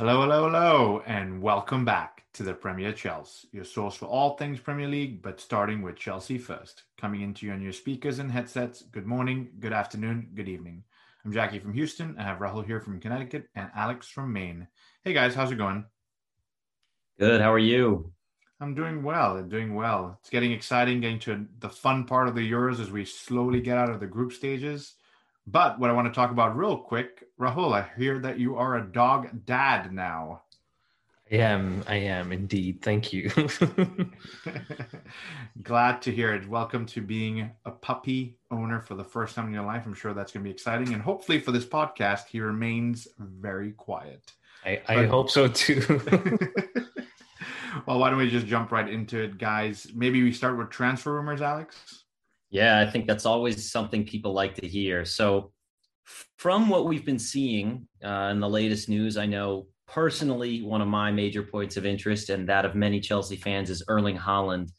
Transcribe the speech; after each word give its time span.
Hello, 0.00 0.20
hello, 0.20 0.44
hello, 0.44 1.02
and 1.06 1.42
welcome 1.42 1.84
back 1.84 2.22
to 2.34 2.44
the 2.44 2.54
Premier 2.54 2.92
Chels, 2.92 3.44
your 3.50 3.64
source 3.64 3.96
for 3.96 4.06
all 4.06 4.36
things 4.36 4.60
Premier 4.60 4.86
League, 4.86 5.20
but 5.22 5.40
starting 5.40 5.82
with 5.82 5.96
Chelsea 5.96 6.38
first. 6.38 6.84
Coming 7.00 7.22
into 7.22 7.46
you 7.46 7.52
on 7.52 7.60
your 7.60 7.72
speakers 7.72 8.20
and 8.20 8.30
headsets. 8.30 8.82
Good 8.82 9.06
morning, 9.06 9.48
good 9.58 9.72
afternoon, 9.72 10.28
good 10.36 10.48
evening. 10.48 10.84
I'm 11.24 11.32
Jacky 11.32 11.58
from 11.58 11.74
Houston. 11.74 12.14
I 12.16 12.22
have 12.22 12.38
Rahul 12.38 12.64
here 12.64 12.78
from 12.78 13.00
Connecticut 13.00 13.48
and 13.56 13.72
Alex 13.74 14.06
from 14.06 14.32
Maine. 14.32 14.68
Hey 15.02 15.14
guys, 15.14 15.34
how's 15.34 15.50
it 15.50 15.56
going? 15.58 15.84
Good. 17.18 17.40
How 17.40 17.52
are 17.52 17.58
you? 17.58 18.12
I'm 18.60 18.76
doing 18.76 19.02
well. 19.02 19.36
I'm 19.36 19.48
doing 19.48 19.74
well. 19.74 20.16
It's 20.20 20.30
getting 20.30 20.52
exciting, 20.52 21.00
getting 21.00 21.18
to 21.20 21.44
the 21.58 21.70
fun 21.70 22.04
part 22.04 22.28
of 22.28 22.36
the 22.36 22.48
Euros 22.48 22.78
as 22.78 22.92
we 22.92 23.04
slowly 23.04 23.60
get 23.60 23.78
out 23.78 23.90
of 23.90 23.98
the 23.98 24.06
group 24.06 24.32
stages. 24.32 24.94
But 25.50 25.78
what 25.78 25.88
I 25.88 25.94
want 25.94 26.06
to 26.06 26.12
talk 26.12 26.30
about 26.30 26.58
real 26.58 26.76
quick, 26.76 27.24
Rahul, 27.40 27.72
I 27.72 27.88
hear 27.98 28.18
that 28.18 28.38
you 28.38 28.56
are 28.56 28.76
a 28.76 28.84
dog 28.84 29.46
dad 29.46 29.90
now. 29.94 30.42
I 31.32 31.36
am. 31.36 31.82
I 31.88 31.94
am 31.94 32.32
indeed. 32.32 32.82
Thank 32.82 33.14
you. 33.14 33.30
Glad 35.62 36.02
to 36.02 36.12
hear 36.12 36.34
it. 36.34 36.46
Welcome 36.46 36.84
to 36.86 37.00
being 37.00 37.50
a 37.64 37.70
puppy 37.70 38.36
owner 38.50 38.82
for 38.82 38.94
the 38.94 39.04
first 39.04 39.36
time 39.36 39.46
in 39.46 39.54
your 39.54 39.64
life. 39.64 39.84
I'm 39.86 39.94
sure 39.94 40.12
that's 40.12 40.32
going 40.32 40.44
to 40.44 40.48
be 40.48 40.52
exciting. 40.52 40.92
And 40.92 41.00
hopefully, 41.00 41.40
for 41.40 41.52
this 41.52 41.64
podcast, 41.64 42.26
he 42.26 42.40
remains 42.40 43.08
very 43.18 43.72
quiet. 43.72 44.30
I, 44.66 44.82
I 44.86 44.96
but... 44.96 45.08
hope 45.08 45.30
so 45.30 45.48
too. 45.48 45.80
well, 47.86 47.98
why 48.00 48.10
don't 48.10 48.18
we 48.18 48.28
just 48.28 48.46
jump 48.46 48.70
right 48.70 48.86
into 48.88 49.22
it, 49.22 49.38
guys? 49.38 49.86
Maybe 49.94 50.22
we 50.22 50.30
start 50.32 50.58
with 50.58 50.68
transfer 50.68 51.14
rumors, 51.14 51.40
Alex? 51.40 52.04
Yeah, 52.50 52.80
I 52.80 52.90
think 52.90 53.06
that's 53.06 53.26
always 53.26 53.70
something 53.70 54.04
people 54.04 54.32
like 54.32 54.54
to 54.56 54.66
hear. 54.66 55.04
So, 55.04 55.52
from 56.38 56.68
what 56.68 56.86
we've 56.86 57.04
been 57.04 57.18
seeing 57.18 57.86
uh, 58.02 58.28
in 58.30 58.40
the 58.40 58.48
latest 58.48 58.88
news, 58.88 59.18
I 59.18 59.26
know 59.26 59.66
personally 59.86 60.62
one 60.62 60.80
of 60.80 60.88
my 60.88 61.10
major 61.10 61.42
points 61.42 61.76
of 61.76 61.84
interest 61.84 62.30
and 62.30 62.48
that 62.48 62.64
of 62.64 62.74
many 62.74 63.00
Chelsea 63.00 63.36
fans 63.36 63.68
is 63.68 63.82
Erling 63.88 64.16
Haaland. 64.16 64.70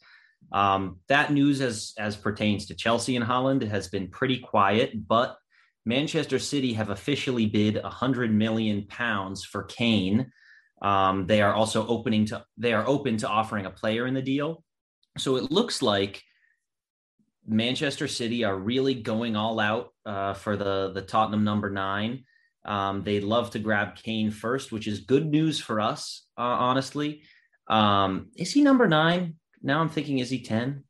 Um, 0.52 0.98
that 1.08 1.32
news, 1.32 1.60
as 1.60 1.92
as 1.98 2.16
pertains 2.16 2.66
to 2.66 2.74
Chelsea 2.74 3.16
and 3.16 3.24
Haaland, 3.24 3.66
has 3.68 3.88
been 3.88 4.08
pretty 4.08 4.38
quiet, 4.38 5.06
but 5.06 5.36
Manchester 5.86 6.38
City 6.38 6.72
have 6.72 6.90
officially 6.90 7.46
bid 7.46 7.80
100 7.82 8.32
million 8.32 8.86
pounds 8.88 9.44
for 9.44 9.64
Kane. 9.64 10.30
Um, 10.82 11.26
they 11.26 11.42
are 11.42 11.54
also 11.54 11.86
opening 11.86 12.24
to 12.26 12.44
they 12.56 12.72
are 12.72 12.86
open 12.86 13.16
to 13.18 13.28
offering 13.28 13.66
a 13.66 13.70
player 13.70 14.06
in 14.06 14.14
the 14.14 14.22
deal. 14.22 14.64
So 15.18 15.36
it 15.36 15.50
looks 15.50 15.82
like 15.82 16.22
Manchester 17.46 18.06
City 18.08 18.44
are 18.44 18.56
really 18.56 18.94
going 18.94 19.36
all 19.36 19.58
out 19.60 19.92
uh, 20.06 20.34
for 20.34 20.56
the 20.56 20.92
the 20.92 21.02
Tottenham 21.02 21.44
number 21.44 21.70
nine. 21.70 22.24
Um, 22.64 23.02
they'd 23.02 23.24
love 23.24 23.50
to 23.50 23.58
grab 23.58 23.96
Kane 23.96 24.30
first, 24.30 24.70
which 24.70 24.86
is 24.86 25.00
good 25.00 25.26
news 25.26 25.58
for 25.60 25.80
us, 25.80 26.26
uh, 26.38 26.42
honestly. 26.42 27.22
Um, 27.68 28.30
is 28.36 28.52
he 28.52 28.62
number 28.62 28.86
nine? 28.86 29.36
Now 29.62 29.80
I'm 29.80 29.88
thinking, 29.88 30.18
is 30.18 30.30
he 30.30 30.42
10? 30.42 30.84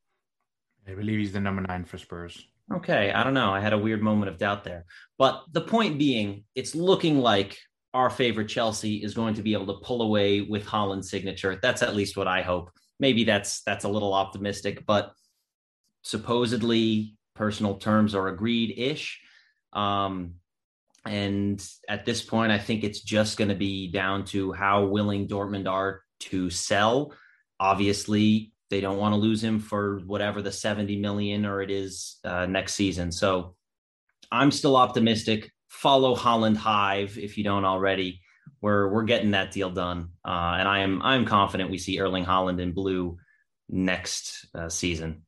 I 0.88 0.94
believe 0.94 1.18
he's 1.18 1.32
the 1.32 1.40
number 1.40 1.62
nine 1.62 1.84
for 1.84 1.98
Spurs. 1.98 2.44
Okay, 2.72 3.12
I 3.12 3.24
don't 3.24 3.34
know. 3.34 3.52
I 3.52 3.60
had 3.60 3.72
a 3.72 3.78
weird 3.78 4.02
moment 4.02 4.30
of 4.30 4.38
doubt 4.38 4.64
there. 4.64 4.84
But 5.18 5.44
the 5.52 5.60
point 5.60 5.98
being, 5.98 6.44
it's 6.54 6.74
looking 6.74 7.18
like 7.18 7.58
our 7.94 8.10
favorite 8.10 8.48
Chelsea 8.48 9.02
is 9.02 9.14
going 9.14 9.34
to 9.34 9.42
be 9.42 9.52
able 9.52 9.66
to 9.66 9.84
pull 9.84 10.02
away 10.02 10.42
with 10.42 10.66
Haaland's 10.66 11.10
signature. 11.10 11.58
That's 11.60 11.82
at 11.82 11.96
least 11.96 12.16
what 12.16 12.28
I 12.28 12.42
hope. 12.42 12.70
Maybe 13.00 13.24
that's 13.24 13.62
that's 13.62 13.84
a 13.84 13.88
little 13.88 14.14
optimistic, 14.14 14.84
but 14.86 15.12
supposedly 16.02 17.16
personal 17.34 17.76
terms 17.76 18.14
are 18.14 18.28
agreed 18.28 18.78
ish. 18.78 19.20
Um, 19.72 20.34
and 21.06 21.64
at 21.88 22.04
this 22.04 22.22
point, 22.22 22.52
I 22.52 22.58
think 22.58 22.84
it's 22.84 23.00
just 23.00 23.38
going 23.38 23.48
to 23.48 23.54
be 23.54 23.90
down 23.90 24.24
to 24.26 24.52
how 24.52 24.84
willing 24.84 25.28
Dortmund 25.28 25.66
are 25.66 26.02
to 26.20 26.50
sell. 26.50 27.14
Obviously, 27.58 28.52
they 28.68 28.80
don't 28.80 28.98
want 28.98 29.14
to 29.14 29.20
lose 29.20 29.42
him 29.42 29.58
for 29.58 30.00
whatever 30.06 30.42
the 30.42 30.52
70 30.52 30.98
million 30.98 31.46
or 31.46 31.62
it 31.62 31.70
is 31.70 32.18
uh, 32.24 32.46
next 32.46 32.74
season. 32.74 33.10
So 33.10 33.56
I'm 34.30 34.50
still 34.50 34.76
optimistic. 34.76 35.50
Follow 35.68 36.14
Haaland 36.14 36.56
Hive 36.56 37.18
if 37.18 37.36
you 37.36 37.44
don't 37.44 37.64
already. 37.64 38.20
We're 38.60 38.88
we're 38.88 39.04
getting 39.04 39.30
that 39.30 39.52
deal 39.52 39.70
done, 39.70 40.10
uh, 40.22 40.56
and 40.58 40.68
I 40.68 40.80
am 40.80 41.00
I'm 41.00 41.24
confident 41.24 41.70
we 41.70 41.78
see 41.78 41.98
Erling 41.98 42.26
Haaland 42.26 42.60
in 42.60 42.72
blue 42.72 43.16
next 43.70 44.46
uh, 44.54 44.68
season. 44.68 45.22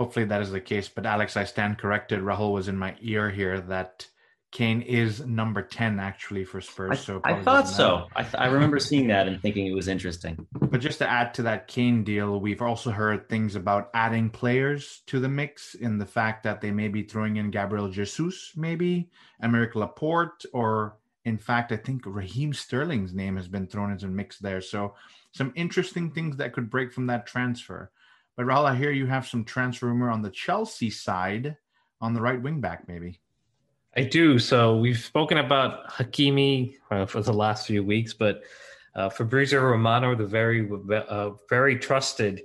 Hopefully 0.00 0.24
that 0.24 0.40
is 0.40 0.50
the 0.50 0.62
case. 0.62 0.88
But 0.88 1.04
Alex, 1.04 1.36
I 1.36 1.44
stand 1.44 1.76
corrected. 1.76 2.20
Rahul 2.20 2.54
was 2.54 2.68
in 2.68 2.78
my 2.78 2.96
ear 3.02 3.28
here 3.28 3.60
that 3.60 4.06
Kane 4.50 4.80
is 4.80 5.20
number 5.20 5.60
10 5.60 6.00
actually 6.00 6.46
for 6.46 6.62
Spurs. 6.62 6.92
I, 6.92 6.94
so 6.94 7.20
I 7.22 7.42
thought 7.42 7.68
so. 7.68 8.06
I, 8.16 8.22
th- 8.22 8.36
I 8.38 8.46
remember 8.46 8.78
seeing 8.78 9.08
that 9.08 9.28
and 9.28 9.42
thinking 9.42 9.66
it 9.66 9.74
was 9.74 9.88
interesting. 9.88 10.46
But 10.54 10.80
just 10.80 11.00
to 11.00 11.06
add 11.06 11.34
to 11.34 11.42
that 11.42 11.68
Kane 11.68 12.02
deal, 12.02 12.40
we've 12.40 12.62
also 12.62 12.90
heard 12.90 13.28
things 13.28 13.56
about 13.56 13.90
adding 13.92 14.30
players 14.30 15.02
to 15.08 15.20
the 15.20 15.28
mix 15.28 15.74
in 15.74 15.98
the 15.98 16.06
fact 16.06 16.44
that 16.44 16.62
they 16.62 16.70
may 16.70 16.88
be 16.88 17.02
throwing 17.02 17.36
in 17.36 17.50
Gabriel 17.50 17.90
Jesus, 17.90 18.52
maybe, 18.56 19.10
Aymeric 19.42 19.74
Laporte, 19.74 20.46
or 20.54 20.96
in 21.26 21.36
fact, 21.36 21.72
I 21.72 21.76
think 21.76 22.04
Raheem 22.06 22.54
Sterling's 22.54 23.12
name 23.12 23.36
has 23.36 23.48
been 23.48 23.66
thrown 23.66 23.92
into 23.92 24.06
the 24.06 24.12
mix 24.12 24.38
there. 24.38 24.62
So 24.62 24.94
some 25.32 25.52
interesting 25.56 26.10
things 26.10 26.38
that 26.38 26.54
could 26.54 26.70
break 26.70 26.90
from 26.90 27.08
that 27.08 27.26
transfer. 27.26 27.90
But 28.36 28.46
Rahul, 28.46 28.64
I 28.64 28.76
hear 28.76 28.90
you 28.90 29.06
have 29.06 29.26
some 29.26 29.44
transfer 29.44 29.86
rumor 29.86 30.10
on 30.10 30.22
the 30.22 30.30
Chelsea 30.30 30.90
side 30.90 31.56
on 32.00 32.14
the 32.14 32.20
right 32.20 32.40
wing 32.40 32.60
back, 32.60 32.88
maybe. 32.88 33.20
I 33.96 34.04
do. 34.04 34.38
So 34.38 34.76
we've 34.76 34.98
spoken 34.98 35.38
about 35.38 35.88
Hakimi 35.88 36.76
uh, 36.90 37.06
for 37.06 37.22
the 37.22 37.32
last 37.32 37.66
few 37.66 37.82
weeks, 37.84 38.14
but 38.14 38.42
uh, 38.94 39.10
Fabrizio 39.10 39.60
Romano, 39.62 40.14
the 40.14 40.26
very 40.26 40.68
uh, 41.08 41.30
very 41.48 41.78
trusted 41.78 42.42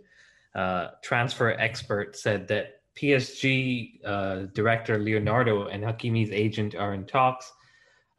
uh, 0.56 0.90
transfer 1.04 1.52
expert, 1.52 2.16
said 2.16 2.48
that 2.48 2.82
PSG 2.96 4.00
uh, 4.06 4.36
director 4.54 4.98
Leonardo 4.98 5.68
and 5.68 5.84
Hakimi's 5.84 6.32
agent 6.32 6.76
are 6.76 6.94
in 6.94 7.06
talks. 7.06 7.52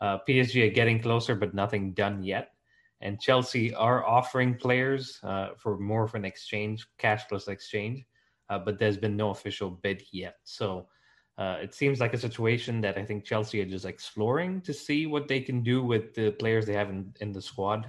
Uh, 0.01 0.19
PSG 0.29 0.69
are 0.69 0.73
getting 0.73 1.01
closer, 1.01 1.35
but 1.35 1.55
nothing 1.55 1.93
done 1.93 2.23
yet 2.23 2.56
and 3.01 3.21
Chelsea 3.21 3.75
are 3.75 4.07
offering 4.07 4.55
players 4.55 5.19
uh, 5.23 5.49
for 5.57 5.79
more 5.79 6.05
of 6.05 6.15
an 6.15 6.25
exchange, 6.25 6.87
cash 6.99 7.25
plus 7.29 7.49
exchange, 7.49 8.05
uh, 8.49 8.59
but 8.59 8.79
there's 8.79 8.97
been 8.97 9.17
no 9.17 9.31
official 9.31 9.71
bid 9.71 10.03
yet. 10.13 10.37
So 10.45 10.89
uh, 11.39 11.59
it 11.61 11.75
seems 11.75 12.01
like 12.01 12.15
a 12.15 12.19
situation 12.19 12.81
that 12.81 12.97
I 12.97 13.05
think 13.05 13.25
Chelsea 13.25 13.61
are 13.61 13.67
just 13.67 13.85
exploring 13.85 14.63
to 14.63 14.73
see 14.73 15.07
what 15.07 15.29
they 15.29 15.41
can 15.41 15.63
do 15.63 15.83
with 15.83 16.15
the 16.15 16.31
players 16.33 16.65
they 16.65 16.73
have 16.73 16.89
in, 16.89 17.13
in 17.21 17.33
the 17.33 17.43
squad. 17.43 17.87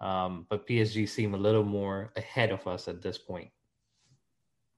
Um, 0.00 0.46
but 0.48 0.66
PSG 0.66 1.08
seem 1.08 1.34
a 1.34 1.38
little 1.38 1.64
more 1.64 2.12
ahead 2.16 2.50
of 2.50 2.66
us 2.66 2.88
at 2.88 3.02
this 3.02 3.18
point. 3.18 3.50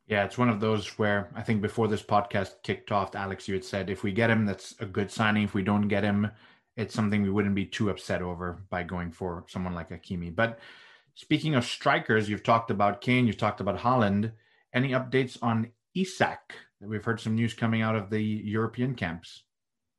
Yeah, 0.06 0.24
it's 0.24 0.36
one 0.36 0.48
of 0.48 0.60
those 0.60 0.98
where 0.98 1.30
I 1.36 1.42
think 1.42 1.62
before 1.62 1.86
this 1.86 2.02
podcast 2.02 2.54
kicked 2.64 2.90
off, 2.90 3.14
Alex, 3.14 3.46
you 3.46 3.54
had 3.54 3.64
said 3.64 3.88
if 3.88 4.02
we 4.02 4.12
get 4.12 4.28
him, 4.28 4.44
that's 4.44 4.74
a 4.80 4.86
good 4.86 5.10
signing. 5.10 5.44
If 5.44 5.54
we 5.54 5.62
don't 5.62 5.88
get 5.88 6.02
him, 6.02 6.28
it's 6.76 6.94
something 6.94 7.22
we 7.22 7.30
wouldn't 7.30 7.54
be 7.54 7.66
too 7.66 7.90
upset 7.90 8.22
over 8.22 8.62
by 8.70 8.82
going 8.82 9.12
for 9.12 9.44
someone 9.48 9.74
like 9.74 9.90
Hakimi. 9.90 10.34
But 10.34 10.58
speaking 11.14 11.54
of 11.54 11.64
strikers, 11.64 12.28
you've 12.28 12.42
talked 12.42 12.70
about 12.70 13.00
Kane, 13.00 13.26
you've 13.26 13.36
talked 13.36 13.60
about 13.60 13.78
Haaland. 13.78 14.32
Any 14.72 14.90
updates 14.90 15.36
on 15.42 15.70
Isak? 15.94 16.54
We've 16.80 17.04
heard 17.04 17.20
some 17.20 17.34
news 17.34 17.54
coming 17.54 17.82
out 17.82 17.96
of 17.96 18.08
the 18.08 18.22
European 18.22 18.94
camps. 18.94 19.42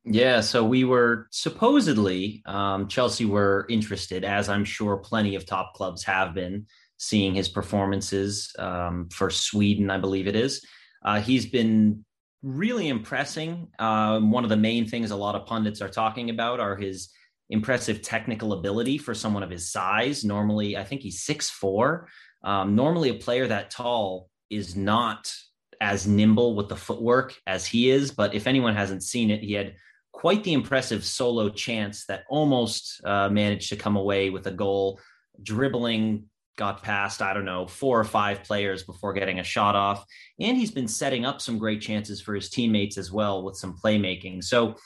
Yeah, 0.04 0.40
so 0.40 0.64
we 0.64 0.82
were 0.82 1.28
supposedly 1.30 2.42
um, 2.46 2.88
Chelsea 2.88 3.24
were 3.24 3.66
interested, 3.68 4.24
as 4.24 4.48
I'm 4.48 4.64
sure 4.64 4.96
plenty 4.96 5.36
of 5.36 5.46
top 5.46 5.74
clubs 5.74 6.02
have 6.04 6.34
been, 6.34 6.66
seeing 6.96 7.34
his 7.34 7.48
performances 7.48 8.52
um, 8.58 9.08
for 9.12 9.30
Sweden, 9.30 9.90
I 9.90 9.98
believe 9.98 10.26
it 10.26 10.34
is. 10.34 10.64
Uh, 11.04 11.20
he's 11.20 11.46
been 11.46 12.04
really 12.42 12.88
impressing. 12.88 13.68
Um, 13.78 14.30
one 14.30 14.44
of 14.44 14.50
the 14.50 14.56
main 14.56 14.86
things 14.86 15.10
a 15.10 15.16
lot 15.16 15.34
of 15.34 15.46
pundits 15.46 15.80
are 15.80 15.88
talking 15.88 16.30
about 16.30 16.60
are 16.60 16.76
his 16.76 17.10
impressive 17.50 18.02
technical 18.02 18.52
ability 18.52 18.98
for 18.98 19.14
someone 19.14 19.42
of 19.42 19.50
his 19.50 19.70
size. 19.70 20.24
Normally, 20.24 20.76
I 20.76 20.84
think 20.84 21.02
he's 21.02 21.22
six 21.22 21.50
four. 21.50 22.08
Um, 22.44 22.74
normally, 22.74 23.10
a 23.10 23.14
player 23.14 23.46
that 23.46 23.70
tall 23.70 24.28
is 24.50 24.76
not 24.76 25.32
as 25.80 26.06
nimble 26.06 26.54
with 26.54 26.68
the 26.68 26.76
footwork 26.76 27.34
as 27.46 27.66
he 27.66 27.90
is. 27.90 28.12
But 28.12 28.34
if 28.34 28.46
anyone 28.46 28.74
hasn't 28.74 29.02
seen 29.02 29.30
it, 29.30 29.42
he 29.42 29.52
had 29.52 29.74
quite 30.12 30.44
the 30.44 30.52
impressive 30.52 31.04
solo 31.04 31.48
chance 31.48 32.06
that 32.06 32.24
almost 32.28 33.00
uh, 33.04 33.28
managed 33.28 33.68
to 33.70 33.76
come 33.76 33.96
away 33.96 34.30
with 34.30 34.46
a 34.46 34.52
goal, 34.52 35.00
dribbling 35.42 36.24
got 36.56 36.82
past, 36.82 37.22
I 37.22 37.32
don't 37.32 37.44
know, 37.44 37.66
four 37.66 37.98
or 37.98 38.04
five 38.04 38.44
players 38.44 38.82
before 38.82 39.12
getting 39.12 39.40
a 39.40 39.44
shot 39.44 39.74
off. 39.74 40.04
And 40.38 40.56
he's 40.56 40.70
been 40.70 40.88
setting 40.88 41.24
up 41.24 41.40
some 41.40 41.58
great 41.58 41.80
chances 41.80 42.20
for 42.20 42.34
his 42.34 42.50
teammates 42.50 42.98
as 42.98 43.10
well 43.10 43.42
with 43.42 43.56
some 43.56 43.76
playmaking. 43.76 44.44
So 44.44 44.76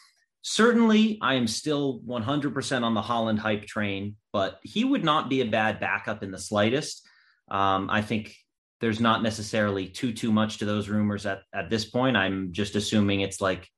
certainly 0.43 1.19
I 1.21 1.35
am 1.35 1.47
still 1.47 2.01
100% 2.07 2.83
on 2.83 2.95
the 2.95 3.03
Haaland 3.03 3.39
hype 3.39 3.67
train, 3.67 4.17
but 4.33 4.61
he 4.63 4.85
would 4.85 5.05
not 5.05 5.29
be 5.29 5.41
a 5.41 5.47
bad 5.47 5.81
backup 5.81 6.23
in 6.23 6.31
the 6.31 6.39
slightest. 6.39 7.07
Um, 7.51 7.91
I 7.91 8.03
think 8.03 8.35
there's 8.81 9.01
not 9.01 9.23
necessarily 9.23 9.89
too 9.89 10.13
too 10.13 10.31
much 10.31 10.59
to 10.59 10.65
those 10.65 10.89
rumors 10.89 11.27
at, 11.27 11.41
at 11.55 11.71
this 11.71 11.85
point. 11.85 12.17
I'm 12.17 12.53
just 12.53 12.77
assuming 12.77 13.21
it's 13.21 13.41
like 13.41 13.69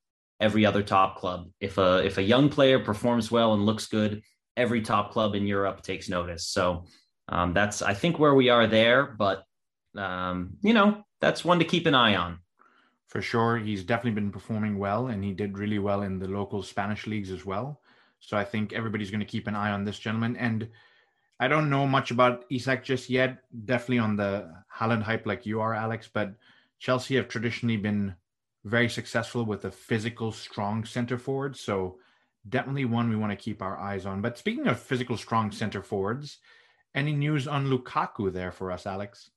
every 0.40 0.66
other 0.66 0.82
top 0.82 1.16
club. 1.16 1.48
If 1.60 1.78
a 1.78 2.04
if 2.04 2.18
a 2.18 2.22
young 2.22 2.48
player 2.48 2.78
performs 2.78 3.30
well 3.30 3.54
and 3.54 3.64
looks 3.64 3.86
good, 3.86 4.22
every 4.56 4.82
top 4.82 5.12
club 5.12 5.34
in 5.34 5.46
Europe 5.46 5.82
takes 5.82 6.08
notice. 6.08 6.48
So 6.48 6.86
um, 7.28 7.52
that's 7.52 7.82
I 7.82 7.94
think 7.94 8.18
where 8.18 8.34
we 8.34 8.48
are 8.48 8.66
there, 8.66 9.04
but 9.06 9.44
um, 9.96 10.56
you 10.62 10.72
know 10.72 11.04
that's 11.20 11.44
one 11.44 11.58
to 11.58 11.64
keep 11.64 11.86
an 11.86 11.94
eye 11.94 12.16
on. 12.16 12.40
For 13.08 13.22
sure, 13.22 13.56
he's 13.56 13.84
definitely 13.84 14.20
been 14.20 14.30
performing 14.30 14.78
well, 14.78 15.06
and 15.06 15.24
he 15.24 15.32
did 15.32 15.56
really 15.56 15.78
well 15.78 16.02
in 16.02 16.18
the 16.18 16.28
local 16.28 16.62
Spanish 16.62 17.06
leagues 17.06 17.30
as 17.30 17.44
well. 17.44 17.80
So 18.20 18.36
I 18.36 18.44
think 18.44 18.72
everybody's 18.72 19.10
going 19.10 19.20
to 19.20 19.26
keep 19.26 19.46
an 19.46 19.54
eye 19.54 19.70
on 19.70 19.84
this 19.84 19.98
gentleman. 19.98 20.36
And 20.36 20.68
I 21.40 21.48
don't 21.48 21.70
know 21.70 21.86
much 21.86 22.10
about 22.10 22.44
Isak 22.50 22.84
just 22.84 23.08
yet. 23.08 23.38
Definitely 23.64 24.00
on 24.00 24.16
the 24.16 24.52
Haaland 24.74 25.02
hype 25.02 25.26
like 25.26 25.46
you 25.46 25.60
are, 25.60 25.74
Alex. 25.74 26.08
But 26.12 26.34
Chelsea 26.78 27.16
have 27.16 27.28
traditionally 27.28 27.76
been 27.76 28.14
very 28.64 28.88
successful 28.88 29.44
with 29.44 29.64
a 29.64 29.70
physical, 29.70 30.32
strong 30.32 30.84
center 30.84 31.16
forward. 31.16 31.56
So 31.56 31.98
definitely 32.48 32.84
one 32.84 33.08
we 33.08 33.16
want 33.16 33.32
to 33.32 33.36
keep 33.36 33.62
our 33.62 33.78
eyes 33.78 34.04
on. 34.04 34.20
But 34.20 34.36
speaking 34.36 34.66
of 34.66 34.80
physical, 34.80 35.16
strong 35.16 35.52
center 35.52 35.82
forwards, 35.82 36.38
any 36.94 37.12
news 37.12 37.46
on 37.46 37.66
Lukaku 37.66 38.32
there 38.32 38.52
for 38.52 38.72
us, 38.72 38.86
Alex? 38.86 39.30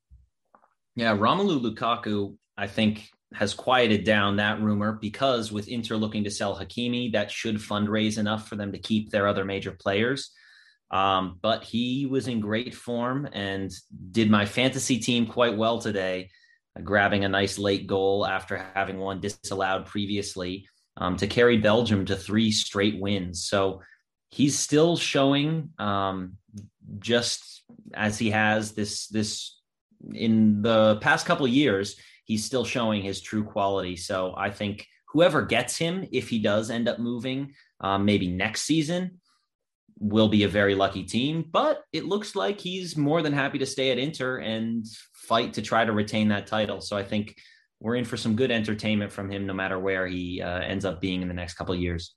Yeah, 0.95 1.15
Romelu 1.15 1.62
Lukaku, 1.62 2.36
I 2.57 2.68
think, 2.68 3.09
has 3.33 3.53
quieted 3.53 4.03
down 4.03 4.38
that 4.38 4.62
rumor 4.62 4.94
because 4.94 5.51
with 5.51 5.68
Inter 5.68 5.95
looking 5.95 6.25
to 6.25 6.31
sell 6.31 6.57
Hakimi, 6.57 7.13
that 7.13 7.31
should 7.31 7.57
fundraise 7.57 8.18
enough 8.18 8.48
for 8.48 8.56
them 8.56 8.74
to 8.74 8.77
keep 8.77 9.09
their 9.09 9.27
other 9.27 9.45
major 9.45 9.71
players. 9.71 10.31
Um, 10.92 11.39
but 11.42 11.63
he 11.63 12.06
was 12.06 12.27
in 12.27 12.42
great 12.42 12.75
form 12.75 13.27
and 13.31 13.71
did 14.12 14.30
my 14.30 14.45
fantasy 14.45 15.00
team 15.00 15.25
quite 15.25 15.56
well 15.56 15.80
today, 15.80 16.30
uh, 16.77 16.81
grabbing 16.81 17.24
a 17.24 17.30
nice 17.30 17.57
late 17.57 17.88
goal 17.88 18.27
after 18.27 18.57
having 18.74 18.97
one 18.97 19.21
disallowed 19.21 19.86
previously 19.86 20.68
um, 20.97 21.15
to 21.18 21.27
carry 21.27 21.57
Belgium 21.57 22.06
to 22.06 22.18
three 22.18 22.51
straight 22.51 23.00
wins. 23.00 23.45
So 23.45 23.81
he's 24.31 24.57
still 24.57 24.98
showing 24.98 25.69
um, 25.78 26.38
just 27.00 27.63
as 27.94 28.18
he 28.18 28.31
has 28.31 28.72
this 28.72 29.07
this 29.07 29.60
in 30.13 30.62
the 30.62 30.98
past 31.01 31.25
couple 31.25 31.48
years 31.48 31.95
he's 32.25 32.44
still 32.44 32.66
showing 32.66 33.01
his 33.01 33.22
true 33.22 33.44
quality. 33.44 33.95
So 33.95 34.33
i 34.38 34.50
think 34.50 34.88
whoever 35.10 35.44
gets 35.44 35.78
him 35.78 36.07
if 36.12 36.30
he 36.30 36.39
does 36.39 36.72
end 36.72 36.88
up 36.88 36.98
moving 36.98 37.54
um, 37.81 38.06
maybe 38.06 38.28
next 38.28 38.63
season 38.63 39.19
will 40.00 40.30
be 40.30 40.44
a 40.44 40.48
very 40.48 40.74
lucky 40.74 41.04
team. 41.04 41.45
But 41.51 41.83
it 41.94 42.06
looks 42.06 42.36
like 42.36 42.60
he's 42.60 42.98
more 42.98 43.22
than 43.22 43.33
happy 43.33 43.60
to 43.60 43.68
stay 43.68 43.92
at 43.92 44.00
inter 44.00 44.39
and 44.39 44.86
fight 45.13 45.54
to 45.54 45.62
try 45.62 45.86
to 45.86 45.92
retain 45.92 46.30
that 46.30 46.48
title. 46.48 46.81
So 46.81 46.98
i 46.98 47.04
think 47.04 47.38
we're 47.80 47.95
in 47.95 48.06
for 48.06 48.18
some 48.18 48.36
good 48.36 48.51
entertainment 48.51 49.12
from 49.12 49.30
him 49.30 49.45
no 49.45 49.54
matter 49.54 49.78
where 49.80 50.07
he 50.07 50.42
uh, 50.42 50.60
ends 50.60 50.86
up 50.86 51.01
being 51.01 51.22
in 51.22 51.28
the 51.28 51.33
next 51.33 51.56
couple 51.56 51.75
years 51.75 52.16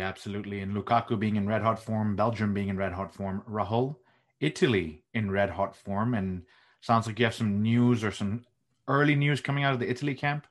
absolutely 0.00 0.60
and 0.60 0.74
lukaku 0.74 1.18
being 1.18 1.36
in 1.36 1.46
red 1.46 1.62
hot 1.62 1.82
form 1.82 2.16
belgium 2.16 2.54
being 2.54 2.68
in 2.68 2.76
red 2.76 2.92
hot 2.92 3.14
form 3.14 3.42
rahul 3.48 3.96
Italy 4.44 5.02
in 5.14 5.30
red 5.30 5.50
hot 5.50 5.74
form, 5.74 6.14
and 6.14 6.42
sounds 6.80 7.06
like 7.06 7.18
you 7.18 7.24
have 7.24 7.34
some 7.34 7.62
news 7.62 8.04
or 8.04 8.10
some 8.10 8.44
early 8.88 9.14
news 9.14 9.40
coming 9.40 9.64
out 9.64 9.72
of 9.72 9.80
the 9.80 9.88
Italy 9.88 10.14
camp. 10.14 10.46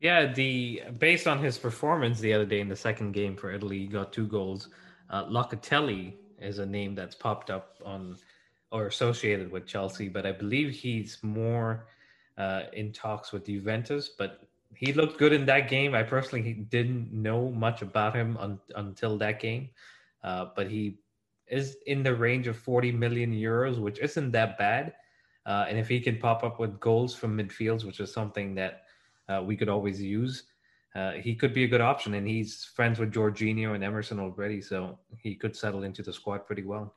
Yeah, 0.00 0.32
the 0.32 0.82
based 0.98 1.28
on 1.28 1.38
his 1.38 1.58
performance 1.58 2.18
the 2.18 2.32
other 2.32 2.44
day 2.44 2.60
in 2.60 2.68
the 2.68 2.76
second 2.76 3.12
game 3.12 3.36
for 3.36 3.52
Italy, 3.52 3.78
he 3.78 3.86
got 3.86 4.12
two 4.12 4.26
goals. 4.26 4.68
Uh, 5.08 5.24
Locatelli 5.26 6.14
is 6.40 6.58
a 6.58 6.66
name 6.66 6.94
that's 6.94 7.14
popped 7.14 7.50
up 7.50 7.76
on 7.84 8.16
or 8.72 8.86
associated 8.86 9.52
with 9.52 9.66
Chelsea, 9.66 10.08
but 10.08 10.26
I 10.26 10.32
believe 10.32 10.70
he's 10.70 11.18
more 11.22 11.86
uh, 12.38 12.62
in 12.72 12.92
talks 12.92 13.30
with 13.30 13.46
Juventus. 13.46 14.08
But 14.08 14.40
he 14.74 14.92
looked 14.92 15.18
good 15.18 15.32
in 15.32 15.46
that 15.46 15.68
game. 15.68 15.94
I 15.94 16.02
personally 16.02 16.52
didn't 16.52 17.12
know 17.12 17.50
much 17.50 17.82
about 17.82 18.14
him 18.14 18.36
un- 18.38 18.60
until 18.74 19.18
that 19.18 19.40
game, 19.40 19.70
uh, 20.24 20.46
but 20.56 20.70
he 20.70 20.98
is 21.48 21.76
in 21.86 22.02
the 22.02 22.14
range 22.14 22.46
of 22.46 22.56
40 22.56 22.92
million 22.92 23.32
euros, 23.32 23.78
which 23.78 23.98
isn't 23.98 24.30
that 24.32 24.58
bad. 24.58 24.94
Uh, 25.44 25.66
and 25.68 25.78
if 25.78 25.88
he 25.88 26.00
can 26.00 26.18
pop 26.18 26.44
up 26.44 26.60
with 26.60 26.78
goals 26.80 27.14
from 27.14 27.36
midfields, 27.36 27.84
which 27.84 28.00
is 28.00 28.12
something 28.12 28.54
that 28.54 28.84
uh, 29.28 29.42
we 29.44 29.56
could 29.56 29.68
always 29.68 30.00
use, 30.00 30.44
uh, 30.94 31.12
he 31.12 31.34
could 31.34 31.52
be 31.52 31.64
a 31.64 31.68
good 31.68 31.80
option. 31.80 32.14
And 32.14 32.26
he's 32.26 32.64
friends 32.64 32.98
with 32.98 33.12
Jorginho 33.12 33.74
and 33.74 33.82
Emerson 33.82 34.20
already, 34.20 34.60
so 34.60 34.98
he 35.18 35.34
could 35.34 35.56
settle 35.56 35.82
into 35.82 36.02
the 36.02 36.12
squad 36.12 36.46
pretty 36.46 36.62
well. 36.62 36.94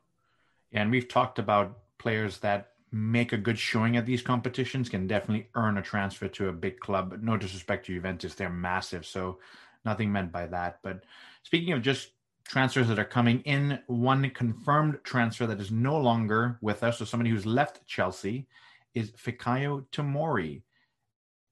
And 0.71 0.91
we've 0.91 1.07
talked 1.07 1.39
about 1.39 1.79
players 1.97 2.39
that 2.39 2.74
make 2.95 3.33
a 3.33 3.37
good 3.37 3.59
showing 3.59 3.97
at 3.97 4.05
these 4.05 4.21
competitions 4.21 4.87
can 4.87 5.05
definitely 5.05 5.49
earn 5.55 5.77
a 5.77 5.81
transfer 5.81 6.27
to 6.29 6.47
a 6.47 6.53
big 6.53 6.79
club. 6.79 7.19
No 7.21 7.35
disrespect 7.35 7.85
to 7.85 7.93
Juventus, 7.93 8.35
they're 8.35 8.49
massive, 8.49 9.05
so 9.05 9.39
nothing 9.83 10.11
meant 10.11 10.31
by 10.31 10.47
that. 10.47 10.79
But 10.81 11.03
speaking 11.43 11.73
of 11.73 11.81
just 11.81 12.11
transfers 12.45 12.87
that 12.87 12.99
are 12.99 13.05
coming 13.05 13.41
in. 13.41 13.79
One 13.87 14.29
confirmed 14.29 14.99
transfer 15.03 15.47
that 15.47 15.59
is 15.59 15.71
no 15.71 15.97
longer 15.97 16.57
with 16.61 16.83
us, 16.83 16.99
so 16.99 17.05
somebody 17.05 17.31
who's 17.31 17.45
left 17.45 17.85
Chelsea, 17.87 18.47
is 18.93 19.11
Fikayo 19.11 19.85
Tomori. 19.91 20.61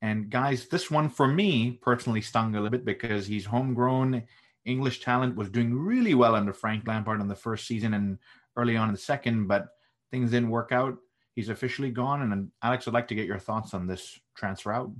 And 0.01 0.29
guys, 0.29 0.67
this 0.67 0.91
one 0.91 1.09
for 1.09 1.27
me 1.27 1.79
personally 1.81 2.21
stung 2.21 2.55
a 2.55 2.61
little 2.61 2.69
bit 2.69 2.85
because 2.85 3.25
he's 3.25 3.45
homegrown 3.45 4.23
English 4.65 5.01
talent, 5.01 5.35
was 5.35 5.49
doing 5.49 5.73
really 5.73 6.13
well 6.13 6.35
under 6.35 6.53
Frank 6.53 6.87
Lampard 6.87 7.19
in 7.19 7.27
the 7.27 7.35
first 7.35 7.67
season 7.67 7.93
and 7.93 8.17
early 8.55 8.77
on 8.77 8.89
in 8.89 8.93
the 8.93 8.99
second, 8.99 9.47
but 9.47 9.69
things 10.11 10.31
didn't 10.31 10.49
work 10.49 10.71
out. 10.71 10.97
He's 11.35 11.49
officially 11.49 11.91
gone. 11.91 12.21
And 12.21 12.51
Alex, 12.61 12.87
I'd 12.87 12.93
like 12.93 13.07
to 13.09 13.15
get 13.15 13.25
your 13.25 13.39
thoughts 13.39 13.73
on 13.73 13.87
this 13.87 14.19
transfer 14.35 14.71
out. 14.71 14.91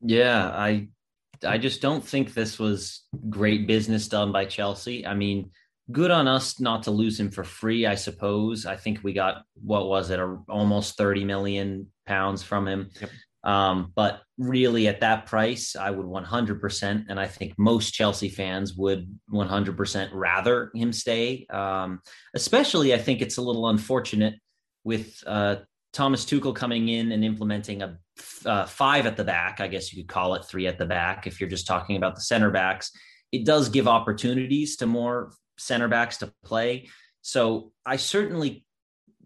Yeah, 0.00 0.48
I 0.48 0.88
I 1.44 1.58
just 1.58 1.80
don't 1.80 2.04
think 2.04 2.34
this 2.34 2.58
was 2.58 3.02
great 3.28 3.66
business 3.66 4.08
done 4.08 4.32
by 4.32 4.44
Chelsea. 4.44 5.06
I 5.06 5.14
mean, 5.14 5.50
good 5.90 6.10
on 6.10 6.28
us 6.28 6.60
not 6.60 6.84
to 6.84 6.90
lose 6.90 7.18
him 7.18 7.30
for 7.30 7.44
free, 7.44 7.86
I 7.86 7.94
suppose. 7.94 8.66
I 8.66 8.76
think 8.76 9.00
we 9.02 9.12
got 9.12 9.44
what 9.62 9.88
was 9.88 10.10
it, 10.10 10.20
a, 10.20 10.38
almost 10.48 10.96
30 10.96 11.24
million 11.24 11.88
pounds 12.06 12.42
from 12.42 12.68
him. 12.68 12.90
Yep. 13.00 13.10
Um, 13.44 13.92
but 13.96 14.22
really, 14.38 14.86
at 14.86 15.00
that 15.00 15.26
price, 15.26 15.74
I 15.74 15.90
would 15.90 16.06
100%, 16.06 17.04
and 17.08 17.18
I 17.18 17.26
think 17.26 17.54
most 17.58 17.92
Chelsea 17.92 18.28
fans 18.28 18.74
would 18.74 19.18
100% 19.32 20.10
rather 20.12 20.70
him 20.74 20.92
stay. 20.92 21.46
Um, 21.50 22.00
especially, 22.34 22.94
I 22.94 22.98
think 22.98 23.20
it's 23.20 23.38
a 23.38 23.42
little 23.42 23.68
unfortunate 23.68 24.34
with 24.84 25.22
uh, 25.26 25.56
Thomas 25.92 26.24
Tuchel 26.24 26.54
coming 26.54 26.88
in 26.88 27.12
and 27.12 27.24
implementing 27.24 27.82
a 27.82 27.98
uh, 28.44 28.66
five 28.66 29.06
at 29.06 29.16
the 29.16 29.24
back, 29.24 29.60
I 29.60 29.68
guess 29.68 29.92
you 29.92 30.02
could 30.02 30.08
call 30.08 30.34
it 30.34 30.44
three 30.44 30.66
at 30.66 30.78
the 30.78 30.86
back 30.86 31.26
if 31.26 31.40
you're 31.40 31.50
just 31.50 31.66
talking 31.66 31.96
about 31.96 32.14
the 32.14 32.20
center 32.22 32.50
backs. 32.50 32.90
It 33.30 33.44
does 33.44 33.68
give 33.68 33.88
opportunities 33.88 34.76
to 34.76 34.86
more 34.86 35.32
center 35.58 35.88
backs 35.88 36.18
to 36.18 36.32
play. 36.44 36.88
So 37.22 37.72
I 37.86 37.96
certainly 37.96 38.66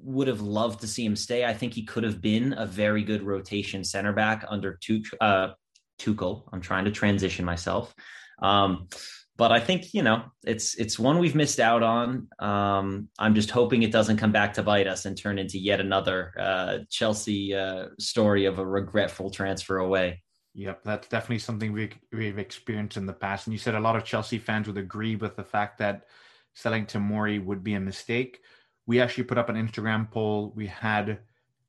would 0.03 0.29
have 0.29 0.41
loved 0.41 0.83
to 0.83 0.87
see 0.87 1.05
him 1.05 1.17
stay. 1.17 1.45
I 1.45 1.55
think 1.55 1.73
he 1.73 1.85
could 1.85 2.05
have 2.05 2.21
been 2.21 2.53
a 2.53 2.67
very 2.67 3.03
good 3.03 3.23
rotation 3.23 3.83
center 3.83 4.13
back 4.13 4.45
under 4.49 4.79
Tuchel. 4.83 5.15
Uh, 5.21 5.49
Tuchel. 5.99 6.45
I'm 6.53 6.61
trying 6.61 6.85
to 6.85 6.91
transition 6.91 7.45
myself. 7.45 7.95
Um, 8.43 8.89
but 9.37 9.53
I 9.53 9.61
think 9.61 9.93
you 9.93 10.03
know 10.03 10.25
it's 10.45 10.75
it's 10.77 10.99
one 10.99 11.19
we've 11.19 11.35
missed 11.35 11.61
out 11.61 11.83
on. 11.83 12.29
Um, 12.39 13.09
I'm 13.19 13.35
just 13.35 13.51
hoping 13.51 13.83
it 13.83 13.93
doesn't 13.93 14.17
come 14.17 14.33
back 14.33 14.55
to 14.55 14.63
bite 14.63 14.87
us 14.87 15.05
and 15.05 15.17
turn 15.17 15.39
into 15.39 15.59
yet 15.59 15.81
another 15.81 16.33
uh, 16.39 16.79
Chelsea 16.91 17.55
uh, 17.55 17.89
story 17.99 18.47
of 18.47 18.59
a 18.59 18.67
regretful 18.67 19.31
transfer 19.31 19.79
away. 19.79 20.23
Yep, 20.55 20.85
that's 20.85 21.09
definitely 21.09 21.41
something 21.41 21.73
we 21.73 21.91
we've 22.13 22.39
experienced 22.39 22.97
in 22.97 23.07
the 23.07 23.13
past. 23.13 23.47
And 23.47 23.53
you 23.53 23.59
said 23.59 23.75
a 23.75 23.81
lot 23.81 23.97
of 23.97 24.05
Chelsea 24.05 24.39
fans 24.39 24.67
would 24.67 24.79
agree 24.79 25.17
with 25.17 25.37
the 25.37 25.45
fact 25.45 25.79
that 25.79 26.07
selling 26.55 26.87
Tomori 26.87 27.45
would 27.45 27.63
be 27.63 27.75
a 27.75 27.81
mistake. 27.81 28.41
We 28.87 29.01
actually 29.01 29.25
put 29.25 29.39
up 29.39 29.51
an 29.51 29.57
Instagram 29.57 30.11
poll. 30.11 30.53
We 30.57 30.67
had 30.67 31.19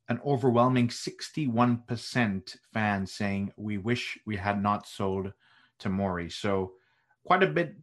an 0.07 0.21
overwhelming 0.25 0.88
61% 0.88 2.57
fans 2.74 3.12
saying 3.12 3.51
we 3.57 3.77
wish 3.77 4.17
we 4.25 4.38
had 4.38 4.63
not 4.63 4.88
sold 4.88 5.33
Tomori. 5.81 6.31
So 6.31 6.74
quite 7.27 7.43
a 7.43 7.48
bit 7.48 7.75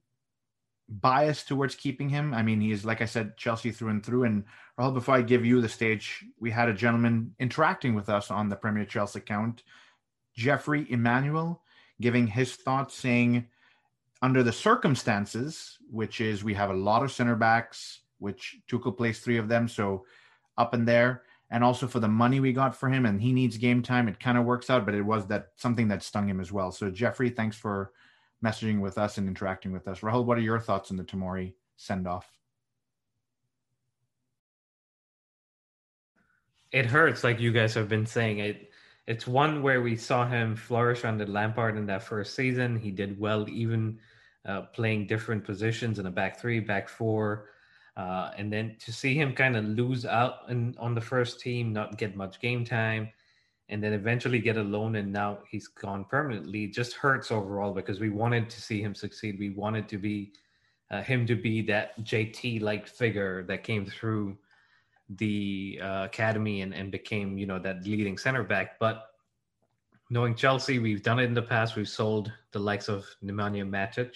biased 0.89 1.49
towards 1.49 1.75
keeping 1.75 2.09
him. 2.09 2.33
I 2.33 2.43
mean, 2.43 2.61
he 2.61 2.73
is, 2.73 2.85
like 2.85 3.03
I 3.03 3.05
said, 3.05 3.37
Chelsea 3.37 3.71
through 3.71 3.91
and 3.91 4.05
through. 4.05 4.25
And 4.25 4.45
Rahul, 4.79 4.95
before 4.95 5.15
I 5.15 5.23
give 5.23 5.45
you 5.45 5.61
the 5.61 5.69
stage, 5.69 6.25
we 6.41 6.51
had 6.51 6.71
a 6.71 6.75
gentleman 6.75 7.35
interacting 7.39 7.95
with 7.95 8.09
us 8.09 8.31
on 8.31 8.49
the 8.49 8.57
Premier 8.57 8.87
Chels 8.87 9.17
account, 9.17 9.63
Jeffrey 10.35 10.87
Emmanuel, 10.91 11.61
giving 12.01 12.27
his 12.27 12.55
thoughts, 12.55 12.95
saying, 12.95 13.47
under 14.23 14.43
the 14.43 14.53
circumstances, 14.53 15.77
which 15.91 16.23
is 16.23 16.43
we 16.43 16.55
have 16.55 16.71
a 16.71 16.75
lot 16.75 17.03
of 17.03 17.13
center 17.13 17.37
backs, 17.37 18.01
which 18.19 18.57
Tuchel 18.67 18.97
plays 18.97 19.21
three 19.21 19.37
of 19.37 19.49
them, 19.49 19.69
so 19.69 20.07
up 20.57 20.73
in 20.73 20.87
there, 20.87 21.23
and 21.51 21.63
also 21.63 21.87
for 21.87 22.01
the 22.01 22.09
money 22.09 22.41
we 22.41 22.53
got 22.53 22.75
for 22.75 22.89
him, 22.89 23.05
and 23.05 23.21
he 23.21 23.35
needs 23.35 23.59
game 23.59 23.83
time, 23.83 24.09
it 24.09 24.19
kind 24.19 24.39
of 24.39 24.45
works 24.47 24.71
out. 24.71 24.87
But 24.87 24.95
it 24.95 25.03
was 25.03 25.27
that 25.27 25.51
something 25.57 25.89
that 25.89 26.03
stung 26.03 26.29
him 26.29 26.41
as 26.41 26.51
well. 26.51 26.73
So 26.73 26.91
Jeffrey, 26.91 27.29
thanks 27.29 27.57
for 27.57 27.93
messaging 28.45 28.81
with 28.81 28.99
us 28.99 29.17
and 29.19 29.27
interacting 29.27 29.73
with 29.73 29.89
us. 29.89 30.01
Rahul, 30.01 30.25
what 30.25 30.37
are 30.37 30.43
your 30.43 30.61
thoughts 30.61 30.91
on 30.91 30.97
the 30.97 31.05
Tomori 31.05 31.55
send 31.77 32.07
off? 32.07 32.31
It 36.71 36.87
hurts, 36.87 37.25
like 37.25 37.41
you 37.41 37.53
guys 37.53 37.73
have 37.75 37.89
been 37.89 38.07
saying. 38.07 38.39
It 38.39 38.71
it's 39.07 39.27
one 39.27 39.63
where 39.63 39.83
we 39.83 39.97
saw 39.97 40.27
him 40.27 40.57
flourish 40.57 41.05
under 41.05 41.27
Lampard 41.27 41.77
in 41.77 41.87
that 41.87 42.03
first 42.03 42.35
season. 42.35 42.79
He 42.79 42.91
did 42.91 43.21
well, 43.21 43.49
even 43.51 43.99
uh, 44.47 44.63
playing 44.73 45.07
different 45.07 45.45
positions 45.45 45.99
in 45.99 46.07
a 46.07 46.11
back 46.11 46.41
three, 46.41 46.61
back 46.61 46.89
four. 46.89 47.51
Uh, 47.97 48.31
and 48.37 48.53
then 48.53 48.77
to 48.81 48.93
see 48.93 49.15
him 49.15 49.35
kind 49.35 49.57
of 49.57 49.65
lose 49.65 50.05
out 50.05 50.49
in, 50.49 50.75
on 50.79 50.95
the 50.95 51.01
first 51.01 51.39
team, 51.39 51.73
not 51.73 51.97
get 51.99 52.17
much 52.17 52.41
game 52.41 52.65
time, 52.65 53.09
and 53.68 53.83
then 53.83 53.92
eventually 53.92 54.38
get 54.38 54.56
a 54.56 54.62
loan, 54.62 54.97
and 54.97 55.12
now 55.12 55.38
he's 55.50 55.68
gone 55.68 56.04
permanently, 56.04 56.66
just 56.66 56.94
hurts 56.94 57.30
overall 57.30 57.73
because 57.73 57.99
we 57.99 58.11
wanted 58.11 58.50
to 58.50 58.61
see 58.61 58.83
him 58.83 58.94
succeed. 58.94 59.38
We 59.38 59.50
wanted 59.50 59.88
to 59.88 59.99
be 59.99 60.33
uh, 60.90 61.02
him 61.02 61.26
to 61.26 61.35
be 61.35 61.62
that 61.62 61.99
JT 62.04 62.61
like 62.61 62.87
figure 62.87 63.42
that 63.44 63.64
came 63.64 63.87
through 63.87 64.37
the 65.09 65.80
uh, 65.83 66.04
academy 66.04 66.62
and, 66.62 66.75
and 66.75 66.90
became 66.90 67.38
you 67.38 67.47
know 67.47 67.59
that 67.59 67.85
leading 67.85 68.18
center 68.18 68.42
back. 68.42 68.78
But 68.78 69.11
knowing 70.11 70.35
Chelsea, 70.35 70.78
we've 70.78 71.02
done 71.02 71.18
it 71.18 71.25
in 71.25 71.35
the 71.35 71.42
past. 71.42 71.76
We've 71.76 71.88
sold 71.88 72.33
the 72.52 72.59
likes 72.59 72.88
of 72.88 73.06
Nemanja 73.23 73.68
Matic 73.68 74.14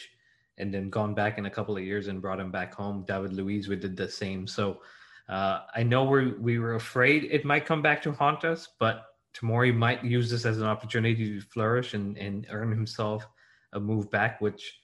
and 0.59 0.73
then 0.75 0.91
gone 0.91 1.15
back 1.15 1.39
in 1.39 1.47
a 1.47 1.51
couple 1.51 1.77
of 1.77 1.83
years 1.83 2.09
and 2.09 2.21
brought 2.21 2.41
him 2.41 2.51
back 2.51 2.75
home. 2.75 3.05
David 3.07 3.33
Luiz, 3.33 3.69
we 3.69 3.77
did 3.77 3.97
the 3.97 4.09
same. 4.09 4.47
So 4.47 4.81
uh, 5.29 5.61
I 5.75 5.83
know 5.83 6.05
we 6.05 6.33
we 6.33 6.59
were 6.59 6.75
afraid 6.75 7.25
it 7.25 7.45
might 7.45 7.67
come 7.67 7.83
back 7.83 8.03
to 8.03 8.13
haunt 8.13 8.45
us, 8.45 8.69
but 8.79 9.08
Tomori 9.35 9.75
might 9.75 10.05
use 10.05 10.31
this 10.31 10.45
as 10.45 10.59
an 10.59 10.67
opportunity 10.67 11.41
to 11.41 11.41
flourish 11.41 11.95
and, 11.95 12.17
and 12.19 12.47
earn 12.51 12.71
himself 12.71 13.27
a 13.73 13.81
move 13.81 14.11
back, 14.11 14.41
which 14.41 14.81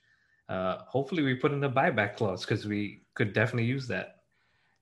uh, 0.49 0.79
hopefully 0.87 1.23
we 1.23 1.35
put 1.35 1.53
in 1.53 1.61
the 1.61 1.71
buyback 1.71 2.17
clause 2.17 2.45
because 2.45 2.67
we 2.67 3.03
could 3.15 3.33
definitely 3.33 3.65
use 3.65 3.89
that. 3.89 4.17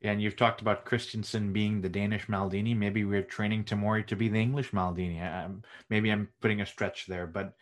And 0.02 0.20
you've 0.20 0.36
talked 0.36 0.60
about 0.60 0.84
Christensen 0.84 1.52
being 1.52 1.80
the 1.80 1.88
Danish 1.88 2.26
Maldini. 2.26 2.76
Maybe 2.76 3.04
we're 3.04 3.22
training 3.22 3.64
Tomori 3.64 4.04
to 4.08 4.16
be 4.16 4.28
the 4.28 4.40
English 4.40 4.72
Maldini. 4.72 5.22
Um, 5.22 5.62
maybe 5.90 6.10
I'm 6.10 6.28
putting 6.40 6.60
a 6.60 6.66
stretch 6.66 7.06
there, 7.06 7.28
but 7.28 7.54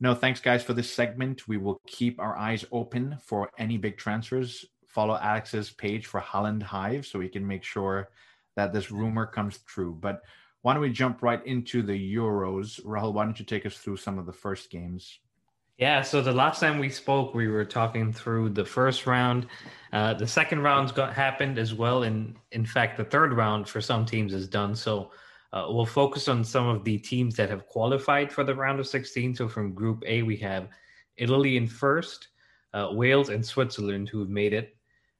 no, 0.00 0.14
thanks, 0.14 0.40
guys, 0.40 0.62
for 0.62 0.72
this 0.72 0.92
segment. 0.92 1.48
We 1.48 1.56
will 1.56 1.80
keep 1.86 2.20
our 2.20 2.36
eyes 2.36 2.64
open 2.70 3.16
for 3.22 3.50
any 3.58 3.76
big 3.78 3.96
transfers. 3.96 4.64
Follow 4.86 5.16
Alex's 5.16 5.70
page 5.70 6.06
for 6.06 6.20
Haaland 6.20 6.62
Hive 6.62 7.06
so 7.06 7.18
we 7.18 7.28
can 7.28 7.46
make 7.46 7.64
sure 7.64 8.10
that 8.54 8.72
this 8.72 8.90
rumor 8.90 9.26
comes 9.26 9.58
true. 9.66 9.96
But 9.98 10.22
why 10.64 10.72
don't 10.72 10.80
we 10.80 10.88
jump 10.88 11.22
right 11.22 11.44
into 11.46 11.82
the 11.82 11.92
Euros? 11.92 12.82
Rahul, 12.86 13.12
why 13.12 13.26
don't 13.26 13.38
you 13.38 13.44
take 13.44 13.66
us 13.66 13.76
through 13.76 13.98
some 13.98 14.18
of 14.18 14.24
the 14.24 14.32
first 14.32 14.70
games? 14.70 15.18
Yeah, 15.76 16.00
so 16.00 16.22
the 16.22 16.32
last 16.32 16.58
time 16.58 16.78
we 16.78 16.88
spoke, 16.88 17.34
we 17.34 17.48
were 17.48 17.66
talking 17.66 18.10
through 18.14 18.48
the 18.48 18.64
first 18.64 19.06
round. 19.06 19.46
Uh, 19.92 20.14
the 20.14 20.26
second 20.26 20.62
round's 20.62 20.90
got 20.90 21.12
happened 21.12 21.58
as 21.58 21.74
well, 21.74 22.04
and 22.04 22.34
in 22.52 22.64
fact, 22.64 22.96
the 22.96 23.04
third 23.04 23.34
round 23.34 23.68
for 23.68 23.82
some 23.82 24.06
teams 24.06 24.32
is 24.32 24.48
done. 24.48 24.74
So 24.74 25.10
uh, 25.52 25.66
we'll 25.68 25.84
focus 25.84 26.28
on 26.28 26.42
some 26.42 26.66
of 26.66 26.82
the 26.82 26.96
teams 26.96 27.36
that 27.36 27.50
have 27.50 27.66
qualified 27.66 28.32
for 28.32 28.42
the 28.42 28.54
round 28.54 28.80
of 28.80 28.86
16. 28.86 29.34
So 29.34 29.48
from 29.48 29.74
Group 29.74 30.02
A, 30.06 30.22
we 30.22 30.38
have 30.38 30.68
Italy 31.18 31.58
in 31.58 31.66
first, 31.66 32.28
uh, 32.72 32.88
Wales 32.90 33.28
and 33.28 33.44
Switzerland 33.44 34.08
who 34.08 34.20
have 34.20 34.30
made 34.30 34.54
it. 34.54 34.74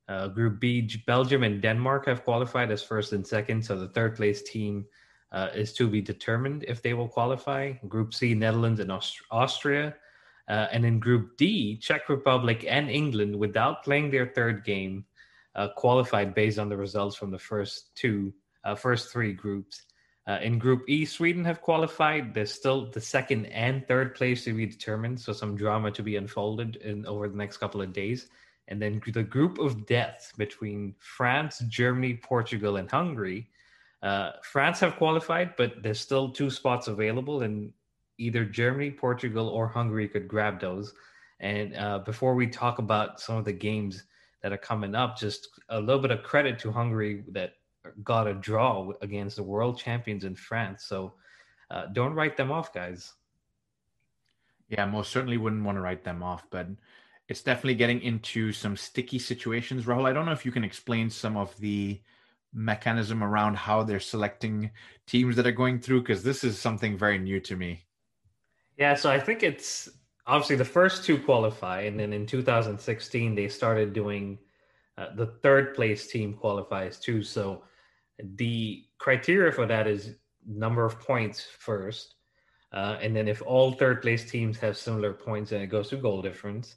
Uh, 0.08 0.28
group 0.28 0.58
B, 0.58 0.90
Belgium 1.06 1.42
and 1.42 1.60
Denmark 1.60 2.06
have 2.06 2.24
qualified 2.24 2.70
as 2.70 2.82
first 2.82 3.12
and 3.12 3.26
second. 3.26 3.62
So 3.62 3.78
the 3.78 3.88
third 3.88 4.16
place 4.16 4.42
team 4.42 4.86
uh, 5.34 5.48
is 5.54 5.72
to 5.74 5.84
be 5.88 6.00
determined 6.00 6.64
if 6.72 6.80
they 6.80 6.94
will 6.94 7.08
qualify. 7.08 7.72
Group 7.88 8.14
C, 8.14 8.34
Netherlands 8.34 8.80
and 8.80 8.90
Aust- 8.90 9.26
Austria. 9.30 9.94
Uh, 10.48 10.66
and 10.72 10.84
in 10.84 11.00
Group 11.00 11.36
D, 11.36 11.76
Czech 11.76 12.08
Republic 12.08 12.64
and 12.68 12.90
England, 12.90 13.34
without 13.36 13.82
playing 13.82 14.10
their 14.10 14.28
third 14.36 14.64
game, 14.64 15.04
uh, 15.54 15.68
qualified 15.76 16.34
based 16.34 16.58
on 16.58 16.68
the 16.68 16.76
results 16.76 17.16
from 17.16 17.30
the 17.30 17.38
first 17.50 17.94
two, 17.94 18.32
first 18.76 19.12
three 19.12 19.32
groups. 19.32 19.82
Uh, 20.26 20.38
in 20.42 20.58
Group 20.58 20.82
E, 20.88 21.04
Sweden 21.04 21.44
have 21.44 21.60
qualified. 21.60 22.32
There's 22.32 22.52
still 22.52 22.90
the 22.90 23.00
second 23.00 23.46
and 23.46 23.86
third 23.86 24.14
place 24.14 24.44
to 24.44 24.54
be 24.54 24.66
determined, 24.66 25.20
so 25.20 25.32
some 25.32 25.54
drama 25.56 25.90
to 25.92 26.02
be 26.02 26.16
unfolded 26.16 26.76
in 26.76 27.04
over 27.06 27.28
the 27.28 27.36
next 27.36 27.58
couple 27.58 27.82
of 27.82 27.92
days. 27.92 28.28
And 28.68 28.80
then 28.80 29.02
the 29.04 29.22
group 29.22 29.58
of 29.58 29.86
death 29.86 30.32
between 30.38 30.94
France, 30.98 31.58
Germany, 31.68 32.20
Portugal, 32.22 32.76
and 32.76 32.90
Hungary. 32.90 33.48
Uh, 34.04 34.32
France 34.42 34.80
have 34.80 34.96
qualified, 34.96 35.56
but 35.56 35.82
there's 35.82 35.98
still 35.98 36.30
two 36.30 36.50
spots 36.50 36.88
available, 36.88 37.40
and 37.42 37.72
either 38.18 38.44
Germany, 38.44 38.90
Portugal, 38.90 39.48
or 39.48 39.66
Hungary 39.66 40.08
could 40.08 40.28
grab 40.28 40.60
those. 40.60 40.92
And 41.40 41.74
uh, 41.74 42.00
before 42.00 42.34
we 42.34 42.46
talk 42.46 42.78
about 42.78 43.18
some 43.18 43.38
of 43.38 43.46
the 43.46 43.52
games 43.52 44.04
that 44.42 44.52
are 44.52 44.58
coming 44.58 44.94
up, 44.94 45.16
just 45.16 45.48
a 45.70 45.80
little 45.80 46.02
bit 46.02 46.10
of 46.10 46.22
credit 46.22 46.58
to 46.60 46.70
Hungary 46.70 47.24
that 47.28 47.54
got 48.02 48.26
a 48.26 48.34
draw 48.34 48.92
against 49.00 49.36
the 49.36 49.42
world 49.42 49.78
champions 49.78 50.24
in 50.24 50.34
France. 50.34 50.84
So 50.84 51.14
uh, 51.70 51.86
don't 51.86 52.14
write 52.14 52.36
them 52.36 52.52
off, 52.52 52.74
guys. 52.74 53.14
Yeah, 54.68 54.84
most 54.84 55.12
certainly 55.12 55.38
wouldn't 55.38 55.64
want 55.64 55.76
to 55.76 55.82
write 55.82 56.04
them 56.04 56.22
off, 56.22 56.44
but 56.50 56.68
it's 57.28 57.42
definitely 57.42 57.74
getting 57.74 58.02
into 58.02 58.52
some 58.52 58.76
sticky 58.76 59.18
situations. 59.18 59.86
Rahul, 59.86 60.06
I 60.06 60.12
don't 60.12 60.26
know 60.26 60.32
if 60.32 60.44
you 60.44 60.52
can 60.52 60.64
explain 60.64 61.08
some 61.08 61.38
of 61.38 61.56
the 61.58 62.02
mechanism 62.54 63.22
around 63.22 63.56
how 63.56 63.82
they're 63.82 64.00
selecting 64.00 64.70
teams 65.06 65.36
that 65.36 65.46
are 65.46 65.52
going 65.52 65.80
through, 65.80 66.00
because 66.00 66.22
this 66.22 66.44
is 66.44 66.58
something 66.58 66.96
very 66.96 67.18
new 67.18 67.40
to 67.40 67.56
me. 67.56 67.84
Yeah, 68.78 68.94
so 68.94 69.10
I 69.10 69.20
think 69.20 69.42
it's 69.42 69.88
obviously 70.26 70.56
the 70.56 70.64
first 70.64 71.04
two 71.04 71.18
qualify, 71.18 71.82
and 71.82 71.98
then 71.98 72.12
in 72.12 72.26
2016 72.26 73.34
they 73.34 73.48
started 73.48 73.92
doing 73.92 74.38
uh, 74.96 75.14
the 75.16 75.26
third 75.26 75.74
place 75.74 76.06
team 76.06 76.34
qualifies 76.34 76.98
too. 76.98 77.22
So 77.22 77.64
the 78.18 78.84
criteria 78.98 79.52
for 79.52 79.66
that 79.66 79.86
is 79.86 80.14
number 80.46 80.84
of 80.84 81.00
points 81.00 81.46
first. 81.58 82.14
Uh, 82.72 82.98
and 83.00 83.14
then 83.14 83.28
if 83.28 83.42
all 83.42 83.72
third 83.72 84.02
place 84.02 84.28
teams 84.28 84.58
have 84.58 84.76
similar 84.76 85.12
points, 85.12 85.50
then 85.50 85.60
it 85.60 85.68
goes 85.68 85.88
to 85.88 85.96
goal 85.96 86.22
difference. 86.22 86.76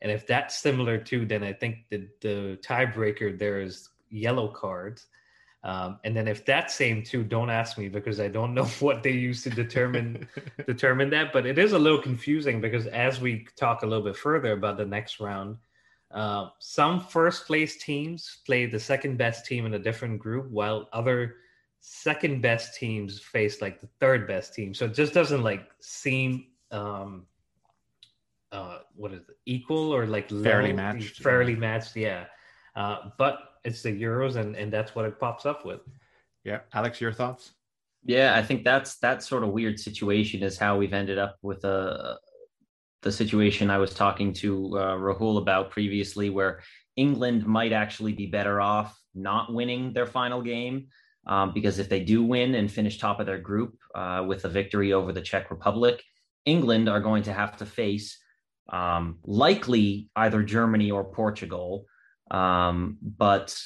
And 0.00 0.10
if 0.10 0.26
that's 0.26 0.56
similar 0.56 0.98
too, 0.98 1.26
then 1.26 1.42
I 1.42 1.52
think 1.52 1.78
the, 1.90 2.08
the 2.20 2.58
tiebreaker 2.62 3.38
there 3.38 3.60
is 3.60 3.88
yellow 4.10 4.48
cards. 4.48 5.06
Um, 5.64 5.98
and 6.04 6.14
then 6.14 6.28
if 6.28 6.44
that's 6.44 6.74
same 6.74 7.02
too, 7.02 7.24
don't 7.24 7.48
ask 7.48 7.78
me 7.78 7.88
because 7.88 8.20
I 8.20 8.28
don't 8.28 8.52
know 8.52 8.64
what 8.80 9.02
they 9.02 9.12
use 9.12 9.42
to 9.44 9.50
determine 9.50 10.28
determine 10.66 11.10
that. 11.10 11.32
But 11.32 11.46
it 11.46 11.58
is 11.58 11.72
a 11.72 11.78
little 11.78 12.00
confusing 12.00 12.60
because 12.60 12.86
as 12.86 13.20
we 13.20 13.46
talk 13.56 13.82
a 13.82 13.86
little 13.86 14.04
bit 14.04 14.16
further 14.16 14.52
about 14.52 14.76
the 14.76 14.84
next 14.84 15.20
round, 15.20 15.56
uh, 16.10 16.50
some 16.58 17.00
first 17.00 17.46
place 17.46 17.82
teams 17.82 18.38
play 18.46 18.66
the 18.66 18.78
second 18.78 19.16
best 19.16 19.46
team 19.46 19.64
in 19.64 19.74
a 19.74 19.78
different 19.78 20.18
group, 20.18 20.50
while 20.50 20.88
other 20.92 21.36
second 21.80 22.42
best 22.42 22.76
teams 22.76 23.18
face 23.18 23.60
like 23.62 23.80
the 23.80 23.88
third 24.00 24.28
best 24.28 24.54
team. 24.54 24.74
So 24.74 24.84
it 24.84 24.94
just 24.94 25.14
doesn't 25.14 25.42
like 25.42 25.70
seem 25.80 26.46
um, 26.70 27.26
uh, 28.52 28.78
what 28.94 29.12
is 29.12 29.22
it, 29.28 29.36
equal 29.46 29.94
or 29.94 30.06
like 30.06 30.30
fairly 30.30 30.74
matched. 30.74 31.22
Fairly 31.22 31.56
matched, 31.56 31.96
yeah. 31.96 32.26
Uh, 32.76 33.10
but 33.18 33.53
it's 33.64 33.82
the 33.82 33.90
Euros, 33.90 34.36
and 34.36 34.56
and 34.56 34.72
that's 34.72 34.94
what 34.94 35.04
it 35.04 35.18
pops 35.18 35.46
up 35.46 35.64
with. 35.64 35.80
Yeah, 36.44 36.60
Alex, 36.72 37.00
your 37.00 37.12
thoughts? 37.12 37.52
Yeah, 38.04 38.34
I 38.36 38.42
think 38.42 38.64
that's 38.64 38.96
that 38.98 39.22
sort 39.22 39.44
of 39.44 39.50
weird 39.50 39.80
situation 39.80 40.42
is 40.42 40.58
how 40.58 40.76
we've 40.76 40.92
ended 40.92 41.18
up 41.18 41.36
with 41.42 41.64
a 41.64 42.18
the 43.02 43.12
situation 43.12 43.70
I 43.70 43.78
was 43.78 43.92
talking 43.92 44.32
to 44.34 44.78
uh, 44.78 44.96
Rahul 44.96 45.38
about 45.38 45.70
previously, 45.70 46.30
where 46.30 46.62
England 46.96 47.46
might 47.46 47.72
actually 47.72 48.12
be 48.12 48.26
better 48.26 48.60
off 48.60 48.98
not 49.14 49.52
winning 49.52 49.92
their 49.92 50.06
final 50.06 50.42
game. 50.42 50.88
Um, 51.26 51.52
because 51.54 51.78
if 51.78 51.88
they 51.88 52.00
do 52.00 52.22
win 52.22 52.54
and 52.54 52.70
finish 52.70 52.98
top 52.98 53.18
of 53.18 53.24
their 53.24 53.38
group 53.38 53.78
uh, 53.94 54.22
with 54.26 54.44
a 54.44 54.48
victory 54.48 54.92
over 54.92 55.10
the 55.10 55.22
Czech 55.22 55.50
Republic, 55.50 56.02
England 56.44 56.86
are 56.86 57.00
going 57.00 57.22
to 57.22 57.32
have 57.32 57.56
to 57.56 57.66
face 57.66 58.18
um, 58.70 59.18
likely 59.24 60.10
either 60.16 60.42
Germany 60.42 60.90
or 60.90 61.04
Portugal, 61.04 61.86
um, 62.34 62.98
but 63.00 63.56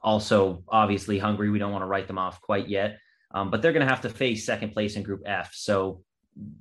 also 0.00 0.62
obviously 0.68 1.18
Hungary. 1.18 1.50
We 1.50 1.58
don't 1.58 1.72
want 1.72 1.82
to 1.82 1.86
write 1.86 2.06
them 2.06 2.18
off 2.18 2.40
quite 2.40 2.68
yet, 2.68 2.98
um, 3.34 3.50
but 3.50 3.60
they're 3.60 3.72
going 3.72 3.86
to 3.86 3.92
have 3.92 4.02
to 4.02 4.10
face 4.10 4.46
second 4.46 4.70
place 4.70 4.94
in 4.94 5.02
Group 5.02 5.22
F. 5.26 5.50
So 5.54 6.02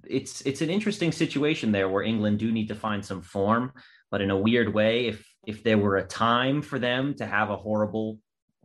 it's 0.07 0.41
it's 0.41 0.61
an 0.61 0.71
interesting 0.71 1.11
situation 1.11 1.71
there 1.71 1.87
where 1.87 2.01
England 2.01 2.39
do 2.39 2.51
need 2.51 2.69
to 2.69 2.75
find 2.75 3.05
some 3.05 3.21
form, 3.21 3.73
but 4.09 4.21
in 4.21 4.31
a 4.31 4.37
weird 4.37 4.73
way, 4.73 5.07
if 5.07 5.23
if 5.45 5.63
there 5.63 5.77
were 5.77 5.97
a 5.97 6.07
time 6.07 6.63
for 6.63 6.79
them 6.79 7.13
to 7.15 7.25
have 7.25 7.51
a 7.51 7.57
horrible 7.57 8.17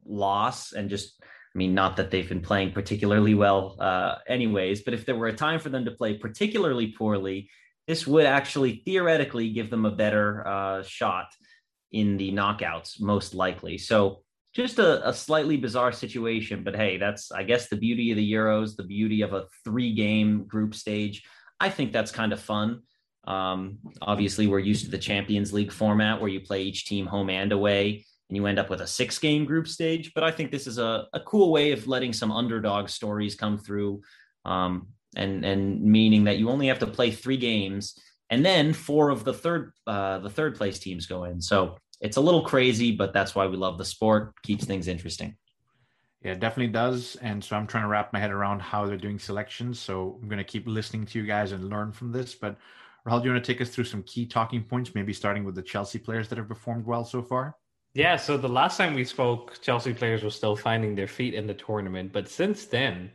loss 0.06 0.72
and 0.72 0.88
just 0.88 1.20
I 1.22 1.58
mean, 1.58 1.74
not 1.74 1.96
that 1.96 2.10
they've 2.10 2.28
been 2.28 2.40
playing 2.40 2.72
particularly 2.72 3.34
well, 3.34 3.76
uh, 3.80 4.14
anyways, 4.26 4.82
but 4.82 4.94
if 4.94 5.04
there 5.04 5.16
were 5.16 5.26
a 5.26 5.42
time 5.46 5.58
for 5.58 5.68
them 5.68 5.84
to 5.84 5.90
play 5.90 6.16
particularly 6.16 6.94
poorly, 6.96 7.50
this 7.88 8.06
would 8.06 8.24
actually 8.24 8.82
theoretically 8.86 9.50
give 9.50 9.68
them 9.68 9.84
a 9.84 9.90
better 9.90 10.46
uh, 10.46 10.82
shot 10.84 11.26
in 11.92 12.16
the 12.16 12.32
knockouts, 12.32 13.00
most 13.00 13.34
likely. 13.34 13.78
So 13.78 14.22
just 14.54 14.78
a, 14.78 15.08
a, 15.08 15.12
slightly 15.12 15.56
bizarre 15.56 15.92
situation, 15.92 16.64
but 16.64 16.74
hey, 16.74 16.96
that's 16.96 17.30
I 17.30 17.44
guess 17.44 17.68
the 17.68 17.76
beauty 17.76 18.10
of 18.10 18.16
the 18.16 18.32
Euros, 18.32 18.76
the 18.76 18.84
beauty 18.84 19.22
of 19.22 19.32
a 19.32 19.46
three-game 19.64 20.44
group 20.44 20.74
stage. 20.74 21.22
I 21.60 21.70
think 21.70 21.92
that's 21.92 22.10
kind 22.10 22.32
of 22.32 22.40
fun. 22.40 22.82
Um, 23.24 23.78
obviously, 24.02 24.46
we're 24.46 24.58
used 24.58 24.86
to 24.86 24.90
the 24.90 24.98
Champions 24.98 25.52
League 25.52 25.72
format 25.72 26.20
where 26.20 26.30
you 26.30 26.40
play 26.40 26.62
each 26.62 26.86
team 26.86 27.06
home 27.06 27.30
and 27.30 27.52
away, 27.52 28.04
and 28.28 28.36
you 28.36 28.46
end 28.46 28.58
up 28.58 28.70
with 28.70 28.80
a 28.80 28.86
six-game 28.86 29.44
group 29.44 29.68
stage. 29.68 30.12
But 30.14 30.24
I 30.24 30.30
think 30.30 30.50
this 30.50 30.66
is 30.66 30.78
a, 30.78 31.06
a 31.12 31.20
cool 31.20 31.52
way 31.52 31.72
of 31.72 31.86
letting 31.86 32.12
some 32.12 32.32
underdog 32.32 32.88
stories 32.88 33.34
come 33.34 33.58
through, 33.58 34.00
um, 34.44 34.88
and 35.14 35.44
and 35.44 35.82
meaning 35.82 36.24
that 36.24 36.38
you 36.38 36.50
only 36.50 36.68
have 36.68 36.80
to 36.80 36.86
play 36.86 37.12
three 37.12 37.36
games, 37.36 37.96
and 38.30 38.44
then 38.44 38.72
four 38.72 39.10
of 39.10 39.24
the 39.24 39.34
third 39.34 39.72
uh, 39.86 40.18
the 40.20 40.30
third 40.30 40.56
place 40.56 40.78
teams 40.78 41.06
go 41.06 41.24
in. 41.24 41.40
So 41.40 41.76
it's 42.00 42.16
a 42.16 42.20
little 42.20 42.42
crazy, 42.42 42.92
but 42.92 43.12
that's 43.12 43.34
why 43.34 43.46
we 43.46 43.56
love 43.56 43.76
the 43.76 43.84
sport. 43.84 44.32
Keeps 44.42 44.64
things 44.64 44.88
interesting. 44.88 45.36
Yeah, 46.22 46.32
it 46.32 46.40
definitely 46.40 46.72
does. 46.72 47.16
And 47.16 47.42
so 47.42 47.56
I'm 47.56 47.66
trying 47.66 47.84
to 47.84 47.88
wrap 47.88 48.12
my 48.12 48.18
head 48.18 48.30
around 48.30 48.60
how 48.60 48.86
they're 48.86 48.96
doing 48.96 49.18
selections. 49.18 49.78
So 49.78 50.18
I'm 50.22 50.28
going 50.28 50.38
to 50.38 50.44
keep 50.44 50.66
listening 50.66 51.06
to 51.06 51.18
you 51.18 51.26
guys 51.26 51.52
and 51.52 51.68
learn 51.68 51.92
from 51.92 52.12
this. 52.12 52.34
But 52.34 52.56
Rahul, 53.06 53.20
do 53.20 53.28
you 53.28 53.34
want 53.34 53.44
to 53.44 53.52
take 53.52 53.62
us 53.62 53.70
through 53.70 53.84
some 53.84 54.02
key 54.02 54.26
talking 54.26 54.62
points, 54.62 54.94
maybe 54.94 55.12
starting 55.12 55.44
with 55.44 55.54
the 55.54 55.62
Chelsea 55.62 55.98
players 55.98 56.28
that 56.28 56.38
have 56.38 56.48
performed 56.48 56.84
well 56.84 57.04
so 57.04 57.22
far? 57.22 57.56
Yeah, 57.94 58.16
so 58.16 58.36
the 58.36 58.48
last 58.48 58.76
time 58.76 58.94
we 58.94 59.04
spoke, 59.04 59.60
Chelsea 59.62 59.92
players 59.92 60.22
were 60.22 60.30
still 60.30 60.54
finding 60.54 60.94
their 60.94 61.08
feet 61.08 61.34
in 61.34 61.46
the 61.46 61.54
tournament. 61.54 62.12
But 62.12 62.28
since 62.28 62.66
then, 62.66 63.10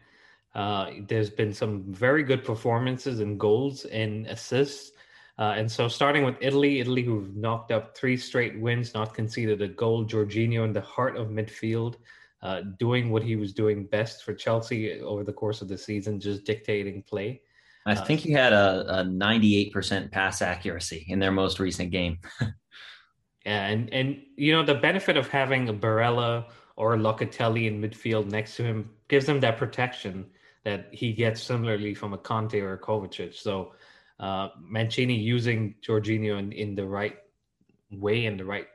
uh, 0.53 0.91
there's 1.07 1.29
been 1.29 1.53
some 1.53 1.83
very 1.93 2.23
good 2.23 2.43
performances 2.43 3.19
and 3.19 3.39
goals 3.39 3.85
and 3.85 4.25
assists. 4.27 4.91
Uh, 5.37 5.53
and 5.57 5.69
so, 5.69 5.87
starting 5.87 6.23
with 6.23 6.35
Italy, 6.39 6.79
Italy 6.79 7.03
who've 7.03 7.35
knocked 7.35 7.71
up 7.71 7.95
three 7.95 8.15
straight 8.15 8.59
wins, 8.59 8.93
not 8.93 9.13
conceded 9.13 9.61
a 9.61 9.67
goal. 9.67 10.05
Jorginho 10.05 10.63
in 10.63 10.71
the 10.71 10.81
heart 10.81 11.17
of 11.17 11.27
midfield, 11.27 11.95
uh, 12.41 12.61
doing 12.79 13.09
what 13.09 13.21
he 13.21 13.35
was 13.35 13.51
doing 13.51 13.85
best 13.85 14.23
for 14.23 14.33
Chelsea 14.33 15.01
over 15.01 15.23
the 15.23 15.33
course 15.33 15.61
of 15.61 15.67
the 15.67 15.77
season, 15.77 16.21
just 16.21 16.45
dictating 16.45 17.03
play. 17.03 17.41
I 17.85 17.93
uh, 17.93 18.05
think 18.05 18.21
he 18.21 18.31
had 18.31 18.53
a, 18.53 19.01
a 19.01 19.03
98% 19.03 20.11
pass 20.11 20.41
accuracy 20.41 21.05
in 21.07 21.19
their 21.19 21.31
most 21.31 21.59
recent 21.59 21.91
game. 21.91 22.19
yeah, 22.41 23.67
and 23.67 23.93
and 23.93 24.21
you 24.37 24.53
know 24.53 24.63
the 24.63 24.75
benefit 24.75 25.17
of 25.17 25.27
having 25.27 25.67
a 25.67 25.73
Barella 25.73 26.45
or 26.77 26.95
Locatelli 26.95 27.67
in 27.67 27.81
midfield 27.81 28.31
next 28.31 28.55
to 28.55 28.63
him 28.63 28.89
gives 29.09 29.27
him 29.27 29.39
that 29.41 29.57
protection 29.57 30.25
that 30.63 30.87
he 30.91 31.13
gets 31.13 31.43
similarly 31.43 31.93
from 31.93 32.13
a 32.13 32.17
Kante 32.17 32.61
or 32.61 32.73
a 32.73 32.79
Kovacic. 32.79 33.35
So 33.35 33.73
uh, 34.19 34.49
Mancini 34.59 35.15
using 35.15 35.75
Jorginho 35.85 36.39
in, 36.39 36.51
in 36.51 36.75
the 36.75 36.85
right 36.85 37.17
way 37.91 38.25
in 38.25 38.37
the 38.37 38.45
right 38.45 38.67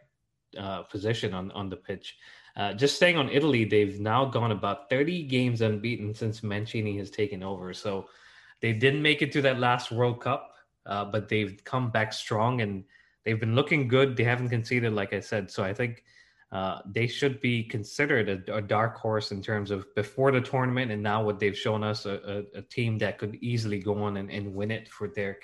uh, 0.58 0.82
position 0.82 1.34
on, 1.34 1.50
on 1.52 1.68
the 1.68 1.76
pitch. 1.76 2.16
Uh, 2.56 2.72
just 2.72 2.96
staying 2.96 3.16
on 3.16 3.30
Italy, 3.30 3.64
they've 3.64 4.00
now 4.00 4.24
gone 4.24 4.52
about 4.52 4.90
30 4.90 5.24
games 5.24 5.60
unbeaten 5.60 6.14
since 6.14 6.42
Mancini 6.42 6.98
has 6.98 7.10
taken 7.10 7.42
over. 7.42 7.72
So 7.72 8.06
they 8.60 8.72
didn't 8.72 9.02
make 9.02 9.22
it 9.22 9.32
to 9.32 9.42
that 9.42 9.60
last 9.60 9.92
World 9.92 10.20
Cup, 10.20 10.54
uh, 10.86 11.04
but 11.04 11.28
they've 11.28 11.62
come 11.64 11.90
back 11.90 12.12
strong 12.12 12.60
and 12.60 12.84
they've 13.24 13.40
been 13.40 13.54
looking 13.54 13.88
good. 13.88 14.16
They 14.16 14.24
haven't 14.24 14.48
conceded, 14.48 14.92
like 14.92 15.12
I 15.12 15.20
said. 15.20 15.50
So 15.50 15.62
I 15.62 15.72
think 15.72 16.04
uh, 16.52 16.80
they 16.84 17.06
should 17.06 17.40
be 17.40 17.62
considered 17.62 18.28
a, 18.28 18.56
a, 18.56 18.60
dark 18.60 18.96
horse 18.98 19.30
in 19.30 19.40
terms 19.40 19.70
of 19.70 19.86
before 19.94 20.32
the 20.32 20.40
tournament 20.40 20.90
and 20.90 21.00
now 21.00 21.22
what 21.22 21.38
they've 21.38 21.56
shown 21.56 21.84
us 21.84 22.06
a, 22.06 22.44
a, 22.54 22.58
a 22.58 22.62
team 22.62 22.98
that 22.98 23.18
could 23.18 23.36
easily 23.36 23.78
go 23.78 24.02
on 24.02 24.16
and, 24.16 24.30
and 24.32 24.52
win 24.52 24.72
it 24.72 24.88
for 24.88 25.06
their 25.08 25.38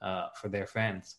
uh, 0.00 0.28
for 0.40 0.48
their 0.48 0.66
fans. 0.66 1.16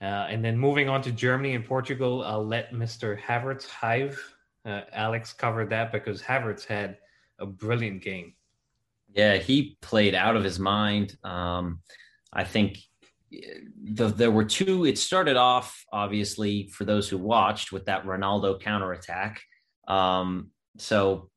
Uh, 0.00 0.26
and 0.30 0.44
then 0.44 0.56
moving 0.56 0.88
on 0.88 1.02
to 1.02 1.10
Germany 1.10 1.54
and 1.54 1.64
Portugal, 1.64 2.22
I'll 2.24 2.46
let 2.46 2.72
Mr. 2.72 3.20
Havertz 3.20 3.66
Hive. 3.66 4.20
Uh, 4.64 4.82
Alex 4.92 5.32
cover 5.32 5.64
that 5.66 5.90
because 5.90 6.22
Havertz 6.22 6.64
had 6.64 6.98
a 7.40 7.46
brilliant 7.46 8.02
game. 8.02 8.34
Yeah, 9.12 9.38
he 9.38 9.76
played 9.80 10.14
out 10.14 10.36
of 10.36 10.44
his 10.44 10.58
mind. 10.58 11.16
Um, 11.24 11.80
I 12.32 12.44
think 12.44 12.78
the, 13.30 14.08
there 14.08 14.30
were 14.30 14.44
two. 14.44 14.84
It 14.84 14.98
started 14.98 15.36
off 15.36 15.84
obviously 15.92 16.68
for 16.68 16.84
those 16.84 17.08
who 17.08 17.18
watched 17.18 17.72
with 17.72 17.86
that 17.86 18.04
Ronaldo 18.04 18.60
counterattack. 18.60 19.42
Um, 19.86 20.50
so 20.78 21.30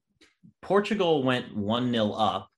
Portugal 0.61 1.23
went 1.23 1.55
one 1.55 1.91
0 1.91 2.11
up, 2.11 2.49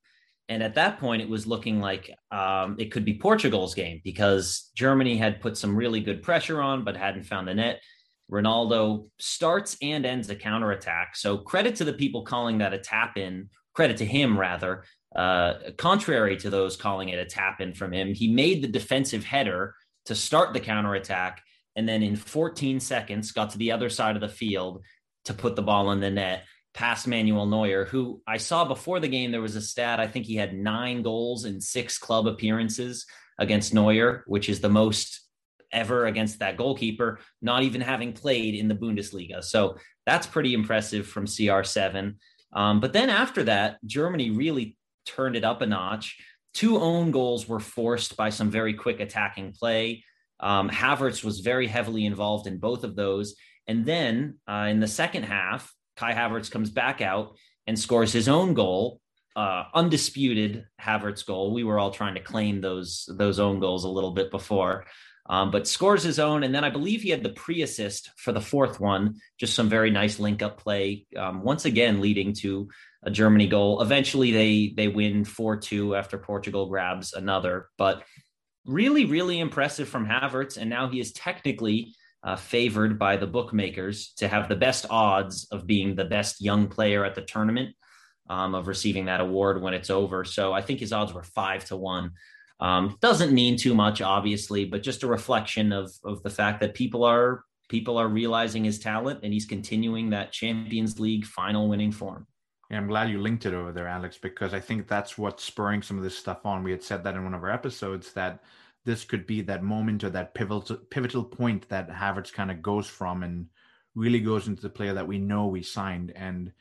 and 0.49 0.61
at 0.61 0.75
that 0.75 0.99
point 0.99 1.21
it 1.21 1.29
was 1.29 1.47
looking 1.47 1.79
like 1.79 2.13
um, 2.31 2.75
it 2.79 2.91
could 2.91 3.05
be 3.05 3.17
Portugal's 3.17 3.73
game 3.73 4.01
because 4.03 4.71
Germany 4.75 5.17
had 5.17 5.41
put 5.41 5.57
some 5.57 5.75
really 5.75 6.01
good 6.01 6.21
pressure 6.21 6.61
on 6.61 6.83
but 6.83 6.95
hadn't 6.95 7.23
found 7.23 7.47
the 7.47 7.53
net. 7.53 7.81
Ronaldo 8.31 9.09
starts 9.19 9.77
and 9.81 10.05
ends 10.05 10.29
a 10.29 10.35
counterattack. 10.35 11.15
So 11.15 11.37
credit 11.37 11.75
to 11.77 11.83
the 11.83 11.93
people 11.93 12.23
calling 12.23 12.59
that 12.59 12.73
a 12.73 12.79
tap 12.79 13.17
in. 13.17 13.49
Credit 13.73 13.97
to 13.97 14.05
him 14.05 14.39
rather 14.39 14.83
uh, 15.15 15.53
contrary 15.77 16.37
to 16.37 16.49
those 16.49 16.75
calling 16.75 17.09
it 17.09 17.19
a 17.19 17.25
tap 17.25 17.61
in 17.61 17.73
from 17.73 17.93
him, 17.93 18.13
he 18.13 18.31
made 18.31 18.61
the 18.61 18.67
defensive 18.67 19.23
header 19.23 19.75
to 20.05 20.15
start 20.15 20.53
the 20.53 20.59
counterattack. 20.59 21.41
And 21.75 21.87
then 21.87 22.03
in 22.03 22.15
14 22.15 22.79
seconds, 22.79 23.31
got 23.31 23.51
to 23.51 23.57
the 23.57 23.71
other 23.71 23.89
side 23.89 24.15
of 24.15 24.21
the 24.21 24.29
field 24.29 24.83
to 25.25 25.33
put 25.33 25.55
the 25.55 25.61
ball 25.61 25.91
in 25.91 25.99
the 25.99 26.09
net 26.09 26.45
past 26.73 27.07
Manuel 27.07 27.45
Neuer, 27.45 27.85
who 27.85 28.21
I 28.27 28.37
saw 28.37 28.65
before 28.65 28.99
the 28.99 29.07
game. 29.07 29.31
There 29.31 29.41
was 29.41 29.55
a 29.55 29.61
stat, 29.61 29.99
I 29.99 30.07
think 30.07 30.25
he 30.25 30.35
had 30.35 30.55
nine 30.55 31.03
goals 31.03 31.45
in 31.45 31.61
six 31.61 31.97
club 31.97 32.27
appearances 32.27 33.05
against 33.37 33.73
Neuer, 33.73 34.23
which 34.27 34.49
is 34.49 34.59
the 34.59 34.69
most 34.69 35.21
ever 35.71 36.05
against 36.05 36.39
that 36.39 36.57
goalkeeper, 36.57 37.19
not 37.41 37.63
even 37.63 37.81
having 37.81 38.13
played 38.13 38.55
in 38.55 38.67
the 38.67 38.75
Bundesliga. 38.75 39.43
So 39.43 39.77
that's 40.05 40.27
pretty 40.27 40.53
impressive 40.53 41.07
from 41.07 41.25
CR7. 41.25 42.15
Um, 42.53 42.79
but 42.79 42.93
then 42.93 43.09
after 43.09 43.43
that, 43.45 43.77
Germany 43.85 44.29
really 44.29 44.77
turned 45.05 45.35
it 45.35 45.43
up 45.43 45.61
a 45.61 45.65
notch. 45.65 46.17
Two 46.53 46.79
own 46.79 47.11
goals 47.11 47.47
were 47.47 47.59
forced 47.59 48.15
by 48.15 48.29
some 48.29 48.51
very 48.51 48.73
quick 48.73 48.99
attacking 48.99 49.53
play. 49.53 50.03
Um, 50.39 50.69
Havertz 50.69 51.23
was 51.23 51.39
very 51.39 51.67
heavily 51.67 52.05
involved 52.05 52.47
in 52.47 52.59
both 52.59 52.83
of 52.83 52.95
those. 52.95 53.35
And 53.67 53.85
then 53.85 54.39
uh, 54.47 54.67
in 54.69 54.79
the 54.79 54.87
second 54.87 55.23
half, 55.23 55.73
Kai 55.95 56.13
Havertz 56.13 56.51
comes 56.51 56.69
back 56.69 57.01
out 57.01 57.35
and 57.65 57.79
scores 57.79 58.11
his 58.11 58.27
own 58.27 58.53
goal, 58.53 58.99
uh, 59.35 59.63
undisputed 59.73 60.65
Havertz 60.81 61.25
goal. 61.25 61.53
We 61.53 61.63
were 61.63 61.79
all 61.79 61.91
trying 61.91 62.15
to 62.15 62.19
claim 62.19 62.61
those 62.61 63.09
those 63.17 63.39
own 63.39 63.59
goals 63.59 63.83
a 63.83 63.89
little 63.89 64.11
bit 64.11 64.31
before, 64.31 64.85
um, 65.25 65.51
but 65.51 65.67
scores 65.67 66.03
his 66.03 66.19
own. 66.19 66.43
And 66.43 66.53
then 66.53 66.63
I 66.63 66.69
believe 66.69 67.01
he 67.01 67.09
had 67.09 67.23
the 67.23 67.29
pre-assist 67.29 68.11
for 68.17 68.31
the 68.31 68.41
fourth 68.41 68.79
one. 68.79 69.15
Just 69.39 69.55
some 69.55 69.69
very 69.69 69.89
nice 69.91 70.19
link-up 70.19 70.57
play, 70.59 71.05
um, 71.17 71.43
once 71.43 71.65
again 71.65 72.01
leading 72.01 72.33
to 72.33 72.69
a 73.03 73.11
Germany 73.11 73.47
goal. 73.47 73.81
Eventually, 73.81 74.31
they 74.31 74.73
they 74.75 74.87
win 74.87 75.25
four 75.25 75.57
two 75.57 75.95
after 75.95 76.17
Portugal 76.17 76.67
grabs 76.67 77.13
another. 77.13 77.67
But 77.77 78.03
really, 78.65 79.05
really 79.05 79.39
impressive 79.39 79.89
from 79.89 80.07
Havertz, 80.07 80.57
and 80.57 80.69
now 80.69 80.87
he 80.89 80.99
is 80.99 81.11
technically 81.11 81.95
uh, 82.23 82.37
favored 82.37 82.97
by 82.97 83.17
the 83.17 83.27
bookmakers 83.27 84.13
to 84.15 84.27
have 84.29 84.47
the 84.47 84.55
best 84.55 84.85
odds 84.89 85.47
of 85.51 85.67
being 85.67 85.95
the 85.95 86.05
best 86.05 86.41
young 86.41 86.67
player 86.69 87.03
at 87.03 87.15
the 87.15 87.21
tournament, 87.21 87.75
um, 88.29 88.55
of 88.55 88.67
receiving 88.67 89.05
that 89.05 89.19
award 89.19 89.61
when 89.61 89.73
it's 89.73 89.89
over. 89.89 90.23
So 90.23 90.53
I 90.53 90.61
think 90.61 90.79
his 90.79 90.93
odds 90.93 91.13
were 91.13 91.23
five 91.23 91.65
to 91.65 91.75
one. 91.75 92.11
Um, 92.63 92.97
doesn't 93.01 93.33
mean 93.33 93.57
too 93.57 93.75
much, 93.75 94.01
obviously, 94.01 94.63
but 94.63 94.81
just 94.81 95.03
a 95.03 95.07
reflection 95.07 95.73
of 95.73 95.91
of 96.05 96.23
the 96.23 96.29
fact 96.29 96.61
that 96.61 96.73
people 96.73 97.03
are 97.03 97.43
people 97.67 97.97
are 97.97 98.07
realizing 98.07 98.63
his 98.63 98.79
talent, 98.79 99.19
and 99.21 99.33
he's 99.33 99.45
continuing 99.45 100.11
that 100.11 100.31
Champions 100.31 100.97
League 100.97 101.25
final 101.25 101.67
winning 101.67 101.91
form. 101.91 102.25
Yeah, 102.71 102.77
I'm 102.77 102.87
glad 102.87 103.09
you 103.09 103.21
linked 103.21 103.45
it 103.45 103.53
over 103.53 103.73
there, 103.73 103.87
Alex, 103.87 104.17
because 104.17 104.53
I 104.53 104.61
think 104.61 104.87
that's 104.87 105.17
what's 105.17 105.43
spurring 105.43 105.81
some 105.81 105.97
of 105.97 106.03
this 106.03 106.17
stuff 106.17 106.45
on. 106.45 106.63
We 106.63 106.71
had 106.71 106.81
said 106.81 107.03
that 107.03 107.15
in 107.15 107.25
one 107.25 107.33
of 107.33 107.43
our 107.43 107.51
episodes 107.51 108.13
that 108.13 108.43
this 108.85 109.03
could 109.03 109.27
be 109.27 109.41
that 109.41 109.61
moment 109.63 110.03
or 110.05 110.09
that 110.11 110.33
pivotal 110.33 110.77
pivotal 110.89 111.25
point 111.25 111.67
that 111.67 111.89
Havertz 111.89 112.31
kind 112.31 112.49
of 112.49 112.61
goes 112.61 112.87
from 112.87 113.23
and 113.23 113.47
really 113.93 114.21
goes 114.21 114.47
into 114.47 114.61
the 114.61 114.69
player 114.69 114.93
that 114.93 115.07
we 115.07 115.19
know 115.19 115.47
we 115.47 115.63
signed. 115.63 116.13
And 116.15 116.53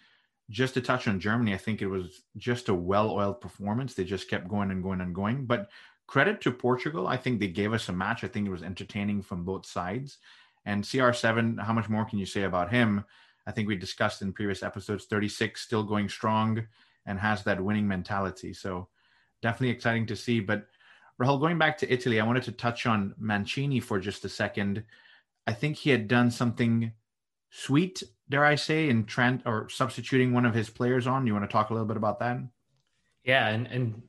just 0.50 0.74
to 0.74 0.80
touch 0.80 1.06
on 1.06 1.20
Germany, 1.20 1.54
I 1.54 1.58
think 1.58 1.80
it 1.80 1.86
was 1.86 2.24
just 2.36 2.68
a 2.68 2.74
well-oiled 2.74 3.40
performance. 3.40 3.94
They 3.94 4.04
just 4.04 4.28
kept 4.28 4.48
going 4.48 4.70
and 4.70 4.82
going 4.82 5.00
and 5.00 5.14
going. 5.14 5.46
But 5.46 5.70
credit 6.12 6.42
to 6.42 6.52
Portugal, 6.52 7.08
I 7.08 7.16
think 7.16 7.40
they 7.40 7.48
gave 7.48 7.72
us 7.72 7.88
a 7.88 7.92
match. 7.92 8.22
I 8.22 8.28
think 8.28 8.46
it 8.46 8.50
was 8.50 8.62
entertaining 8.62 9.22
from 9.22 9.44
both 9.44 9.64
sides. 9.64 10.18
And 10.66 10.84
CR7, 10.84 11.58
how 11.58 11.72
much 11.72 11.88
more 11.88 12.04
can 12.04 12.18
you 12.18 12.26
say 12.26 12.42
about 12.42 12.70
him? 12.70 13.02
I 13.46 13.50
think 13.50 13.66
we 13.66 13.76
discussed 13.76 14.20
in 14.20 14.34
previous 14.34 14.62
episodes, 14.62 15.06
36 15.06 15.58
still 15.58 15.82
going 15.82 16.10
strong 16.10 16.66
and 17.06 17.18
has 17.18 17.44
that 17.44 17.64
winning 17.64 17.88
mentality. 17.88 18.52
So 18.52 18.88
definitely 19.40 19.70
exciting 19.70 20.04
to 20.04 20.14
see. 20.14 20.40
But 20.40 20.66
Rahul, 21.18 21.40
going 21.40 21.56
back 21.56 21.78
to 21.78 21.90
Italy, 21.90 22.20
I 22.20 22.26
wanted 22.26 22.42
to 22.42 22.52
touch 22.52 22.84
on 22.84 23.14
Mancini 23.16 23.80
for 23.80 23.98
just 23.98 24.22
a 24.26 24.28
second. 24.28 24.84
I 25.46 25.54
think 25.54 25.78
he 25.78 25.88
had 25.88 26.08
done 26.08 26.30
something 26.30 26.92
sweet, 27.48 28.02
dare 28.28 28.44
I 28.44 28.56
say, 28.56 28.90
in 28.90 29.06
Trent 29.06 29.40
or 29.46 29.70
substituting 29.70 30.34
one 30.34 30.44
of 30.44 30.52
his 30.52 30.68
players 30.68 31.06
on. 31.06 31.26
You 31.26 31.32
want 31.32 31.48
to 31.48 31.52
talk 31.52 31.70
a 31.70 31.72
little 31.72 31.88
bit 31.88 31.96
about 31.96 32.20
that? 32.20 32.36
Yeah, 33.24 33.48
and 33.48 33.66
and 33.68 34.02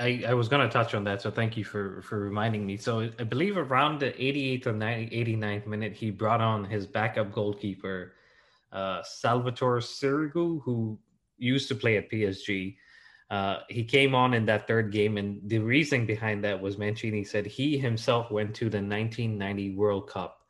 I, 0.00 0.24
I 0.28 0.34
was 0.34 0.48
going 0.48 0.66
to 0.66 0.72
touch 0.72 0.94
on 0.94 1.04
that, 1.04 1.20
so 1.20 1.30
thank 1.30 1.56
you 1.56 1.64
for 1.64 2.00
for 2.02 2.18
reminding 2.18 2.64
me. 2.66 2.78
So 2.78 3.10
I 3.18 3.24
believe 3.24 3.58
around 3.58 4.00
the 4.00 4.12
88th 4.12 4.66
or 4.66 4.72
90, 4.72 5.36
89th 5.36 5.66
minute, 5.66 5.92
he 5.92 6.10
brought 6.10 6.40
on 6.40 6.64
his 6.64 6.86
backup 6.86 7.32
goalkeeper, 7.32 8.14
uh, 8.72 9.02
Salvatore 9.02 9.80
Sirigu, 9.80 10.62
who 10.62 10.98
used 11.36 11.68
to 11.68 11.74
play 11.74 11.98
at 11.98 12.10
PSG. 12.10 12.76
Uh, 13.30 13.58
he 13.68 13.84
came 13.84 14.14
on 14.14 14.34
in 14.34 14.46
that 14.46 14.66
third 14.66 14.90
game, 14.90 15.18
and 15.18 15.40
the 15.48 15.58
reason 15.58 16.06
behind 16.06 16.42
that 16.44 16.60
was 16.60 16.78
Mancini 16.78 17.22
said 17.22 17.46
he 17.46 17.78
himself 17.78 18.30
went 18.30 18.54
to 18.56 18.64
the 18.64 18.78
1990 18.78 19.76
World 19.76 20.08
Cup 20.08 20.40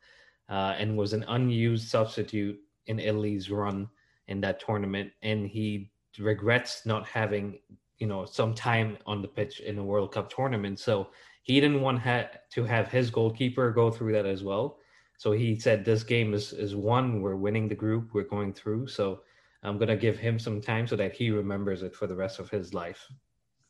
uh, 0.49 0.75
and 0.77 0.97
was 0.97 1.13
an 1.13 1.25
unused 1.27 1.89
substitute 1.89 2.57
in 2.87 2.99
Italy's 2.99 3.51
run 3.51 3.87
in 4.27 4.41
that 4.41 4.59
tournament, 4.59 5.11
and 5.21 5.45
he 5.45 5.91
regrets 6.17 6.85
not 6.85 7.05
having 7.05 7.59
you 8.01 8.07
know 8.07 8.25
some 8.25 8.53
time 8.53 8.97
on 9.05 9.21
the 9.21 9.27
pitch 9.27 9.59
in 9.59 9.77
a 9.77 9.83
World 9.83 10.11
Cup 10.11 10.33
tournament. 10.33 10.79
So 10.79 11.11
he 11.43 11.61
didn't 11.61 11.81
want 11.81 11.99
ha- 11.99 12.31
to 12.53 12.63
have 12.63 12.89
his 12.89 13.11
goalkeeper 13.11 13.71
go 13.71 13.91
through 13.91 14.13
that 14.13 14.25
as 14.25 14.43
well. 14.43 14.79
So 15.17 15.31
he 15.31 15.59
said 15.59 15.85
this 15.85 16.03
game 16.03 16.33
is 16.33 16.51
is 16.51 16.75
one. 16.75 17.21
We're 17.21 17.35
winning 17.35 17.67
the 17.67 17.75
group. 17.75 18.09
We're 18.13 18.23
going 18.23 18.53
through. 18.53 18.87
So 18.87 19.21
I'm 19.61 19.77
gonna 19.77 19.95
give 19.95 20.17
him 20.17 20.39
some 20.39 20.59
time 20.59 20.87
so 20.87 20.95
that 20.95 21.13
he 21.13 21.29
remembers 21.29 21.83
it 21.83 21.95
for 21.95 22.07
the 22.07 22.15
rest 22.15 22.39
of 22.39 22.49
his 22.49 22.73
life. 22.73 23.07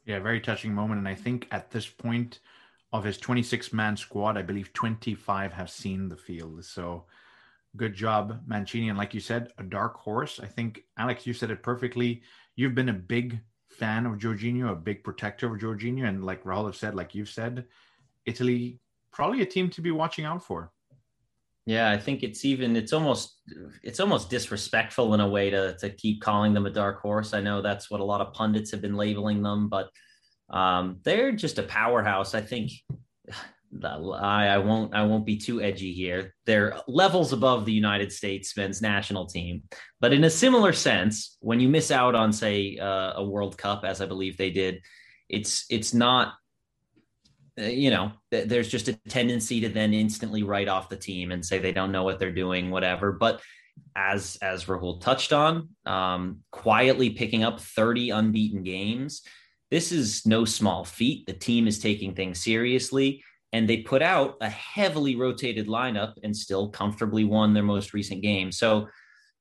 Yeah, 0.06 0.20
very 0.20 0.40
touching 0.40 0.74
moment. 0.74 1.00
And 1.00 1.08
I 1.08 1.16
think 1.16 1.48
at 1.52 1.70
this 1.70 1.88
point 1.88 2.40
of 2.94 3.04
his 3.04 3.18
26 3.18 3.74
man 3.74 3.98
squad, 3.98 4.38
I 4.38 4.42
believe 4.42 4.74
25 4.74 5.54
have 5.54 5.70
seen 5.70 6.08
the 6.08 6.18
field. 6.18 6.64
So 6.64 7.06
good 7.76 7.94
job, 7.94 8.42
Mancini. 8.48 8.90
And 8.90 8.98
like 8.98 9.14
you 9.14 9.20
said, 9.20 9.52
a 9.58 9.64
dark 9.64 9.96
horse. 9.98 10.40
I 10.42 10.48
think 10.48 10.84
Alex, 10.98 11.28
you 11.28 11.34
said 11.34 11.52
it 11.52 11.64
perfectly. 11.64 12.24
You've 12.56 12.76
been 12.76 12.90
a 12.90 12.94
big 12.94 13.40
fan 13.78 14.06
of 14.06 14.18
Jorginho, 14.18 14.72
a 14.72 14.76
big 14.76 15.04
protector 15.04 15.54
of 15.54 15.62
Jorginho, 15.62 16.08
and 16.08 16.24
like 16.24 16.44
Rahul 16.44 16.66
have 16.66 16.76
said, 16.76 16.96
like 16.96 17.16
you've 17.16 17.30
said, 17.30 17.66
Italy 18.26 18.80
probably 19.12 19.42
a 19.42 19.46
team 19.46 19.70
to 19.70 19.82
be 19.82 19.92
watching 19.92 20.26
out 20.26 20.44
for. 20.44 20.72
Yeah, 21.66 21.92
I 21.92 21.98
think 21.98 22.24
it's 22.24 22.44
even 22.44 22.76
it's 22.76 22.92
almost 22.92 23.42
it's 23.84 24.00
almost 24.00 24.30
disrespectful 24.30 25.14
in 25.14 25.20
a 25.20 25.30
way 25.30 25.50
to 25.52 25.78
to 25.78 25.90
keep 25.90 26.22
calling 26.22 26.54
them 26.54 26.66
a 26.66 26.72
dark 26.72 27.02
horse. 27.02 27.34
I 27.34 27.42
know 27.42 27.62
that's 27.62 27.92
what 27.92 28.02
a 28.02 28.06
lot 28.06 28.22
of 28.22 28.34
pundits 28.34 28.72
have 28.72 28.82
been 28.82 28.98
labeling 28.98 29.44
them, 29.44 29.70
but 29.70 29.90
um, 30.50 31.00
they're 31.04 31.32
just 31.32 31.60
a 31.60 31.64
powerhouse. 31.64 32.34
I 32.34 32.42
think 32.42 32.72
I, 33.84 34.48
I 34.48 34.58
won't 34.58 34.94
I 34.94 35.04
won't 35.04 35.26
be 35.26 35.38
too 35.38 35.62
edgy 35.62 35.94
here. 35.94 36.36
They're 36.46 36.78
levels 36.88 37.34
above 37.34 37.66
the 37.66 37.74
United 37.74 38.12
States 38.12 38.56
men's 38.58 38.82
national 38.82 39.28
team, 39.28 39.64
but 40.00 40.14
in 40.14 40.24
a 40.24 40.30
similar 40.30 40.74
sense, 40.74 41.38
when 41.40 41.60
you 41.60 41.70
miss 41.70 41.92
out 41.92 42.16
on 42.16 42.34
say 42.34 42.78
uh, 42.78 43.14
a 43.16 43.24
World 43.24 43.58
Cup, 43.58 43.84
as 43.86 44.02
I 44.02 44.06
believe 44.06 44.38
they 44.38 44.52
did, 44.52 44.82
it's 45.30 45.66
it's 45.70 45.94
not 45.94 46.34
uh, 47.60 47.66
you 47.66 47.90
know, 47.90 48.12
there's 48.30 48.70
just 48.70 48.88
a 48.88 48.94
tendency 49.10 49.62
to 49.62 49.70
then 49.70 49.94
instantly 49.94 50.44
write 50.44 50.70
off 50.70 50.90
the 50.90 50.96
team 50.96 51.32
and 51.32 51.46
say 51.46 51.60
they 51.60 51.74
don't 51.74 51.92
know 51.92 52.04
what 52.04 52.18
they're 52.18 52.32
doing, 52.32 52.72
whatever. 52.72 53.12
But 53.12 53.42
as 53.96 54.38
as 54.42 54.66
Rahul 54.66 55.02
touched 55.02 55.34
on, 55.34 55.70
um, 55.86 56.40
quietly 56.52 57.12
picking 57.12 57.44
up 57.44 57.60
30 57.60 58.12
unbeaten 58.12 58.64
games, 58.64 59.24
this 59.70 59.92
is 59.92 60.26
no 60.26 60.46
small 60.46 60.86
feat. 60.86 61.26
The 61.26 61.34
team 61.34 61.68
is 61.68 61.80
taking 61.80 62.16
things 62.16 62.42
seriously, 62.42 63.24
and 63.54 63.68
they 63.68 63.78
put 63.78 64.02
out 64.02 64.38
a 64.42 64.50
heavily 64.50 65.16
rotated 65.16 65.68
lineup 65.68 66.14
and 66.24 66.36
still 66.36 66.70
comfortably 66.70 67.24
won 67.24 67.54
their 67.54 67.64
most 67.64 67.94
recent 67.94 68.22
game. 68.22 68.52
So, 68.52 68.88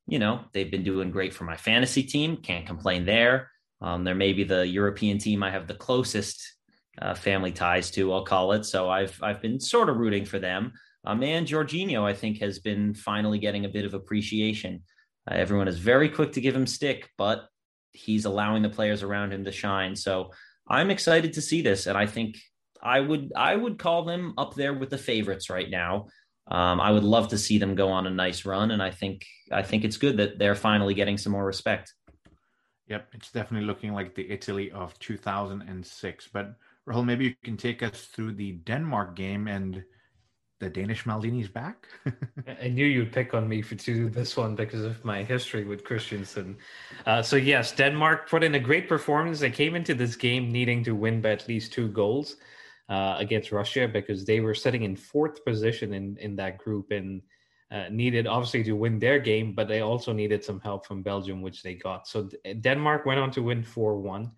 you 0.06 0.18
know, 0.18 0.40
they've 0.52 0.70
been 0.70 0.82
doing 0.82 1.10
great 1.10 1.32
for 1.32 1.44
my 1.44 1.56
fantasy 1.56 2.02
team. 2.02 2.36
Can't 2.38 2.66
complain 2.66 3.06
there. 3.06 3.50
Um, 3.80 4.04
they're 4.04 4.14
maybe 4.14 4.44
the 4.44 4.66
European 4.66 5.18
team 5.18 5.42
I 5.42 5.50
have 5.50 5.66
the 5.66 5.74
closest 5.74 6.42
uh, 7.00 7.14
family 7.14 7.52
ties 7.52 7.90
to, 7.92 8.12
I'll 8.12 8.24
call 8.24 8.52
it. 8.52 8.64
So 8.64 8.90
I've 8.90 9.18
I've 9.22 9.40
been 9.40 9.60
sort 9.60 9.88
of 9.88 9.96
rooting 9.96 10.24
for 10.24 10.38
them. 10.38 10.72
Um, 11.04 11.22
and 11.22 11.46
Jorginho, 11.46 12.02
I 12.02 12.12
think, 12.12 12.40
has 12.40 12.58
been 12.58 12.92
finally 12.94 13.38
getting 13.38 13.64
a 13.64 13.70
bit 13.70 13.86
of 13.86 13.94
appreciation. 13.94 14.82
Uh, 15.30 15.34
everyone 15.34 15.68
is 15.68 15.78
very 15.78 16.08
quick 16.08 16.32
to 16.32 16.40
give 16.40 16.54
him 16.54 16.66
stick, 16.66 17.08
but 17.16 17.46
he's 17.92 18.26
allowing 18.26 18.62
the 18.62 18.68
players 18.68 19.02
around 19.02 19.32
him 19.32 19.44
to 19.44 19.52
shine. 19.52 19.96
So 19.96 20.32
I'm 20.68 20.90
excited 20.90 21.32
to 21.34 21.42
see 21.42 21.62
this, 21.62 21.86
and 21.86 21.96
I 21.96 22.06
think 22.06 22.36
I 22.82 23.00
would 23.00 23.32
I 23.36 23.54
would 23.54 23.78
call 23.78 24.04
them 24.04 24.34
up 24.38 24.54
there 24.54 24.74
with 24.74 24.90
the 24.90 24.98
favorites 24.98 25.50
right 25.50 25.68
now. 25.68 26.08
Um, 26.50 26.80
I 26.80 26.90
would 26.90 27.04
love 27.04 27.28
to 27.28 27.38
see 27.38 27.58
them 27.58 27.74
go 27.74 27.90
on 27.90 28.06
a 28.06 28.10
nice 28.10 28.44
run, 28.44 28.70
and 28.70 28.82
I 28.82 28.90
think 28.90 29.26
I 29.52 29.62
think 29.62 29.84
it's 29.84 29.96
good 29.96 30.16
that 30.16 30.38
they're 30.38 30.54
finally 30.54 30.94
getting 30.94 31.18
some 31.18 31.32
more 31.32 31.44
respect. 31.44 31.94
Yep, 32.88 33.08
it's 33.14 33.30
definitely 33.30 33.66
looking 33.66 33.92
like 33.92 34.14
the 34.16 34.28
Italy 34.28 34.72
of 34.72 34.98
2006. 34.98 36.28
But 36.32 36.54
Rahul, 36.88 37.04
maybe 37.04 37.26
you 37.26 37.34
can 37.44 37.56
take 37.56 37.84
us 37.84 38.06
through 38.06 38.32
the 38.32 38.52
Denmark 38.52 39.14
game 39.14 39.46
and 39.46 39.84
the 40.58 40.68
Danish 40.68 41.04
Maldini's 41.04 41.48
back. 41.48 41.86
I 42.60 42.68
knew 42.68 42.84
you'd 42.84 43.12
pick 43.12 43.32
on 43.32 43.48
me 43.48 43.62
for 43.62 43.76
to 43.76 43.94
do 43.94 44.10
this 44.10 44.36
one 44.36 44.56
because 44.56 44.82
of 44.82 45.04
my 45.04 45.22
history 45.22 45.64
with 45.64 45.84
Christensen. 45.84 46.56
Uh, 47.06 47.22
so 47.22 47.36
yes, 47.36 47.72
Denmark 47.72 48.28
put 48.28 48.42
in 48.42 48.56
a 48.56 48.60
great 48.60 48.88
performance. 48.88 49.38
They 49.38 49.50
came 49.50 49.76
into 49.76 49.94
this 49.94 50.16
game 50.16 50.50
needing 50.50 50.82
to 50.84 50.94
win 50.94 51.20
by 51.20 51.30
at 51.30 51.48
least 51.48 51.72
two 51.72 51.88
goals 51.88 52.36
uh, 52.90 53.16
against 53.18 53.52
Russia 53.52 53.88
because 53.88 54.26
they 54.26 54.40
were 54.40 54.54
sitting 54.54 54.82
in 54.82 54.96
fourth 54.96 55.44
position 55.44 55.94
in 55.94 56.16
in 56.18 56.36
that 56.36 56.58
group 56.58 56.90
and 56.90 57.22
uh, 57.70 57.84
needed 57.90 58.26
obviously 58.26 58.64
to 58.64 58.72
win 58.72 58.98
their 58.98 59.20
game, 59.20 59.54
but 59.54 59.68
they 59.68 59.80
also 59.80 60.12
needed 60.12 60.44
some 60.44 60.60
help 60.60 60.84
from 60.84 61.02
Belgium, 61.02 61.40
which 61.40 61.62
they 61.62 61.74
got. 61.74 62.08
So 62.08 62.28
Denmark 62.60 63.06
went 63.06 63.20
on 63.20 63.30
to 63.30 63.42
win 63.42 63.62
four 63.62 63.96
one. 63.96 64.32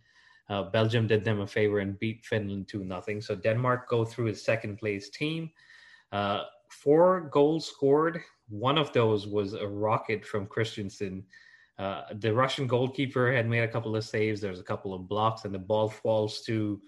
Uh, 0.51 0.65
Belgium 0.65 1.07
did 1.07 1.25
them 1.25 1.41
a 1.41 1.47
favor 1.47 1.79
and 1.79 1.99
beat 1.99 2.27
Finland 2.27 2.69
2 2.69 2.85
nothing. 2.85 3.23
So 3.23 3.35
Denmark 3.35 3.89
go 3.89 4.05
through 4.05 4.29
as 4.29 4.43
second 4.43 4.77
place 4.77 5.09
team. 5.09 5.51
Uh, 6.11 6.43
four 6.69 7.31
goals 7.33 7.67
scored. 7.67 8.21
One 8.51 8.77
of 8.77 8.93
those 8.93 9.27
was 9.27 9.55
a 9.55 9.67
rocket 9.67 10.27
from 10.27 10.47
Christensen. 10.47 11.25
Uh, 11.79 12.03
the 12.21 12.35
Russian 12.35 12.67
goalkeeper 12.67 13.33
had 13.33 13.49
made 13.49 13.63
a 13.63 13.69
couple 13.69 13.97
of 13.97 14.05
saves. 14.05 14.43
There's 14.43 14.61
a 14.61 14.65
couple 14.65 14.93
of 14.93 15.09
blocks, 15.09 15.47
and 15.47 15.55
the 15.55 15.59
ball 15.59 15.89
falls 15.89 16.43
to 16.43 16.83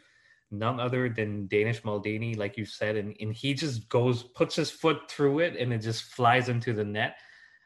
none 0.58 0.80
other 0.80 1.08
than 1.08 1.46
Danish 1.46 1.82
Maldini, 1.82 2.36
like 2.36 2.56
you 2.56 2.64
said, 2.64 2.96
and, 2.96 3.16
and 3.20 3.32
he 3.32 3.54
just 3.54 3.88
goes, 3.88 4.22
puts 4.22 4.56
his 4.56 4.70
foot 4.70 5.10
through 5.10 5.40
it, 5.40 5.56
and 5.56 5.72
it 5.72 5.78
just 5.78 6.04
flies 6.04 6.48
into 6.48 6.72
the 6.72 6.84
net. 6.84 7.16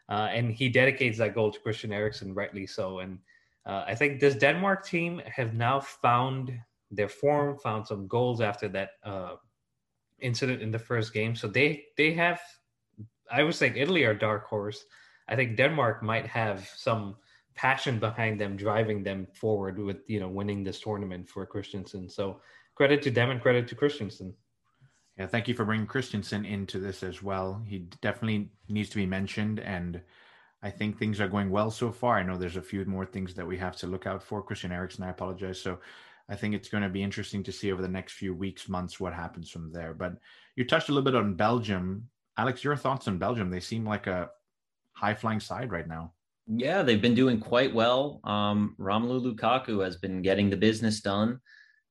Uh, 0.09 0.29
and 0.33 0.53
he 0.53 0.68
dedicates 0.68 1.18
that 1.18 1.35
goal 1.35 1.51
to 1.51 1.61
Christian 1.61 1.92
Eriksen, 1.92 2.35
rightly 2.35 2.66
so. 2.66 3.01
And 3.01 3.18
uh, 3.66 3.85
I 3.87 3.94
think 3.94 4.20
this 4.20 4.35
Denmark 4.35 4.87
team 4.87 5.20
have 5.27 5.55
now 5.55 5.81
found 5.81 6.59
their 6.90 7.09
form, 7.09 7.59
found 7.59 7.87
some 7.87 8.07
goals 8.07 8.40
after 8.40 8.68
that 8.68 8.90
uh, 9.05 9.35
incident 10.20 10.62
in 10.62 10.70
the 10.70 10.79
first 10.79 11.12
game. 11.12 11.37
So 11.37 11.48
they 11.48 11.85
they 11.96 12.12
have, 12.14 12.40
I 13.31 13.42
would 13.42 13.55
say 13.55 13.72
Italy 13.77 14.05
are 14.05 14.14
dark 14.14 14.46
horse. 14.46 14.85
I 15.29 15.37
think 15.37 15.57
Denmark 15.57 16.03
might 16.03 16.27
have 16.27 16.66
some 16.77 17.16
passion 17.55 17.98
behind 17.98 18.40
them, 18.40 18.57
driving 18.57 19.03
them 19.03 19.27
forward 19.35 19.79
with 19.79 19.98
you 20.07 20.20
know 20.20 20.29
winning 20.29 20.64
this 20.64 20.81
tournament 20.81 21.29
for 21.29 21.44
Christensen. 21.44 22.09
So 22.09 22.40
credit 22.79 23.03
to 23.03 23.11
them 23.11 23.31
and 23.31 23.43
credit 23.43 23.67
to 23.67 23.75
Christensen. 23.75 24.33
Yeah, 25.19 25.27
thank 25.27 25.49
you 25.49 25.55
for 25.55 25.64
bringing 25.64 25.88
Christensen 25.88 26.45
into 26.45 26.79
this 26.79 27.03
as 27.03 27.25
well. 27.25 27.61
He 27.67 27.81
definitely 28.01 28.53
needs 28.69 28.88
to 28.91 28.97
be 28.97 29.05
mentioned 29.05 29.59
and 29.59 30.01
I 30.62 30.71
think 30.71 30.97
things 30.97 31.21
are 31.21 31.27
going 31.27 31.51
well 31.51 31.73
so 31.73 31.91
far. 31.91 32.17
I 32.17 32.23
know 32.23 32.37
there's 32.37 32.57
a 32.57 32.62
few 32.62 32.85
more 32.85 33.05
things 33.05 33.35
that 33.35 33.47
we 33.47 33.57
have 33.59 33.75
to 33.79 33.88
look 33.88 34.07
out 34.07 34.23
for. 34.23 34.45
Christian 34.45 34.71
Eriksen, 34.71 35.03
I 35.03 35.11
apologize. 35.11 35.61
So 35.61 35.81
I 36.29 36.37
think 36.37 36.55
it's 36.55 36.69
going 36.69 36.85
to 36.85 36.88
be 36.88 37.03
interesting 37.03 37.43
to 37.45 37.53
see 37.53 37.73
over 37.73 37.83
the 37.83 37.88
next 37.88 38.12
few 38.12 38.33
weeks, 38.33 38.69
months, 38.69 39.01
what 39.01 39.12
happens 39.12 39.51
from 39.51 39.73
there. 39.73 39.93
But 39.93 40.12
you 40.55 40.64
touched 40.64 40.88
a 40.88 40.93
little 40.93 41.05
bit 41.05 41.17
on 41.17 41.35
Belgium. 41.35 42.09
Alex, 42.37 42.62
your 42.62 42.77
thoughts 42.77 43.09
on 43.09 43.19
Belgium? 43.19 43.51
They 43.51 43.61
seem 43.61 43.85
like 43.85 44.07
a 44.07 44.31
high 44.93 45.14
flying 45.14 45.41
side 45.41 45.73
right 45.73 45.88
now. 45.88 46.12
Yeah, 46.47 46.83
they've 46.83 47.03
been 47.03 47.17
doing 47.17 47.41
quite 47.41 47.75
well. 47.75 48.21
Um, 48.23 48.77
Romelu 48.79 49.35
Lukaku 49.35 49.85
has 49.85 49.97
been 49.97 50.23
getting 50.23 50.49
the 50.49 50.57
business 50.57 51.01
done. 51.01 51.41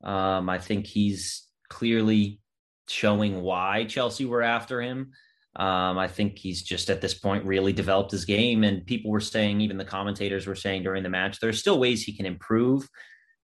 Um, 0.03 0.49
I 0.49 0.59
think 0.59 0.85
he's 0.85 1.47
clearly 1.69 2.39
showing 2.87 3.41
why 3.41 3.85
Chelsea 3.85 4.25
were 4.25 4.41
after 4.41 4.81
him. 4.81 5.11
Um, 5.55 5.97
I 5.97 6.07
think 6.07 6.37
he's 6.37 6.61
just 6.61 6.89
at 6.89 7.01
this 7.01 7.15
point 7.15 7.45
really 7.45 7.73
developed 7.73 8.11
his 8.11 8.25
game. 8.25 8.63
And 8.63 8.85
people 8.85 9.11
were 9.11 9.19
saying, 9.19 9.61
even 9.61 9.77
the 9.77 9.85
commentators 9.85 10.45
were 10.45 10.55
saying 10.55 10.83
during 10.83 11.03
the 11.03 11.09
match, 11.09 11.39
there's 11.39 11.59
still 11.59 11.79
ways 11.79 12.03
he 12.03 12.15
can 12.15 12.27
improve, 12.27 12.87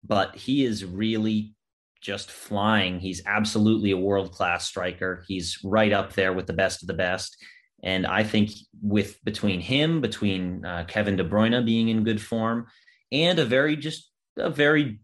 but 0.04 0.36
he 0.36 0.64
is 0.64 0.84
really 0.84 1.54
just 2.02 2.30
flying. 2.30 3.00
He's 3.00 3.22
absolutely 3.24 3.92
a 3.92 3.96
world 3.96 4.32
class 4.32 4.66
striker. 4.66 5.24
He's 5.26 5.58
right 5.64 5.92
up 5.92 6.12
there 6.12 6.32
with 6.32 6.46
the 6.46 6.52
best 6.52 6.82
of 6.82 6.88
the 6.88 6.94
best. 6.94 7.36
And 7.82 8.06
I 8.06 8.24
think 8.24 8.50
with 8.82 9.22
between 9.24 9.60
him, 9.60 10.00
between 10.00 10.64
uh, 10.64 10.84
Kevin 10.86 11.16
De 11.16 11.24
Bruyne 11.24 11.64
being 11.64 11.88
in 11.88 12.04
good 12.04 12.20
form, 12.20 12.66
and 13.10 13.38
a 13.38 13.44
very 13.44 13.76
just 13.76 14.10
a 14.36 14.50
very 14.50 15.00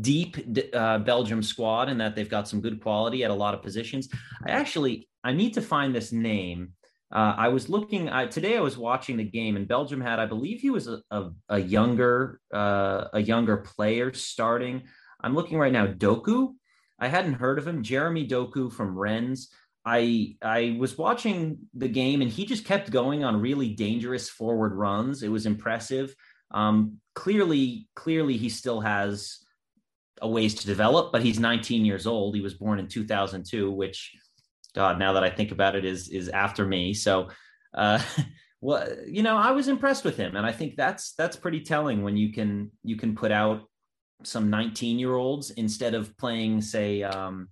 deep 0.00 0.36
uh, 0.74 0.98
Belgium 0.98 1.42
squad, 1.42 1.88
and 1.88 2.00
that 2.00 2.14
they've 2.14 2.28
got 2.28 2.48
some 2.48 2.60
good 2.60 2.80
quality 2.80 3.24
at 3.24 3.30
a 3.30 3.34
lot 3.34 3.54
of 3.54 3.62
positions. 3.62 4.08
I 4.46 4.50
actually 4.50 5.08
I 5.24 5.32
need 5.32 5.54
to 5.54 5.62
find 5.62 5.94
this 5.94 6.12
name. 6.12 6.72
Uh, 7.10 7.34
I 7.38 7.48
was 7.48 7.70
looking 7.70 8.10
today. 8.30 8.56
I 8.56 8.60
was 8.60 8.76
watching 8.76 9.16
the 9.16 9.24
game, 9.24 9.56
and 9.56 9.66
Belgium 9.66 10.00
had, 10.00 10.18
I 10.18 10.26
believe, 10.26 10.60
he 10.60 10.68
was 10.68 10.88
a, 10.88 11.00
a, 11.10 11.30
a 11.48 11.58
younger 11.58 12.40
uh, 12.52 13.04
a 13.14 13.20
younger 13.20 13.58
player 13.58 14.12
starting. 14.12 14.82
I'm 15.20 15.34
looking 15.34 15.58
right 15.58 15.72
now. 15.72 15.86
Doku. 15.86 16.54
I 17.00 17.08
hadn't 17.08 17.34
heard 17.34 17.58
of 17.58 17.66
him. 17.66 17.82
Jeremy 17.82 18.26
Doku 18.26 18.72
from 18.72 18.98
Rennes. 18.98 19.48
I 19.86 20.36
I 20.42 20.76
was 20.78 20.98
watching 20.98 21.58
the 21.72 21.88
game, 21.88 22.20
and 22.20 22.30
he 22.30 22.44
just 22.44 22.66
kept 22.66 22.90
going 22.90 23.24
on 23.24 23.40
really 23.40 23.70
dangerous 23.70 24.28
forward 24.28 24.74
runs. 24.74 25.22
It 25.22 25.30
was 25.30 25.46
impressive. 25.46 26.14
Um, 26.50 26.98
clearly, 27.14 27.88
clearly, 27.94 28.36
he 28.36 28.50
still 28.50 28.80
has 28.80 29.38
a 30.22 30.28
ways 30.28 30.54
to 30.54 30.66
develop, 30.66 31.12
but 31.12 31.22
he's 31.22 31.38
19 31.38 31.84
years 31.84 32.06
old. 32.06 32.34
He 32.34 32.40
was 32.40 32.54
born 32.54 32.78
in 32.78 32.88
2002, 32.88 33.70
which 33.70 34.12
God, 34.74 34.98
now 34.98 35.12
that 35.14 35.24
I 35.24 35.30
think 35.30 35.52
about 35.52 35.76
it, 35.76 35.84
is 35.84 36.08
is 36.08 36.28
after 36.28 36.66
me. 36.66 36.94
So, 36.94 37.28
uh, 37.74 38.02
well, 38.60 38.86
you 39.06 39.22
know, 39.22 39.36
I 39.36 39.52
was 39.52 39.68
impressed 39.68 40.04
with 40.04 40.16
him, 40.16 40.36
and 40.36 40.46
I 40.46 40.52
think 40.52 40.76
that's 40.76 41.12
that's 41.14 41.36
pretty 41.36 41.60
telling 41.60 42.02
when 42.02 42.16
you 42.16 42.32
can 42.32 42.70
you 42.82 42.96
can 42.96 43.14
put 43.14 43.32
out 43.32 43.62
some 44.24 44.50
19 44.50 44.98
year 44.98 45.14
olds 45.14 45.50
instead 45.50 45.94
of 45.94 46.16
playing, 46.18 46.60
say, 46.60 47.02
um, 47.02 47.48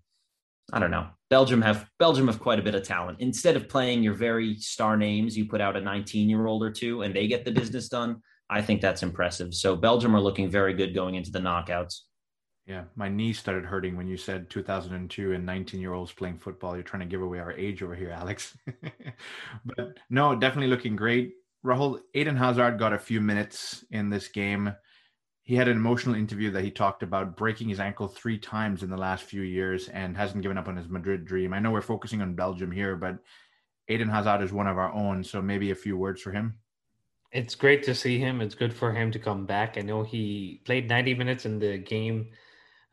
I 0.72 0.80
don't 0.80 0.90
know. 0.90 1.06
Belgium 1.30 1.62
have 1.62 1.88
Belgium 1.98 2.26
have 2.26 2.40
quite 2.40 2.58
a 2.58 2.62
bit 2.62 2.74
of 2.74 2.82
talent. 2.82 3.20
Instead 3.20 3.56
of 3.56 3.68
playing 3.68 4.02
your 4.02 4.14
very 4.14 4.56
star 4.56 4.96
names, 4.96 5.36
you 5.36 5.46
put 5.46 5.60
out 5.60 5.76
a 5.76 5.80
19 5.80 6.28
year 6.28 6.46
old 6.46 6.62
or 6.62 6.70
two, 6.70 7.02
and 7.02 7.14
they 7.14 7.26
get 7.26 7.44
the 7.44 7.52
business 7.52 7.88
done. 7.88 8.22
I 8.48 8.62
think 8.62 8.80
that's 8.80 9.02
impressive. 9.02 9.54
So 9.54 9.74
Belgium 9.74 10.14
are 10.14 10.20
looking 10.20 10.48
very 10.48 10.74
good 10.74 10.94
going 10.94 11.16
into 11.16 11.32
the 11.32 11.40
knockouts. 11.40 12.00
Yeah, 12.66 12.84
my 12.96 13.08
knee 13.08 13.32
started 13.32 13.64
hurting 13.64 13.96
when 13.96 14.08
you 14.08 14.16
said 14.16 14.50
2002 14.50 15.32
and 15.32 15.46
19 15.46 15.80
year 15.80 15.92
olds 15.92 16.12
playing 16.12 16.38
football. 16.38 16.74
You're 16.74 16.82
trying 16.82 17.00
to 17.00 17.06
give 17.06 17.22
away 17.22 17.38
our 17.38 17.52
age 17.52 17.80
over 17.80 17.94
here, 17.94 18.10
Alex. 18.10 18.56
but 19.64 19.96
no, 20.10 20.34
definitely 20.34 20.68
looking 20.68 20.96
great. 20.96 21.34
Rahul, 21.64 22.00
Eden 22.12 22.36
Hazard 22.36 22.78
got 22.78 22.92
a 22.92 22.98
few 22.98 23.20
minutes 23.20 23.84
in 23.90 24.10
this 24.10 24.26
game. 24.26 24.74
He 25.42 25.54
had 25.54 25.68
an 25.68 25.76
emotional 25.76 26.16
interview 26.16 26.50
that 26.50 26.64
he 26.64 26.72
talked 26.72 27.04
about 27.04 27.36
breaking 27.36 27.68
his 27.68 27.78
ankle 27.78 28.08
three 28.08 28.36
times 28.36 28.82
in 28.82 28.90
the 28.90 28.96
last 28.96 29.22
few 29.22 29.42
years 29.42 29.88
and 29.88 30.16
hasn't 30.16 30.42
given 30.42 30.58
up 30.58 30.66
on 30.66 30.76
his 30.76 30.88
Madrid 30.88 31.24
dream. 31.24 31.52
I 31.52 31.60
know 31.60 31.70
we're 31.70 31.82
focusing 31.82 32.20
on 32.20 32.34
Belgium 32.34 32.72
here, 32.72 32.96
but 32.96 33.18
Eden 33.86 34.08
Hazard 34.08 34.42
is 34.42 34.52
one 34.52 34.66
of 34.66 34.76
our 34.76 34.92
own. 34.92 35.22
So 35.22 35.40
maybe 35.40 35.70
a 35.70 35.76
few 35.76 35.96
words 35.96 36.20
for 36.20 36.32
him. 36.32 36.58
It's 37.30 37.54
great 37.54 37.84
to 37.84 37.94
see 37.94 38.18
him. 38.18 38.40
It's 38.40 38.56
good 38.56 38.74
for 38.74 38.92
him 38.92 39.12
to 39.12 39.20
come 39.20 39.46
back. 39.46 39.78
I 39.78 39.82
know 39.82 40.02
he 40.02 40.62
played 40.64 40.88
90 40.88 41.14
minutes 41.14 41.46
in 41.46 41.60
the 41.60 41.78
game 41.78 42.30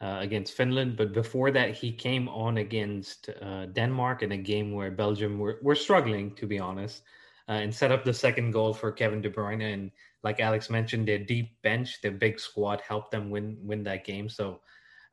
uh, 0.04 0.18
against 0.20 0.54
Finland, 0.54 0.98
but 0.98 1.14
before 1.14 1.50
that, 1.50 1.74
he 1.74 1.90
came 1.90 2.28
on 2.28 2.58
against 2.58 3.30
uh, 3.42 3.68
Denmark 3.68 4.22
in 4.22 4.34
a 4.34 4.38
game 4.38 4.74
where 4.74 4.92
Belgium 4.92 5.40
were, 5.40 5.60
were 5.64 5.76
struggling, 5.76 6.36
to 6.36 6.46
be 6.46 6.60
honest, 6.60 7.04
uh, 7.48 7.54
and 7.54 7.74
set 7.74 7.92
up 7.92 8.04
the 8.04 8.14
second 8.14 8.52
goal 8.52 8.74
for 8.74 8.92
Kevin 8.92 9.22
De 9.22 9.30
Bruyne. 9.30 9.74
And 9.74 9.92
like 10.22 10.42
Alex 10.42 10.70
mentioned, 10.70 11.08
their 11.08 11.20
deep 11.20 11.62
bench, 11.62 12.02
their 12.02 12.12
big 12.12 12.38
squad 12.38 12.82
helped 12.82 13.12
them 13.12 13.30
win 13.30 13.58
win 13.62 13.82
that 13.84 14.04
game. 14.04 14.28
So 14.28 14.60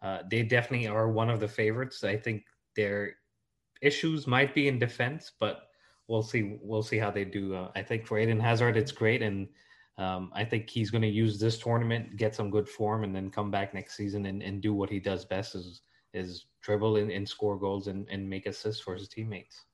uh, 0.02 0.22
they 0.28 0.42
definitely 0.42 0.88
are 0.88 1.08
one 1.08 1.30
of 1.30 1.38
the 1.38 1.48
favorites. 1.48 2.02
I 2.02 2.16
think 2.16 2.42
their 2.74 3.14
issues 3.82 4.26
might 4.26 4.56
be 4.56 4.66
in 4.66 4.80
defense, 4.80 5.30
but 5.38 5.68
we'll 6.08 6.24
see. 6.24 6.58
We'll 6.62 6.82
see 6.82 6.98
how 6.98 7.12
they 7.12 7.24
do. 7.24 7.54
Uh, 7.54 7.70
I 7.76 7.82
think 7.82 8.06
for 8.06 8.18
Eden 8.18 8.40
Hazard, 8.40 8.76
it's 8.76 8.92
great 8.92 9.22
and 9.22 9.46
um, 10.00 10.30
I 10.34 10.44
think 10.44 10.70
he's 10.70 10.90
going 10.90 11.02
to 11.02 11.08
use 11.08 11.38
this 11.38 11.58
tournament, 11.58 12.16
get 12.16 12.34
some 12.34 12.50
good 12.50 12.68
form, 12.68 13.04
and 13.04 13.14
then 13.14 13.30
come 13.30 13.50
back 13.50 13.74
next 13.74 13.96
season 13.96 14.26
and, 14.26 14.42
and 14.42 14.62
do 14.62 14.72
what 14.72 14.88
he 14.88 14.98
does 14.98 15.24
best 15.24 15.54
is 15.54 15.82
is 16.12 16.46
dribble 16.62 16.96
and, 16.96 17.10
and 17.10 17.28
score 17.28 17.56
goals 17.56 17.86
and, 17.86 18.08
and 18.10 18.28
make 18.28 18.46
assists 18.46 18.82
for 18.82 18.94
his 18.94 19.08
teammates. 19.08 19.64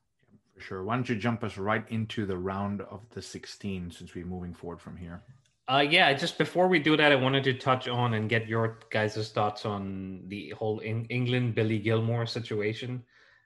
For 0.55 0.61
sure. 0.61 0.85
Why 0.85 0.95
don't 0.95 1.09
you 1.09 1.17
jump 1.17 1.43
us 1.43 1.57
right 1.57 1.85
into 1.89 2.27
the 2.27 2.37
round 2.37 2.83
of 2.83 3.09
the 3.11 3.23
16 3.23 3.91
since 3.91 4.15
we're 4.15 4.27
moving 4.27 4.53
forward 4.53 4.81
from 4.81 4.97
here? 4.97 5.23
Uh, 5.69 5.85
yeah, 5.89 6.13
just 6.13 6.39
before 6.39 6.69
we 6.69 6.79
do 6.79 6.97
that, 6.97 7.11
I 7.11 7.17
wanted 7.17 7.43
to 7.45 7.55
touch 7.55 7.89
on 7.89 8.15
and 8.15 8.29
get 8.29 8.47
your 8.47 8.79
guys' 8.91 9.31
thoughts 9.33 9.65
on 9.65 10.25
the 10.29 10.51
whole 10.51 10.81
in- 10.81 11.07
England 11.07 11.55
Billy 11.55 11.79
Gilmour 11.79 12.27
situation. 12.27 13.03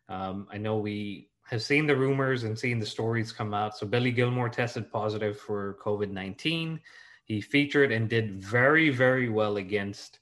Um, 0.09 0.49
I 0.53 0.59
know 0.59 0.79
we 0.79 1.30
have 1.51 1.63
seen 1.63 1.85
the 1.85 1.97
rumors 1.97 2.45
and 2.45 2.57
seen 2.57 2.79
the 2.79 2.87
stories 2.87 3.33
come 3.33 3.53
out. 3.53 3.77
So 3.77 3.85
Billy 3.85 4.13
Gilmour 4.13 4.49
tested 4.53 4.91
positive 4.91 5.39
for 5.39 5.77
COVID 5.85 6.11
19. 6.11 6.81
He 7.25 7.41
featured 7.41 7.91
and 7.91 8.09
did 8.09 8.41
very, 8.41 8.91
very 8.91 9.29
well 9.29 9.57
against 9.57 10.21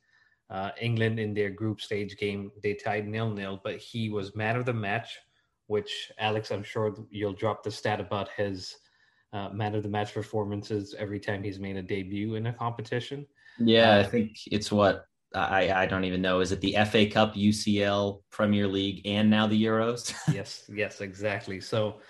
uh, 0.49 0.71
England 0.81 1.21
in 1.21 1.35
their 1.35 1.51
group 1.51 1.83
stage 1.83 2.17
game. 2.17 2.51
They 2.63 2.73
tied 2.73 3.07
nil 3.07 3.31
nil, 3.31 3.61
but 3.63 3.77
he 3.77 4.09
was 4.09 4.35
man 4.35 4.57
of 4.57 4.65
the 4.65 4.73
match, 4.73 5.19
which, 5.67 6.11
Alex, 6.19 6.51
I'm 6.51 6.63
sure 6.63 6.95
you'll 7.11 7.35
drop 7.35 7.63
the 7.63 7.71
stat 7.71 8.01
about 8.01 8.31
his 8.35 8.79
uh, 9.35 9.51
man 9.51 9.75
of 9.75 9.83
the 9.83 9.89
match 9.91 10.15
performances 10.15 10.95
every 10.99 11.21
time 11.21 11.43
he's 11.43 11.59
made 11.59 11.77
a 11.77 11.83
debut 11.83 12.37
in 12.37 12.47
a 12.47 12.53
competition. 12.55 13.27
Yeah, 13.59 13.97
uh, 13.97 14.01
I 14.01 14.03
think 14.05 14.39
it's 14.47 14.73
what 14.73 15.09
I, 15.35 15.83
I 15.83 15.87
don't 15.87 16.05
even 16.05 16.23
know. 16.23 16.41
Is 16.41 16.53
it 16.53 16.61
the 16.61 16.77
FA 16.91 17.07
Cup, 17.07 17.35
UCL, 17.35 18.23
Premier 18.31 18.67
League, 18.67 19.03
and 19.05 19.29
now 19.29 19.47
the 19.47 19.63
Euros? 19.63 20.15
yes, 20.35 20.65
yes, 20.73 21.01
exactly. 21.01 21.61
So 21.61 22.01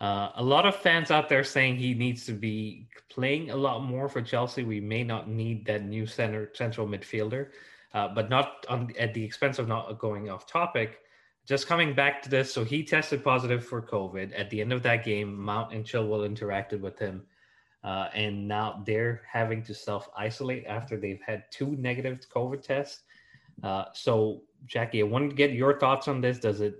uh, 0.00 0.30
a 0.36 0.42
lot 0.42 0.64
of 0.64 0.76
fans 0.76 1.10
out 1.10 1.28
there 1.28 1.42
saying 1.42 1.76
he 1.76 1.94
needs 1.94 2.24
to 2.26 2.32
be 2.32 2.88
playing 3.10 3.50
a 3.50 3.56
lot 3.56 3.82
more 3.82 4.08
for 4.08 4.22
Chelsea. 4.22 4.62
We 4.62 4.80
may 4.80 5.02
not 5.02 5.28
need 5.28 5.66
that 5.66 5.84
new 5.84 6.06
center 6.06 6.50
central 6.54 6.86
midfielder, 6.86 7.48
uh, 7.94 8.08
but 8.14 8.30
not 8.30 8.64
on, 8.68 8.92
at 8.98 9.12
the 9.12 9.24
expense 9.24 9.58
of 9.58 9.66
not 9.66 9.98
going 9.98 10.30
off 10.30 10.46
topic. 10.46 11.00
Just 11.46 11.66
coming 11.66 11.94
back 11.94 12.22
to 12.22 12.28
this, 12.28 12.52
so 12.52 12.62
he 12.62 12.84
tested 12.84 13.24
positive 13.24 13.64
for 13.64 13.80
COVID. 13.80 14.38
At 14.38 14.50
the 14.50 14.60
end 14.60 14.72
of 14.72 14.82
that 14.82 15.04
game, 15.04 15.34
Mount 15.34 15.72
and 15.72 15.84
Chilwell 15.84 16.28
interacted 16.28 16.80
with 16.80 16.98
him 16.98 17.22
uh, 17.84 18.08
and 18.14 18.48
now 18.48 18.82
they're 18.86 19.22
having 19.30 19.62
to 19.62 19.74
self 19.74 20.08
isolate 20.16 20.64
after 20.66 20.96
they've 20.96 21.22
had 21.24 21.44
two 21.50 21.76
negative 21.76 22.20
COVID 22.34 22.62
tests. 22.62 23.02
Uh, 23.62 23.84
so, 23.92 24.42
Jacky, 24.66 25.00
I 25.00 25.04
wanted 25.04 25.30
to 25.30 25.36
get 25.36 25.52
your 25.52 25.78
thoughts 25.78 26.08
on 26.08 26.20
this. 26.20 26.38
Does 26.38 26.60
it 26.60 26.76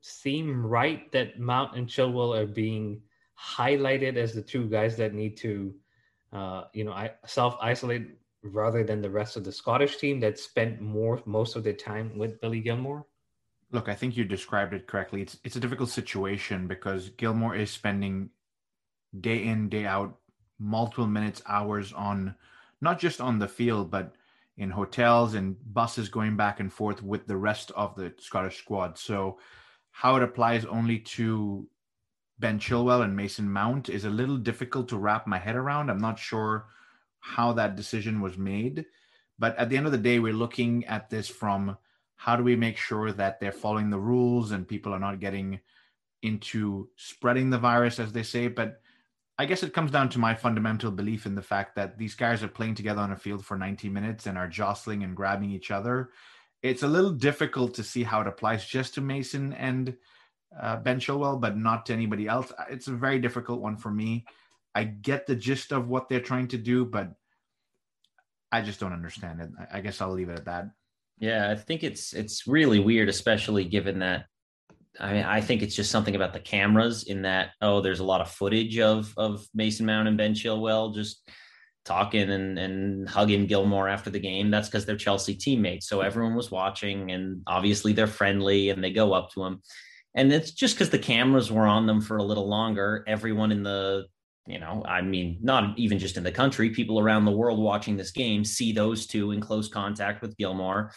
seem 0.00 0.64
right 0.66 1.10
that 1.12 1.38
Mount 1.38 1.76
and 1.76 1.86
Chilwell 1.86 2.36
are 2.38 2.46
being 2.46 3.00
highlighted 3.38 4.16
as 4.16 4.34
the 4.34 4.42
two 4.42 4.68
guys 4.68 4.96
that 4.96 5.14
need 5.14 5.36
to, 5.38 5.74
uh, 6.32 6.64
you 6.72 6.84
know, 6.84 7.08
self 7.26 7.56
isolate 7.60 8.10
rather 8.42 8.82
than 8.84 9.00
the 9.00 9.10
rest 9.10 9.36
of 9.36 9.44
the 9.44 9.52
Scottish 9.52 9.96
team 9.96 10.20
that 10.20 10.38
spent 10.38 10.80
more 10.80 11.22
most 11.24 11.56
of 11.56 11.64
their 11.64 11.72
time 11.72 12.18
with 12.18 12.40
Billy 12.40 12.60
Gilmour? 12.60 13.04
Look, 13.70 13.88
I 13.88 13.94
think 13.94 14.16
you 14.16 14.24
described 14.24 14.74
it 14.74 14.86
correctly. 14.86 15.22
It's 15.22 15.38
it's 15.44 15.56
a 15.56 15.60
difficult 15.60 15.88
situation 15.88 16.66
because 16.66 17.10
Gilmour 17.10 17.56
is 17.56 17.70
spending 17.70 18.30
day 19.18 19.44
in 19.44 19.68
day 19.68 19.86
out 19.86 20.18
multiple 20.62 21.06
minutes, 21.06 21.42
hours 21.46 21.92
on 21.92 22.34
not 22.80 22.98
just 22.98 23.20
on 23.20 23.38
the 23.38 23.48
field, 23.48 23.90
but 23.90 24.14
in 24.56 24.70
hotels 24.70 25.34
and 25.34 25.56
buses 25.74 26.08
going 26.08 26.36
back 26.36 26.60
and 26.60 26.72
forth 26.72 27.02
with 27.02 27.26
the 27.26 27.36
rest 27.36 27.72
of 27.74 27.94
the 27.96 28.12
Scottish 28.18 28.58
squad. 28.58 28.98
So, 28.98 29.38
how 29.90 30.16
it 30.16 30.22
applies 30.22 30.64
only 30.64 30.98
to 31.00 31.66
Ben 32.38 32.58
Chilwell 32.58 33.04
and 33.04 33.14
Mason 33.14 33.50
Mount 33.50 33.88
is 33.88 34.04
a 34.04 34.10
little 34.10 34.36
difficult 34.36 34.88
to 34.88 34.98
wrap 34.98 35.26
my 35.26 35.38
head 35.38 35.56
around. 35.56 35.90
I'm 35.90 35.98
not 35.98 36.18
sure 36.18 36.66
how 37.20 37.52
that 37.52 37.76
decision 37.76 38.20
was 38.20 38.36
made. 38.36 38.84
But 39.38 39.56
at 39.58 39.68
the 39.68 39.76
end 39.76 39.86
of 39.86 39.92
the 39.92 39.98
day, 39.98 40.18
we're 40.18 40.32
looking 40.32 40.84
at 40.86 41.08
this 41.08 41.28
from 41.28 41.76
how 42.16 42.36
do 42.36 42.44
we 42.44 42.56
make 42.56 42.76
sure 42.76 43.12
that 43.12 43.40
they're 43.40 43.52
following 43.52 43.90
the 43.90 43.98
rules 43.98 44.52
and 44.52 44.68
people 44.68 44.92
are 44.92 44.98
not 44.98 45.20
getting 45.20 45.60
into 46.22 46.88
spreading 46.96 47.50
the 47.50 47.58
virus, 47.58 47.98
as 47.98 48.12
they 48.12 48.22
say. 48.22 48.48
But 48.48 48.81
I 49.42 49.44
guess 49.44 49.64
it 49.64 49.74
comes 49.74 49.90
down 49.90 50.08
to 50.10 50.20
my 50.20 50.36
fundamental 50.36 50.92
belief 50.92 51.26
in 51.26 51.34
the 51.34 51.42
fact 51.42 51.74
that 51.74 51.98
these 51.98 52.14
guys 52.14 52.44
are 52.44 52.48
playing 52.48 52.76
together 52.76 53.00
on 53.00 53.10
a 53.10 53.16
field 53.16 53.44
for 53.44 53.58
90 53.58 53.88
minutes 53.88 54.28
and 54.28 54.38
are 54.38 54.46
jostling 54.46 55.02
and 55.02 55.16
grabbing 55.16 55.50
each 55.50 55.72
other. 55.72 56.10
It's 56.62 56.84
a 56.84 56.86
little 56.88 57.10
difficult 57.10 57.74
to 57.74 57.82
see 57.82 58.04
how 58.04 58.20
it 58.20 58.28
applies 58.28 58.64
just 58.64 58.94
to 58.94 59.00
Mason 59.00 59.52
and 59.54 59.96
uh, 60.56 60.76
Ben 60.76 61.00
Chilwell, 61.00 61.40
but 61.40 61.56
not 61.56 61.86
to 61.86 61.92
anybody 61.92 62.28
else. 62.28 62.52
It's 62.70 62.86
a 62.86 62.92
very 62.92 63.18
difficult 63.18 63.60
one 63.60 63.76
for 63.76 63.90
me. 63.90 64.26
I 64.76 64.84
get 64.84 65.26
the 65.26 65.34
gist 65.34 65.72
of 65.72 65.88
what 65.88 66.08
they're 66.08 66.20
trying 66.20 66.46
to 66.48 66.56
do, 66.56 66.84
but 66.84 67.10
I 68.52 68.60
just 68.60 68.78
don't 68.78 68.92
understand 68.92 69.40
it. 69.40 69.50
I 69.72 69.80
guess 69.80 70.00
I'll 70.00 70.12
leave 70.12 70.28
it 70.28 70.38
at 70.38 70.44
that. 70.44 70.70
Yeah, 71.18 71.50
I 71.50 71.56
think 71.56 71.82
it's 71.82 72.12
it's 72.12 72.46
really 72.46 72.78
weird, 72.78 73.08
especially 73.08 73.64
given 73.64 73.98
that 73.98 74.26
I 75.00 75.12
mean, 75.12 75.24
I 75.24 75.40
think 75.40 75.62
it's 75.62 75.74
just 75.74 75.90
something 75.90 76.14
about 76.14 76.32
the 76.32 76.40
cameras 76.40 77.04
in 77.04 77.22
that, 77.22 77.50
oh, 77.62 77.80
there's 77.80 78.00
a 78.00 78.04
lot 78.04 78.20
of 78.20 78.30
footage 78.30 78.78
of 78.78 79.12
of 79.16 79.46
Mason 79.54 79.86
Mount 79.86 80.08
and 80.08 80.18
Ben 80.18 80.34
Chilwell 80.34 80.94
just 80.94 81.28
talking 81.84 82.30
and, 82.30 82.58
and 82.58 83.08
hugging 83.08 83.46
Gilmour 83.46 83.88
after 83.90 84.10
the 84.10 84.20
game. 84.20 84.50
That's 84.50 84.68
because 84.68 84.86
they're 84.86 84.96
Chelsea 84.96 85.34
teammates. 85.34 85.88
So 85.88 86.00
everyone 86.00 86.34
was 86.34 86.50
watching 86.50 87.10
and 87.10 87.42
obviously 87.46 87.92
they're 87.92 88.06
friendly 88.06 88.70
and 88.70 88.82
they 88.82 88.92
go 88.92 89.12
up 89.12 89.30
to 89.32 89.44
him. 89.44 89.62
And 90.14 90.32
it's 90.32 90.52
just 90.52 90.74
because 90.74 90.90
the 90.90 90.98
cameras 90.98 91.50
were 91.50 91.66
on 91.66 91.86
them 91.86 92.00
for 92.00 92.18
a 92.18 92.22
little 92.22 92.48
longer. 92.48 93.02
Everyone 93.08 93.50
in 93.50 93.62
the, 93.62 94.04
you 94.46 94.60
know, 94.60 94.82
I 94.86 95.00
mean, 95.00 95.38
not 95.42 95.78
even 95.78 95.98
just 95.98 96.16
in 96.16 96.22
the 96.22 96.30
country, 96.30 96.70
people 96.70 97.00
around 97.00 97.24
the 97.24 97.32
world 97.32 97.58
watching 97.58 97.96
this 97.96 98.10
game 98.10 98.44
see 98.44 98.72
those 98.72 99.06
two 99.06 99.32
in 99.32 99.40
close 99.40 99.68
contact 99.68 100.20
with 100.22 100.36
Gilmour 100.36 100.92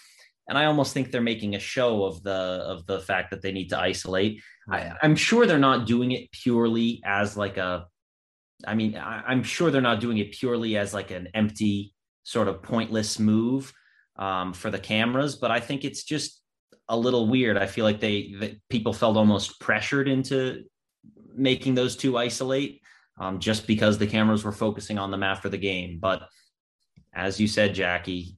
and 0.47 0.57
I 0.57 0.65
almost 0.65 0.93
think 0.93 1.11
they're 1.11 1.21
making 1.21 1.55
a 1.55 1.59
show 1.59 2.03
of 2.03 2.21
the 2.23 2.31
of 2.31 2.85
the 2.85 2.99
fact 2.99 3.31
that 3.31 3.41
they 3.41 3.51
need 3.51 3.69
to 3.69 3.79
isolate. 3.79 4.41
I, 4.69 4.93
am 5.01 5.15
sure 5.15 5.45
they're 5.45 5.59
not 5.59 5.87
doing 5.87 6.11
it 6.11 6.31
purely 6.31 7.01
as 7.05 7.35
like 7.35 7.57
a. 7.57 7.85
I 8.65 8.75
mean, 8.75 8.95
I, 8.95 9.31
am 9.31 9.43
sure 9.43 9.69
they're 9.69 9.81
not 9.81 9.99
doing 9.99 10.17
it 10.17 10.31
purely 10.31 10.77
as 10.77 10.93
like 10.93 11.11
an 11.11 11.29
empty 11.33 11.93
sort 12.23 12.47
of 12.47 12.63
pointless 12.63 13.19
move 13.19 13.73
um, 14.17 14.53
for 14.53 14.71
the 14.71 14.79
cameras, 14.79 15.35
but 15.35 15.51
I 15.51 15.59
think 15.59 15.83
it's 15.83 16.03
just 16.03 16.41
a 16.87 16.97
little 16.97 17.27
weird. 17.27 17.57
I 17.57 17.65
feel 17.65 17.85
like 17.85 17.99
they 17.99 18.35
that 18.39 18.57
people 18.69 18.93
felt 18.93 19.17
almost 19.17 19.59
pressured 19.59 20.07
into 20.07 20.63
making 21.35 21.75
those 21.75 21.95
two 21.95 22.17
isolate 22.17 22.81
um, 23.19 23.39
just 23.39 23.67
because 23.67 23.97
the 23.97 24.07
cameras 24.07 24.43
were 24.43 24.51
focusing 24.51 24.97
on 24.97 25.11
them 25.11 25.23
after 25.23 25.49
the 25.49 25.57
game. 25.57 25.99
But 25.99 26.27
as 27.13 27.39
you 27.39 27.47
said, 27.47 27.73
Jacky, 27.73 28.37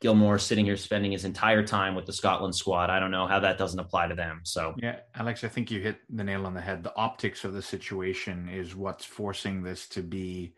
Gilmour 0.00 0.38
sitting 0.38 0.66
here 0.66 0.76
spending 0.76 1.12
his 1.12 1.24
entire 1.24 1.64
time 1.66 1.94
with 1.94 2.04
the 2.04 2.12
Scotland 2.12 2.54
squad. 2.54 2.90
I 2.90 3.00
don't 3.00 3.10
know 3.10 3.26
how 3.26 3.40
that 3.40 3.56
doesn't 3.56 3.80
apply 3.80 4.08
to 4.08 4.14
them. 4.14 4.40
So 4.44 4.74
yeah, 4.78 5.00
Alex, 5.14 5.42
I 5.42 5.48
think 5.48 5.70
you 5.70 5.80
hit 5.80 6.00
the 6.10 6.24
nail 6.24 6.46
on 6.46 6.54
the 6.54 6.60
head. 6.60 6.82
The 6.82 6.94
optics 6.96 7.44
of 7.44 7.54
the 7.54 7.62
situation 7.62 8.48
is 8.48 8.76
what's 8.76 9.04
forcing 9.04 9.62
this 9.62 9.88
to 9.90 10.02
be 10.02 10.54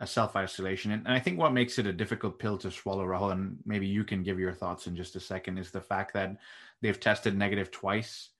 a 0.00 0.06
self 0.06 0.34
isolation. 0.34 0.92
And, 0.92 1.06
and, 1.06 1.14
I 1.14 1.20
think 1.20 1.38
what 1.38 1.52
makes 1.52 1.78
it 1.78 1.86
a 1.86 1.92
difficult 1.92 2.38
pill 2.38 2.56
to 2.58 2.70
swallow, 2.70 3.04
Rahul, 3.04 3.32
and 3.32 3.58
maybe 3.66 3.86
you 3.86 4.02
can 4.02 4.22
give 4.22 4.38
your 4.38 4.52
thoughts 4.52 4.86
in 4.86 4.96
just 4.96 5.14
a 5.14 5.20
second, 5.20 5.58
is 5.58 5.70
the 5.70 5.80
fact 5.80 6.14
that 6.14 6.38
they've 6.80 6.98
tested 6.98 7.36
negative 7.36 7.70
twice. 7.70 8.30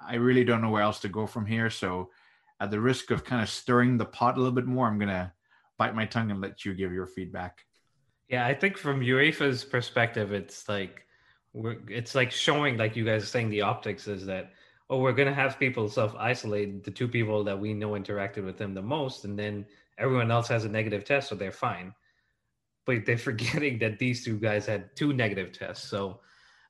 I 0.00 0.16
really 0.16 0.44
don't 0.44 0.62
know 0.62 0.70
where 0.70 0.82
else 0.82 1.00
to 1.00 1.08
go 1.08 1.26
from 1.26 1.44
here. 1.44 1.68
So, 1.68 2.10
at 2.58 2.70
the 2.70 2.80
risk 2.80 3.10
of 3.10 3.24
kind 3.24 3.42
of 3.42 3.50
stirring 3.50 3.98
the 3.98 4.06
pot 4.06 4.36
a 4.36 4.38
little 4.38 4.54
bit 4.54 4.66
more, 4.66 4.86
I'm 4.86 4.98
going 4.98 5.08
to 5.08 5.30
bite 5.76 5.94
my 5.94 6.06
tongue 6.06 6.30
and 6.30 6.40
let 6.40 6.64
you 6.64 6.72
give 6.72 6.92
your 6.92 7.06
feedback. 7.06 7.66
Yeah, 8.28 8.46
I 8.46 8.54
think 8.54 8.78
from 8.78 9.00
UEFA's 9.00 9.64
perspective, 9.64 10.32
it's 10.32 10.68
like 10.68 11.06
we're 11.52 11.76
it's 11.88 12.14
like 12.14 12.30
showing, 12.32 12.76
like 12.76 12.96
you 12.96 13.04
guys 13.04 13.22
are 13.22 13.26
saying, 13.26 13.50
the 13.50 13.62
optics 13.62 14.08
is 14.08 14.26
that 14.26 14.52
oh, 14.90 14.98
we're 14.98 15.12
gonna 15.12 15.34
have 15.34 15.58
people 15.58 15.88
self 15.88 16.14
isolate 16.16 16.84
the 16.84 16.90
two 16.90 17.08
people 17.08 17.44
that 17.44 17.58
we 17.58 17.74
know 17.74 17.90
interacted 17.90 18.44
with 18.44 18.58
them 18.58 18.74
the 18.74 18.82
most, 18.82 19.24
and 19.24 19.38
then 19.38 19.66
everyone 19.98 20.30
else 20.30 20.48
has 20.48 20.64
a 20.64 20.68
negative 20.68 21.04
test, 21.04 21.28
so 21.28 21.34
they're 21.34 21.52
fine. 21.52 21.94
But 22.86 23.06
they're 23.06 23.18
forgetting 23.30 23.78
that 23.80 23.98
these 23.98 24.24
two 24.24 24.38
guys 24.38 24.66
had 24.66 24.94
two 24.96 25.12
negative 25.12 25.52
tests, 25.52 25.88
so 25.88 26.20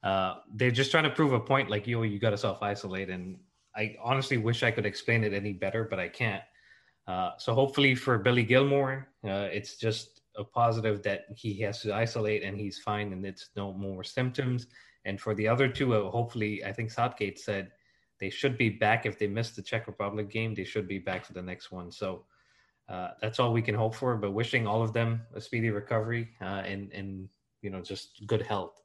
uh, 0.02 0.36
they're 0.54 0.70
just 0.70 0.90
trying 0.90 1.04
to 1.04 1.10
prove 1.10 1.32
a 1.32 1.40
point. 1.40 1.70
Like, 1.70 1.86
yo, 1.86 2.02
you 2.02 2.18
got 2.18 2.30
to 2.30 2.38
self 2.38 2.62
isolate, 2.62 3.10
and 3.10 3.38
I 3.76 3.96
honestly 4.02 4.36
wish 4.36 4.62
I 4.62 4.70
could 4.70 4.86
explain 4.86 5.24
it 5.24 5.32
any 5.32 5.52
better, 5.52 5.84
but 5.84 5.98
I 5.98 6.08
can't. 6.08 6.42
Uh, 7.06 7.32
so 7.38 7.54
hopefully 7.54 7.94
for 7.94 8.18
Billy 8.18 8.44
Gilmour, 8.44 9.06
uh, 9.24 9.48
it's 9.52 9.76
just 9.76 10.13
a 10.36 10.44
positive 10.44 11.02
that 11.02 11.26
he 11.34 11.60
has 11.60 11.80
to 11.82 11.94
isolate 11.94 12.42
and 12.42 12.58
he's 12.58 12.78
fine 12.78 13.12
and 13.12 13.24
it's 13.24 13.50
no 13.56 13.72
more 13.72 14.02
symptoms. 14.02 14.66
And 15.04 15.20
for 15.20 15.34
the 15.34 15.46
other 15.46 15.68
two, 15.68 15.94
uh, 15.94 16.10
hopefully, 16.10 16.64
I 16.64 16.72
think 16.72 16.90
Southgate 16.90 17.38
said 17.38 17.70
they 18.20 18.30
should 18.30 18.56
be 18.56 18.70
back 18.70 19.06
if 19.06 19.18
they 19.18 19.26
missed 19.26 19.56
the 19.56 19.62
Czech 19.62 19.86
Republic 19.86 20.30
game. 20.30 20.54
They 20.54 20.64
should 20.64 20.88
be 20.88 20.98
back 20.98 21.24
for 21.24 21.34
the 21.34 21.42
next 21.42 21.70
one. 21.70 21.90
So 21.90 22.24
uh, 22.88 23.10
that's 23.20 23.38
all 23.38 23.52
we 23.52 23.62
can 23.62 23.74
hope 23.74 23.94
for. 23.94 24.16
But 24.16 24.32
wishing 24.32 24.66
all 24.66 24.82
of 24.82 24.92
them 24.92 25.22
a 25.34 25.40
speedy 25.40 25.70
recovery 25.70 26.30
uh, 26.40 26.62
and 26.66 26.92
and 26.92 27.28
you 27.60 27.70
know 27.70 27.80
just 27.80 28.26
good 28.26 28.42
health. 28.42 28.80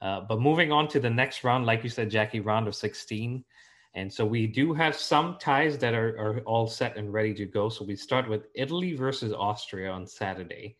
Uh, 0.00 0.20
but 0.20 0.40
moving 0.40 0.72
on 0.72 0.88
to 0.88 0.98
the 0.98 1.10
next 1.10 1.44
round, 1.44 1.64
like 1.64 1.84
you 1.84 1.88
said, 1.88 2.10
Jacky, 2.10 2.40
round 2.40 2.66
of 2.66 2.74
16. 2.74 3.44
And 3.94 4.12
so 4.12 4.24
we 4.24 4.48
do 4.48 4.72
have 4.72 4.96
some 4.96 5.36
ties 5.38 5.78
that 5.78 5.94
are, 5.94 6.18
are 6.18 6.40
all 6.40 6.66
set 6.66 6.96
and 6.96 7.12
ready 7.12 7.32
to 7.34 7.46
go. 7.46 7.68
So 7.68 7.84
we 7.84 7.94
start 7.94 8.28
with 8.28 8.48
Italy 8.54 8.94
versus 8.94 9.32
Austria 9.32 9.90
on 9.90 10.06
Saturday. 10.06 10.76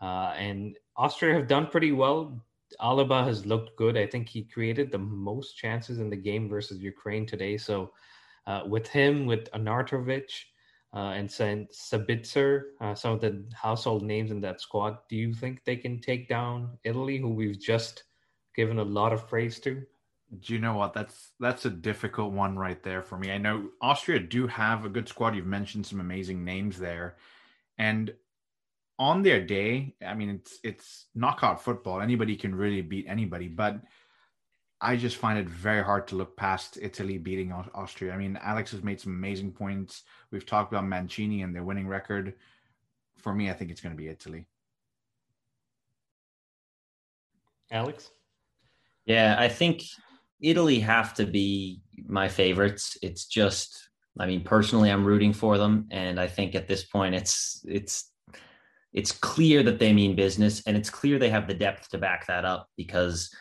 Uh, 0.00 0.34
and 0.36 0.78
Austria 0.96 1.34
have 1.34 1.46
done 1.46 1.66
pretty 1.66 1.92
well. 1.92 2.42
Alaba 2.80 3.24
has 3.24 3.44
looked 3.46 3.76
good. 3.76 3.96
I 3.96 4.06
think 4.06 4.28
he 4.28 4.44
created 4.44 4.90
the 4.90 4.98
most 4.98 5.56
chances 5.56 5.98
in 5.98 6.08
the 6.08 6.16
game 6.16 6.48
versus 6.48 6.80
Ukraine 6.80 7.26
today. 7.26 7.56
So 7.56 7.92
uh, 8.46 8.62
with 8.66 8.86
him, 8.86 9.26
with 9.26 9.50
Arnautovic, 9.52 10.30
uh, 10.92 11.12
and 11.14 11.28
Sabitzer, 11.28 12.62
uh, 12.80 12.94
some 12.94 13.12
of 13.12 13.20
the 13.20 13.44
household 13.54 14.02
names 14.02 14.30
in 14.30 14.40
that 14.40 14.60
squad, 14.60 14.98
do 15.08 15.16
you 15.16 15.32
think 15.32 15.64
they 15.64 15.76
can 15.76 16.00
take 16.00 16.28
down 16.28 16.78
Italy, 16.84 17.18
who 17.18 17.28
we've 17.28 17.60
just 17.60 18.04
given 18.56 18.78
a 18.78 18.84
lot 18.84 19.12
of 19.12 19.28
praise 19.28 19.60
to? 19.60 19.82
Do 20.40 20.52
you 20.52 20.60
know 20.60 20.74
what? 20.74 20.92
That's 20.92 21.32
that's 21.40 21.64
a 21.64 21.70
difficult 21.70 22.32
one 22.32 22.56
right 22.56 22.80
there 22.82 23.02
for 23.02 23.18
me. 23.18 23.32
I 23.32 23.38
know 23.38 23.70
Austria 23.80 24.20
do 24.20 24.46
have 24.46 24.84
a 24.84 24.88
good 24.88 25.08
squad. 25.08 25.34
You've 25.34 25.46
mentioned 25.46 25.86
some 25.86 26.00
amazing 26.00 26.44
names 26.44 26.78
there, 26.78 27.16
and 27.78 28.14
on 29.00 29.22
their 29.22 29.40
day, 29.40 29.94
I 30.06 30.12
mean, 30.12 30.28
it's 30.28 30.60
it's 30.62 31.06
knockout 31.14 31.64
football. 31.64 32.02
Anybody 32.02 32.36
can 32.36 32.54
really 32.54 32.82
beat 32.82 33.06
anybody, 33.08 33.48
but 33.48 33.80
I 34.78 34.96
just 34.96 35.16
find 35.16 35.38
it 35.38 35.48
very 35.48 35.82
hard 35.82 36.06
to 36.08 36.16
look 36.16 36.36
past 36.36 36.78
Italy 36.80 37.16
beating 37.16 37.50
Austria. 37.50 38.12
I 38.12 38.18
mean, 38.18 38.38
Alex 38.42 38.70
has 38.72 38.82
made 38.84 39.00
some 39.00 39.12
amazing 39.12 39.52
points. 39.52 40.02
We've 40.30 40.44
talked 40.44 40.72
about 40.72 40.86
Mancini 40.86 41.42
and 41.42 41.54
their 41.54 41.64
winning 41.64 41.88
record. 41.88 42.34
For 43.16 43.34
me, 43.34 43.48
I 43.50 43.54
think 43.54 43.70
it's 43.70 43.80
going 43.80 43.94
to 43.94 44.02
be 44.02 44.08
Italy. 44.08 44.46
Alex? 47.70 48.10
Yeah, 49.06 49.36
I 49.38 49.48
think 49.48 49.82
Italy 50.40 50.80
have 50.80 51.14
to 51.14 51.26
be 51.26 51.80
my 52.06 52.28
favorites. 52.28 52.98
It's 53.02 53.26
just, 53.26 53.88
I 54.18 54.26
mean, 54.26 54.42
personally, 54.42 54.90
I'm 54.90 55.04
rooting 55.04 55.32
for 55.32 55.56
them, 55.56 55.86
and 55.90 56.20
I 56.20 56.26
think 56.26 56.54
at 56.54 56.68
this 56.68 56.84
point, 56.84 57.14
it's 57.14 57.64
it's 57.66 58.09
it's 58.92 59.12
clear 59.12 59.62
that 59.62 59.78
they 59.78 59.92
mean 59.92 60.16
business 60.16 60.62
and 60.66 60.76
it's 60.76 60.90
clear 60.90 61.18
they 61.18 61.30
have 61.30 61.46
the 61.46 61.54
depth 61.54 61.88
to 61.90 61.98
back 61.98 62.26
that 62.26 62.44
up 62.44 62.68
because 62.76 63.34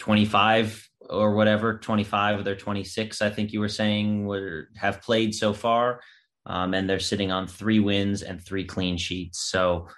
25 0.00 0.88
or 1.10 1.34
whatever 1.34 1.78
25 1.78 2.40
of 2.40 2.44
their 2.44 2.56
26 2.56 3.22
i 3.22 3.30
think 3.30 3.52
you 3.52 3.60
were 3.60 3.68
saying 3.68 4.26
were 4.26 4.68
have 4.76 5.00
played 5.02 5.34
so 5.34 5.52
far 5.52 6.00
um, 6.46 6.74
and 6.74 6.88
they're 6.88 6.98
sitting 7.00 7.30
on 7.30 7.46
three 7.46 7.80
wins 7.80 8.22
and 8.22 8.42
three 8.42 8.64
clean 8.64 8.96
sheets. 8.96 9.38
So 9.40 9.88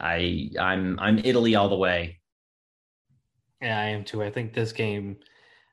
i 0.00 0.50
i'm 0.60 0.98
i'm 1.00 1.18
italy 1.18 1.54
all 1.54 1.68
the 1.68 1.76
way. 1.76 2.20
Yeah 3.60 3.80
i 3.80 3.86
am 3.86 4.04
too. 4.04 4.22
I 4.22 4.30
think 4.30 4.52
this 4.52 4.72
game 4.72 5.16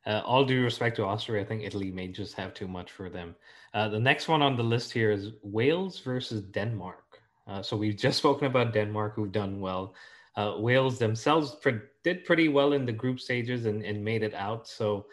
uh, 0.05 0.21
all 0.25 0.45
due 0.45 0.63
respect 0.63 0.95
to 0.95 1.03
austria 1.03 1.41
i 1.41 1.45
think 1.45 1.63
italy 1.63 1.91
may 1.91 2.07
just 2.07 2.35
have 2.35 2.53
too 2.53 2.67
much 2.67 2.91
for 2.91 3.09
them. 3.09 3.35
Uh, 3.73 3.89
the 3.89 3.99
next 3.99 4.27
one 4.27 4.41
on 4.41 4.55
the 4.55 4.63
list 4.63 4.91
here 4.91 5.11
is 5.11 5.31
wales 5.43 5.99
versus 5.99 6.43
denmark 6.43 7.03
uh, 7.47 7.61
so 7.61 7.77
we've 7.77 7.97
just 7.97 8.17
spoken 8.17 8.47
about 8.47 8.73
Denmark, 8.73 9.15
who've 9.15 9.31
done 9.31 9.59
well. 9.59 9.93
Uh, 10.35 10.55
Wales 10.57 10.99
themselves 10.99 11.55
pre- 11.55 11.79
did 12.03 12.25
pretty 12.25 12.49
well 12.49 12.73
in 12.73 12.85
the 12.85 12.91
group 12.91 13.19
stages 13.19 13.65
and, 13.65 13.83
and 13.83 14.03
made 14.03 14.23
it 14.23 14.33
out. 14.33 14.67
So 14.67 15.05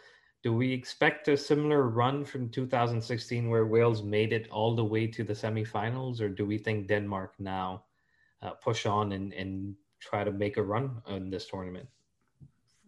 do 0.43 0.53
we 0.53 0.73
expect 0.73 1.29
a 1.29 1.37
similar 1.37 1.87
run 1.87 2.25
from 2.25 2.49
2016 2.49 3.49
where 3.49 3.65
Wales 3.65 4.03
made 4.03 4.33
it 4.33 4.49
all 4.51 4.75
the 4.75 4.83
way 4.83 5.07
to 5.07 5.23
the 5.23 5.33
semifinals, 5.33 6.19
or 6.19 6.27
do 6.27 6.45
we 6.45 6.57
think 6.57 6.87
Denmark 6.87 7.35
now 7.39 7.85
uh, 8.41 8.51
push 8.51 8.85
on 8.85 9.13
and, 9.13 9.31
and 9.33 9.75
try 10.01 10.25
to 10.25 10.31
make 10.31 10.57
a 10.57 10.63
run 10.63 11.01
in 11.07 11.29
this 11.29 11.47
tournament? 11.47 11.87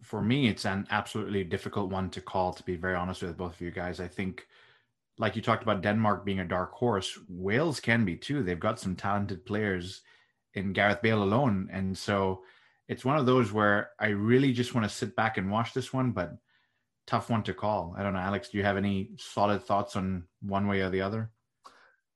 For 0.02 0.20
me, 0.20 0.48
it's 0.48 0.66
an 0.66 0.86
absolutely 0.90 1.44
difficult 1.44 1.90
one 1.90 2.10
to 2.10 2.20
call, 2.20 2.52
to 2.52 2.62
be 2.62 2.76
very 2.76 2.94
honest 2.94 3.22
with 3.22 3.38
both 3.38 3.54
of 3.54 3.60
you 3.62 3.70
guys. 3.70 4.00
I 4.00 4.06
think 4.06 4.46
like 5.18 5.36
you 5.36 5.42
talked 5.42 5.62
about 5.62 5.82
Denmark 5.82 6.24
being 6.24 6.40
a 6.40 6.44
dark 6.44 6.72
horse, 6.72 7.18
Wales 7.28 7.80
can 7.80 8.04
be 8.04 8.16
too. 8.16 8.42
They've 8.42 8.60
got 8.60 8.78
some 8.78 8.96
talented 8.96 9.44
players 9.46 10.02
in 10.54 10.72
Gareth 10.72 11.02
Bale 11.02 11.22
alone. 11.22 11.68
And 11.72 11.96
so 11.96 12.42
it's 12.88 13.04
one 13.04 13.18
of 13.18 13.26
those 13.26 13.52
where 13.52 13.90
I 13.98 14.08
really 14.08 14.52
just 14.52 14.74
want 14.74 14.88
to 14.88 14.94
sit 14.94 15.16
back 15.16 15.38
and 15.38 15.50
watch 15.50 15.72
this 15.72 15.92
one, 15.92 16.12
but 16.12 16.32
tough 17.06 17.30
one 17.30 17.42
to 17.44 17.54
call. 17.54 17.94
I 17.96 18.02
don't 18.02 18.12
know, 18.12 18.20
Alex, 18.20 18.48
do 18.48 18.58
you 18.58 18.64
have 18.64 18.76
any 18.76 19.10
solid 19.18 19.62
thoughts 19.62 19.96
on 19.96 20.24
one 20.40 20.66
way 20.66 20.80
or 20.80 20.90
the 20.90 21.02
other? 21.02 21.30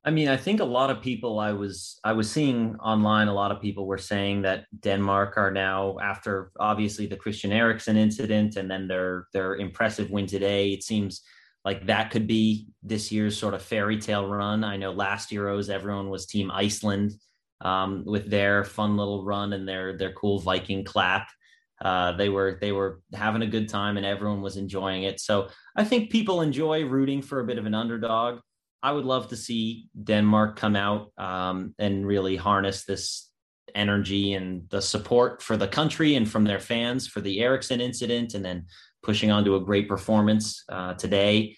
I 0.02 0.10
mean, 0.10 0.28
I 0.28 0.36
think 0.38 0.60
a 0.60 0.64
lot 0.64 0.90
of 0.90 1.02
people 1.02 1.38
I 1.38 1.52
was 1.52 2.00
I 2.02 2.12
was 2.12 2.30
seeing 2.30 2.74
online 2.76 3.28
a 3.28 3.34
lot 3.34 3.52
of 3.52 3.60
people 3.60 3.86
were 3.86 3.98
saying 3.98 4.42
that 4.42 4.64
Denmark 4.80 5.36
are 5.36 5.50
now 5.50 5.98
after 6.00 6.52
obviously 6.58 7.06
the 7.06 7.18
Christian 7.18 7.52
Eriksen 7.52 7.98
incident 7.98 8.56
and 8.56 8.70
then 8.70 8.88
their 8.88 9.26
their 9.34 9.56
impressive 9.56 10.10
win 10.10 10.26
today. 10.26 10.72
It 10.72 10.82
seems 10.82 11.20
like 11.64 11.86
that 11.86 12.10
could 12.10 12.26
be 12.26 12.68
this 12.82 13.12
year's 13.12 13.38
sort 13.38 13.54
of 13.54 13.62
fairy 13.62 13.98
tale 13.98 14.26
run. 14.26 14.64
I 14.64 14.76
know 14.76 14.92
last 14.92 15.30
Euros 15.30 15.68
everyone 15.68 16.08
was 16.08 16.26
Team 16.26 16.50
Iceland 16.50 17.12
um, 17.60 18.04
with 18.06 18.30
their 18.30 18.64
fun 18.64 18.96
little 18.96 19.24
run 19.24 19.52
and 19.52 19.68
their 19.68 19.96
their 19.96 20.12
cool 20.12 20.40
Viking 20.40 20.84
clap. 20.84 21.28
Uh, 21.82 22.12
they 22.12 22.28
were 22.28 22.58
they 22.60 22.72
were 22.72 23.00
having 23.14 23.42
a 23.42 23.46
good 23.46 23.68
time 23.68 23.96
and 23.96 24.06
everyone 24.06 24.42
was 24.42 24.56
enjoying 24.56 25.04
it. 25.04 25.20
So 25.20 25.48
I 25.76 25.84
think 25.84 26.10
people 26.10 26.40
enjoy 26.40 26.84
rooting 26.84 27.22
for 27.22 27.40
a 27.40 27.46
bit 27.46 27.58
of 27.58 27.66
an 27.66 27.74
underdog. 27.74 28.40
I 28.82 28.92
would 28.92 29.04
love 29.04 29.28
to 29.28 29.36
see 29.36 29.88
Denmark 30.02 30.56
come 30.56 30.76
out 30.76 31.12
um, 31.18 31.74
and 31.78 32.06
really 32.06 32.36
harness 32.36 32.84
this 32.84 33.30
energy 33.74 34.32
and 34.32 34.68
the 34.70 34.82
support 34.82 35.42
for 35.42 35.56
the 35.56 35.68
country 35.68 36.14
and 36.14 36.28
from 36.28 36.44
their 36.44 36.58
fans 36.58 37.06
for 37.06 37.20
the 37.20 37.40
Eriksen 37.40 37.80
incident, 37.80 38.34
and 38.34 38.44
then 38.44 38.66
pushing 39.02 39.30
on 39.30 39.44
to 39.44 39.56
a 39.56 39.60
great 39.60 39.88
performance 39.88 40.64
uh, 40.68 40.94
today 40.94 41.56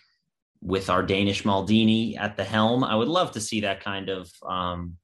with 0.61 0.89
our 0.89 1.03
Danish 1.03 1.43
Maldini 1.43 2.19
at 2.19 2.37
the 2.37 2.45
helm. 2.45 2.85
I 2.85 2.95
would 2.95 3.09
love 3.09 3.33
to 3.33 3.41
see 3.41 3.61
that 3.63 3.83
kind 3.83 4.09
of, 4.09 4.31
um, 4.49 4.97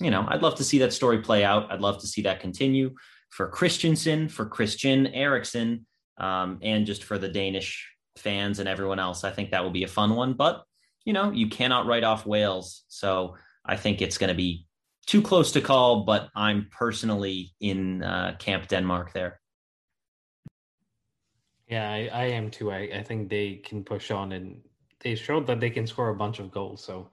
you 0.00 0.10
know, 0.10 0.24
I'd 0.28 0.42
love 0.42 0.56
to 0.56 0.64
see 0.64 0.78
that 0.80 0.92
story 0.92 1.22
play 1.22 1.44
out. 1.44 1.72
I'd 1.72 1.80
love 1.80 2.00
to 2.00 2.06
see 2.06 2.22
that 2.22 2.40
continue 2.40 2.94
for 3.30 3.48
Christensen, 3.48 4.28
for 4.28 4.44
Christian 4.44 5.06
Eriksen, 5.06 5.86
um, 6.18 6.58
and 6.62 6.84
just 6.84 7.04
for 7.04 7.18
the 7.18 7.28
Danish 7.28 7.88
fans 8.18 8.58
and 8.58 8.68
everyone 8.68 8.98
else. 8.98 9.24
I 9.24 9.30
think 9.30 9.50
that 9.50 9.64
will 9.64 9.70
be 9.70 9.84
a 9.84 9.88
fun 9.88 10.14
one. 10.14 10.34
But, 10.34 10.64
you 11.06 11.14
know, 11.14 11.30
you 11.30 11.48
cannot 11.48 11.86
write 11.86 12.04
off 12.04 12.26
Wales. 12.26 12.84
So 12.88 13.36
I 13.64 13.76
think 13.76 14.02
it's 14.02 14.18
going 14.18 14.28
to 14.28 14.34
be 14.34 14.66
too 15.06 15.22
close 15.22 15.52
to 15.52 15.60
call, 15.60 16.04
but 16.04 16.28
I'm 16.36 16.68
personally 16.70 17.54
in 17.60 18.02
uh, 18.02 18.36
Camp 18.38 18.68
Denmark 18.68 19.12
there. 19.12 19.40
Yeah, 21.72 21.90
I, 21.90 22.10
I 22.12 22.24
am 22.24 22.50
too. 22.50 22.70
I, 22.70 22.80
I 22.98 23.02
think 23.02 23.30
they 23.30 23.54
can 23.54 23.82
push 23.82 24.10
on 24.10 24.32
and 24.32 24.60
they 25.00 25.14
showed 25.14 25.46
that 25.46 25.58
they 25.58 25.70
can 25.70 25.86
score 25.86 26.10
a 26.10 26.14
bunch 26.14 26.38
of 26.38 26.50
goals. 26.50 26.84
So 26.84 27.08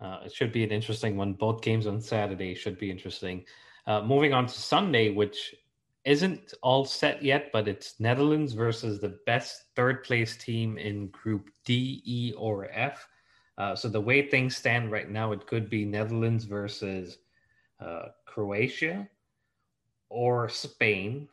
uh, 0.00 0.18
it 0.24 0.32
should 0.32 0.52
be 0.52 0.62
an 0.62 0.70
interesting 0.70 1.16
one. 1.16 1.32
Both 1.32 1.60
games 1.60 1.88
on 1.88 2.00
Saturday 2.00 2.54
should 2.54 2.78
be 2.78 2.88
interesting. 2.88 3.44
Uh, 3.84 4.02
moving 4.02 4.32
on 4.32 4.46
to 4.46 4.52
Sunday, 4.52 5.10
which 5.10 5.56
isn't 6.04 6.54
all 6.62 6.84
set 6.84 7.20
yet, 7.20 7.50
but 7.52 7.66
it's 7.66 7.98
Netherlands 7.98 8.52
versus 8.52 9.00
the 9.00 9.18
best 9.26 9.64
third 9.74 10.04
place 10.04 10.36
team 10.36 10.78
in 10.78 11.08
Group 11.08 11.50
D, 11.64 12.00
E, 12.04 12.32
or 12.38 12.70
F. 12.70 13.08
Uh, 13.58 13.74
so 13.74 13.88
the 13.88 14.00
way 14.00 14.28
things 14.28 14.56
stand 14.56 14.92
right 14.92 15.10
now, 15.10 15.32
it 15.32 15.48
could 15.48 15.68
be 15.68 15.84
Netherlands 15.84 16.44
versus 16.44 17.18
uh, 17.80 18.10
Croatia 18.24 19.08
or 20.10 20.48
Spain 20.48 21.26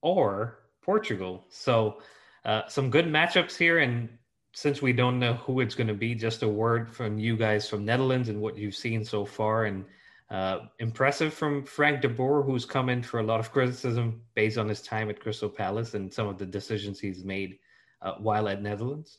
or 0.00 0.61
Portugal. 0.82 1.44
So 1.48 1.98
uh, 2.44 2.62
some 2.68 2.90
good 2.90 3.06
matchups 3.06 3.56
here. 3.56 3.78
And 3.78 4.08
since 4.52 4.82
we 4.82 4.92
don't 4.92 5.18
know 5.18 5.34
who 5.34 5.60
it's 5.60 5.74
going 5.74 5.88
to 5.88 5.94
be, 5.94 6.14
just 6.14 6.42
a 6.42 6.48
word 6.48 6.94
from 6.94 7.18
you 7.18 7.36
guys 7.36 7.68
from 7.68 7.84
Netherlands 7.84 8.28
and 8.28 8.40
what 8.40 8.56
you've 8.56 8.74
seen 8.74 9.04
so 9.04 9.24
far. 9.24 9.64
And 9.64 9.84
uh, 10.30 10.66
impressive 10.78 11.34
from 11.34 11.64
Frank 11.64 12.00
de 12.00 12.08
Boer, 12.08 12.42
who's 12.42 12.64
come 12.64 12.88
in 12.88 13.02
for 13.02 13.20
a 13.20 13.22
lot 13.22 13.40
of 13.40 13.52
criticism 13.52 14.22
based 14.34 14.58
on 14.58 14.68
his 14.68 14.82
time 14.82 15.10
at 15.10 15.20
Crystal 15.20 15.48
Palace 15.48 15.94
and 15.94 16.12
some 16.12 16.26
of 16.26 16.38
the 16.38 16.46
decisions 16.46 16.98
he's 16.98 17.24
made 17.24 17.58
uh, 18.00 18.14
while 18.14 18.48
at 18.48 18.62
Netherlands. 18.62 19.18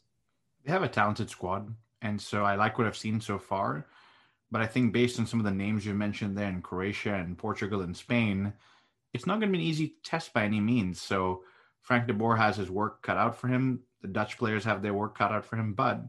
They 0.66 0.72
have 0.72 0.84
a 0.84 0.88
talented 0.88 1.30
squad, 1.30 1.74
and 2.02 2.20
so 2.20 2.44
I 2.44 2.56
like 2.56 2.78
what 2.78 2.88
I've 2.88 2.98
seen 2.98 3.22
so 3.22 3.38
far. 3.38 3.86
But 4.50 4.62
I 4.62 4.66
think 4.66 4.94
based 4.94 5.20
on 5.20 5.28
some 5.28 5.40
of 5.40 5.46
the 5.46 5.52
names 5.52 5.86
you 5.86 5.94
mentioned 5.94 6.38
there 6.38 6.50
in 6.50 6.62
Croatia 6.62 7.16
and 7.16 7.38
Portugal 7.38 7.82
and 7.82 7.96
Spain, 7.96 8.54
it's 9.14 9.26
not 9.26 9.40
going 9.40 9.52
to 9.52 9.58
be 9.58 9.64
an 9.64 9.70
easy 9.70 9.96
test 10.04 10.34
by 10.34 10.44
any 10.46 10.60
means. 10.60 11.02
So 11.02 11.44
Frank 11.84 12.08
de 12.08 12.14
Boer 12.14 12.36
has 12.36 12.58
his 12.58 12.72
work 12.72 13.02
cut 13.04 13.18
out 13.18 13.36
for 13.38 13.48
him. 13.48 13.82
The 14.02 14.08
Dutch 14.08 14.38
players 14.38 14.64
have 14.64 14.82
their 14.82 14.94
work 14.94 15.18
cut 15.18 15.32
out 15.32 15.46
for 15.46 15.58
him, 15.58 15.74
but 15.74 16.02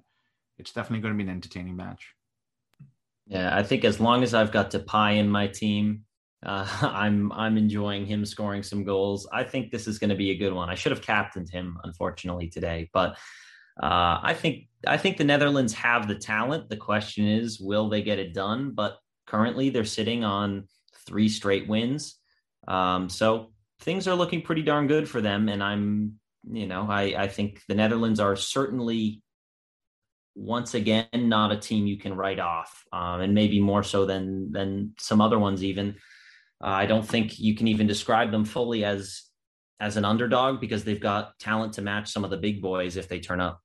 it's 0.59 0.73
definitely 0.73 1.03
going 1.03 1.15
to 1.15 1.23
be 1.23 1.29
an 1.29 1.35
entertaining 1.35 1.77
match. 1.77 2.15
Yeah, 3.27 3.57
I 3.57 3.63
think 3.63 3.85
as 3.85 4.01
long 4.01 4.23
as 4.23 4.35
I've 4.35 4.53
got 4.53 4.71
Depay 4.71 5.19
in 5.19 5.29
my 5.29 5.49
team, 5.49 6.05
uh, 6.45 6.67
I'm 6.83 7.33
I'm 7.33 7.57
enjoying 7.57 8.07
him 8.07 8.25
scoring 8.25 8.63
some 8.63 8.85
goals. 8.85 9.27
I 9.33 9.45
think 9.45 9.71
this 9.71 9.87
is 9.87 9.99
going 9.99 10.11
to 10.11 10.17
be 10.17 10.31
a 10.31 10.37
good 10.37 10.53
one. 10.53 10.71
I 10.71 10.75
should 10.75 10.93
have 10.93 11.03
captained 11.03 11.51
him, 11.51 11.79
unfortunately, 11.83 12.49
today, 12.49 12.91
but 12.93 13.17
uh, 13.83 14.21
I 14.23 14.35
think 14.39 14.69
I 14.87 14.97
think 14.97 15.17
the 15.17 15.25
Netherlands 15.25 15.73
have 15.75 16.07
the 16.07 16.15
talent. 16.15 16.69
The 16.69 16.77
question 16.77 17.27
is, 17.27 17.59
will 17.59 17.89
they 17.89 18.03
get 18.03 18.21
it 18.21 18.35
done? 18.35 18.73
But 18.73 18.99
currently, 19.27 19.71
they're 19.71 19.85
sitting 19.85 20.23
on 20.23 20.69
three 21.07 21.29
straight 21.29 21.67
wins, 21.67 22.17
um, 22.69 23.09
so 23.09 23.54
things 23.85 24.09
are 24.09 24.15
looking 24.15 24.43
pretty 24.43 24.63
darn 24.63 24.87
good 24.87 25.09
for 25.09 25.21
them. 25.21 25.49
And 25.49 25.63
I'm, 25.63 26.15
you 26.51 26.67
know, 26.67 26.87
I 26.91 27.15
I 27.25 27.29
think 27.29 27.61
the 27.69 27.75
Netherlands 27.75 28.19
are 28.19 28.35
certainly 28.35 29.23
once 30.35 30.75
again 30.75 31.07
not 31.15 31.53
a 31.53 31.57
team 31.57 31.87
you 31.87 31.99
can 31.99 32.17
write 32.17 32.41
off, 32.41 32.85
um, 32.93 33.21
and 33.21 33.35
maybe 33.35 33.61
more 33.61 33.83
so 33.83 34.05
than 34.07 34.51
than 34.51 34.95
some 34.99 35.21
other 35.21 35.39
ones. 35.39 35.63
Even 35.63 35.97
uh, 36.63 36.69
I 36.69 36.87
don't 36.87 37.07
think 37.07 37.39
you 37.39 37.55
can 37.55 37.69
even 37.69 37.87
describe 37.87 38.31
them 38.31 38.45
fully 38.45 38.85
as 38.85 39.23
as 39.81 39.97
an 39.97 40.05
underdog 40.05 40.61
because 40.61 40.85
they've 40.85 41.01
got 41.01 41.39
talent 41.39 41.75
to 41.75 41.83
match 41.83 42.11
some 42.11 42.25
of 42.25 42.31
the 42.31 42.37
big 42.37 42.63
boys 42.63 42.97
if 42.97 43.09
they 43.09 43.21
turn 43.21 43.41
up. 43.41 43.61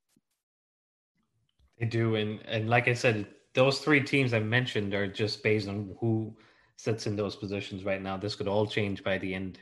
They 1.79 1.85
do, 1.85 2.15
and 2.15 2.39
and 2.45 2.69
like 2.69 2.87
I 2.87 2.93
said, 2.93 3.25
those 3.53 3.79
three 3.79 4.03
teams 4.03 4.33
I 4.33 4.39
mentioned 4.39 4.93
are 4.93 5.07
just 5.07 5.41
based 5.43 5.67
on 5.67 5.95
who 5.99 6.35
sits 6.75 7.07
in 7.07 7.15
those 7.15 7.35
positions 7.35 7.83
right 7.83 8.01
now. 8.01 8.17
This 8.17 8.35
could 8.35 8.47
all 8.47 8.65
change 8.67 9.03
by 9.03 9.17
the 9.17 9.33
end 9.33 9.59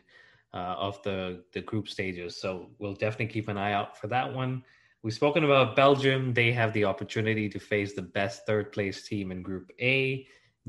uh, 0.58 0.76
of 0.88 1.02
the 1.04 1.44
the 1.54 1.62
group 1.62 1.88
stages, 1.88 2.42
so 2.42 2.50
we'll 2.80 3.00
definitely 3.04 3.34
keep 3.36 3.48
an 3.48 3.58
eye 3.58 3.74
out 3.74 3.98
for 4.00 4.08
that 4.08 4.34
one. 4.34 4.64
We've 5.04 5.14
spoken 5.14 5.44
about 5.44 5.76
Belgium. 5.76 6.34
They 6.34 6.52
have 6.52 6.74
the 6.74 6.86
opportunity 6.86 7.48
to 7.50 7.60
face 7.60 7.94
the 7.94 8.02
best 8.02 8.46
third 8.48 8.72
place 8.72 9.08
team 9.08 9.32
in 9.32 9.44
Group 9.44 9.72
A, 9.80 10.26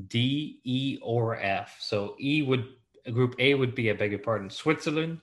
D, 0.09 0.61
E, 0.65 0.99
or 1.03 1.37
F. 1.41 1.79
So 1.81 2.15
E 2.21 2.43
would 2.43 2.67
Group 3.11 3.35
A 3.39 3.55
would 3.55 3.75
be, 3.75 3.91
I 3.91 3.95
beg 3.95 4.11
your 4.11 4.21
pardon, 4.21 4.51
Switzerland. 4.51 5.21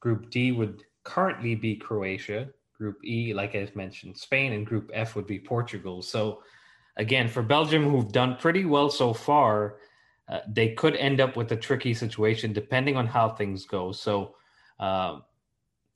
Group 0.00 0.30
D 0.30 0.52
would 0.52 0.82
currently 1.04 1.54
be 1.54 1.76
Croatia. 1.76 2.48
Group 2.76 2.98
E, 3.04 3.32
like 3.32 3.54
I've 3.54 3.74
mentioned, 3.74 4.16
Spain, 4.18 4.52
and 4.52 4.66
Group 4.66 4.90
F 4.92 5.16
would 5.16 5.26
be 5.26 5.38
Portugal. 5.38 6.02
So 6.02 6.42
again, 6.98 7.28
for 7.28 7.42
Belgium, 7.42 7.84
who've 7.88 8.12
done 8.12 8.36
pretty 8.36 8.64
well 8.66 8.90
so 8.90 9.14
far, 9.14 9.76
uh, 10.32 10.40
they 10.48 10.72
could 10.72 10.96
end 10.96 11.20
up 11.20 11.36
with 11.36 11.52
a 11.52 11.56
tricky 11.56 11.92
situation 11.92 12.52
depending 12.52 12.96
on 12.96 13.06
how 13.06 13.28
things 13.28 13.66
go. 13.66 13.92
So. 13.92 14.34
Uh, 14.80 15.20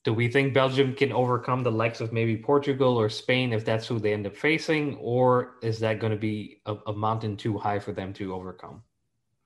do 0.07 0.14
we 0.14 0.28
think 0.28 0.55
Belgium 0.55 0.95
can 0.95 1.11
overcome 1.11 1.64
the 1.64 1.72
likes 1.72 2.01
of 2.01 2.12
maybe 2.12 2.37
Portugal 2.37 2.97
or 2.97 3.09
Spain 3.09 3.53
if 3.53 3.64
that's 3.64 3.89
who 3.89 3.99
they 3.99 4.12
end 4.12 4.24
up 4.24 4.37
facing, 4.37 4.95
or 4.99 5.57
is 5.62 5.80
that 5.80 5.99
going 5.99 6.12
to 6.12 6.16
be 6.16 6.61
a, 6.64 6.76
a, 6.87 6.93
mountain 6.93 7.37
too 7.37 7.59
high 7.59 7.80
for 7.80 7.91
them 7.91 8.12
to 8.12 8.32
overcome? 8.32 8.84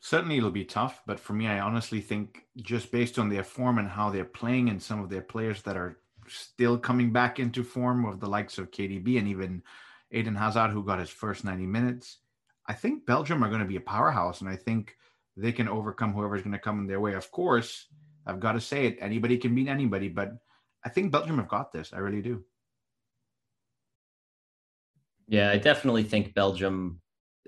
Certainly, 0.01 0.37
it'll 0.37 0.51
be 0.51 0.67
tough. 0.67 1.01
But 1.07 1.19
for 1.19 1.33
me, 1.33 1.47
I 1.47 1.61
honestly 1.61 2.03
think 2.03 2.45
just 2.57 2.93
based 2.93 3.19
on 3.19 3.31
their 3.31 3.43
form 3.43 3.79
and 3.79 3.89
how 3.89 4.11
they're 4.11 4.27
playing, 4.27 4.69
and 4.69 4.83
some 4.83 5.03
of 5.03 5.09
their 5.09 5.23
players 5.23 5.63
that 5.63 5.79
are 5.79 5.99
still 6.29 6.77
coming 6.77 7.11
back 7.11 7.39
into 7.39 7.65
form, 7.65 8.05
of 8.05 8.21
the 8.21 8.29
likes 8.29 8.59
of 8.59 8.71
KDB 8.71 9.19
and 9.19 9.29
even 9.29 9.63
Eden 10.11 10.35
Hazard, 10.37 10.73
who 10.73 10.85
got 10.85 10.99
his 10.99 11.09
first 11.09 11.43
90 11.43 11.65
minutes, 11.65 12.19
I 12.71 12.73
think 12.73 13.05
Belgium 13.05 13.43
are 13.43 13.49
going 13.49 13.63
to 13.63 13.67
be 13.67 13.75
a 13.75 13.81
powerhouse, 13.81 14.43
and 14.43 14.49
I 14.49 14.55
think 14.55 14.95
they 15.37 15.51
can 15.51 15.67
overcome 15.67 16.13
whoever's 16.13 16.43
going 16.43 16.53
to 16.53 16.59
come 16.61 16.79
in 16.79 16.87
their 16.87 17.01
way. 17.01 17.15
Of 17.15 17.29
course, 17.33 17.89
I've 18.25 18.39
got 18.39 18.53
to 18.53 18.61
say 18.61 18.87
it. 18.87 18.99
Anybody 19.01 19.39
can 19.39 19.57
beat 19.57 19.67
anybody, 19.67 20.09
but 20.09 20.35
I 20.85 20.89
think 20.89 21.11
Belgium 21.11 21.39
have 21.39 21.49
got 21.49 21.73
this. 21.73 21.93
I 21.93 21.99
really 21.99 22.23
do. 22.23 22.45
Yeah, 25.27 25.51
I 25.51 25.59
definitely 25.59 26.05
think 26.05 26.33
Belgium 26.33 27.01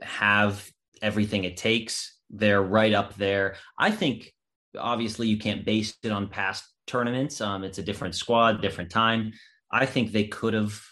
have 0.03 0.69
everything 1.01 1.45
it 1.45 1.57
takes. 1.57 2.19
They're 2.29 2.61
right 2.61 2.93
up 2.93 3.15
there. 3.15 3.55
I 3.79 3.93
think 3.93 4.35
obviously 4.77 5.29
you 5.29 5.39
can't 5.39 5.65
base 5.65 5.97
it 6.03 6.11
on 6.11 6.31
past 6.31 6.65
tournaments. 6.89 7.41
Um, 7.41 7.63
it's 7.63 7.79
a 7.79 7.83
different 7.85 8.17
squad, 8.17 8.61
different 8.61 8.91
time. 8.91 9.35
I 9.71 9.87
think 9.87 10.11
they 10.11 10.25
could 10.25 10.55
have 10.55 10.83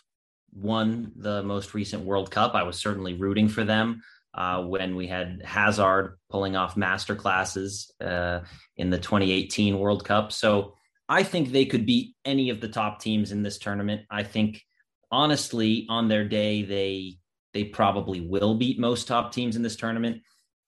won 0.52 1.10
the 1.16 1.42
most 1.42 1.74
recent 1.74 2.04
World 2.04 2.30
Cup. 2.30 2.54
I 2.54 2.62
was 2.62 2.78
certainly 2.78 3.14
rooting 3.14 3.48
for 3.48 3.64
them 3.64 4.02
uh, 4.34 4.62
when 4.62 4.96
we 4.96 5.06
had 5.06 5.42
Hazard 5.44 6.18
pulling 6.30 6.56
off 6.56 6.76
master 6.76 7.14
classes 7.14 7.92
uh, 8.00 8.40
in 8.76 8.90
the 8.90 8.98
2018 8.98 9.78
World 9.78 10.04
Cup. 10.04 10.32
So 10.32 10.74
I 11.08 11.22
think 11.24 11.50
they 11.50 11.64
could 11.64 11.86
beat 11.86 12.14
any 12.24 12.50
of 12.50 12.60
the 12.60 12.68
top 12.68 13.00
teams 13.00 13.32
in 13.32 13.42
this 13.42 13.58
tournament. 13.58 14.02
I 14.10 14.22
think 14.22 14.62
honestly, 15.10 15.86
on 15.88 16.08
their 16.08 16.28
day, 16.28 16.62
they 16.62 17.16
they 17.52 17.64
probably 17.64 18.20
will 18.20 18.54
beat 18.54 18.78
most 18.78 19.08
top 19.08 19.32
teams 19.32 19.56
in 19.56 19.62
this 19.62 19.74
tournament. 19.74 20.22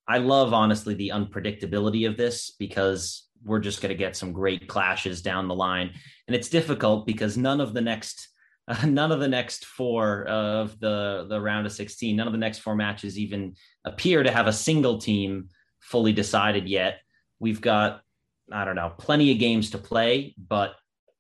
I 0.09 0.19
love 0.19 0.53
honestly 0.53 0.95
the 0.95 1.13
unpredictability 1.15 2.09
of 2.09 2.17
this 2.17 2.51
because 2.59 3.29
we're 3.45 3.61
just 3.61 3.81
going 3.81 3.91
to 3.91 3.99
get 3.99 4.17
some 4.17 4.33
great 4.33 4.67
clashes 4.67 5.23
down 5.23 5.47
the 5.47 5.55
line, 5.55 5.93
and 6.27 6.35
it's 6.35 6.49
difficult 6.49 7.07
because 7.07 7.37
none 7.37 7.61
of 7.61 7.73
the 7.73 7.81
next 7.81 8.29
uh, 8.69 8.87
none 8.87 9.13
of 9.13 9.21
the 9.21 9.29
next 9.29 9.65
four 9.65 10.25
of 10.25 10.79
the 10.81 11.27
the 11.29 11.41
round 11.41 11.67
of 11.67 11.73
16 11.73 12.17
none 12.17 12.27
of 12.27 12.33
the 12.33 12.39
next 12.39 12.59
four 12.59 12.75
matches 12.75 13.19
even 13.19 13.55
appear 13.85 14.23
to 14.23 14.31
have 14.31 14.47
a 14.47 14.53
single 14.53 14.99
team 14.99 15.49
fully 15.81 16.13
decided 16.13 16.69
yet 16.69 17.01
we've 17.41 17.61
got 17.61 18.03
I 18.51 18.65
don't 18.65 18.77
know, 18.77 18.93
plenty 18.99 19.33
of 19.33 19.39
games 19.39 19.71
to 19.71 19.79
play, 19.79 20.35
but 20.37 20.75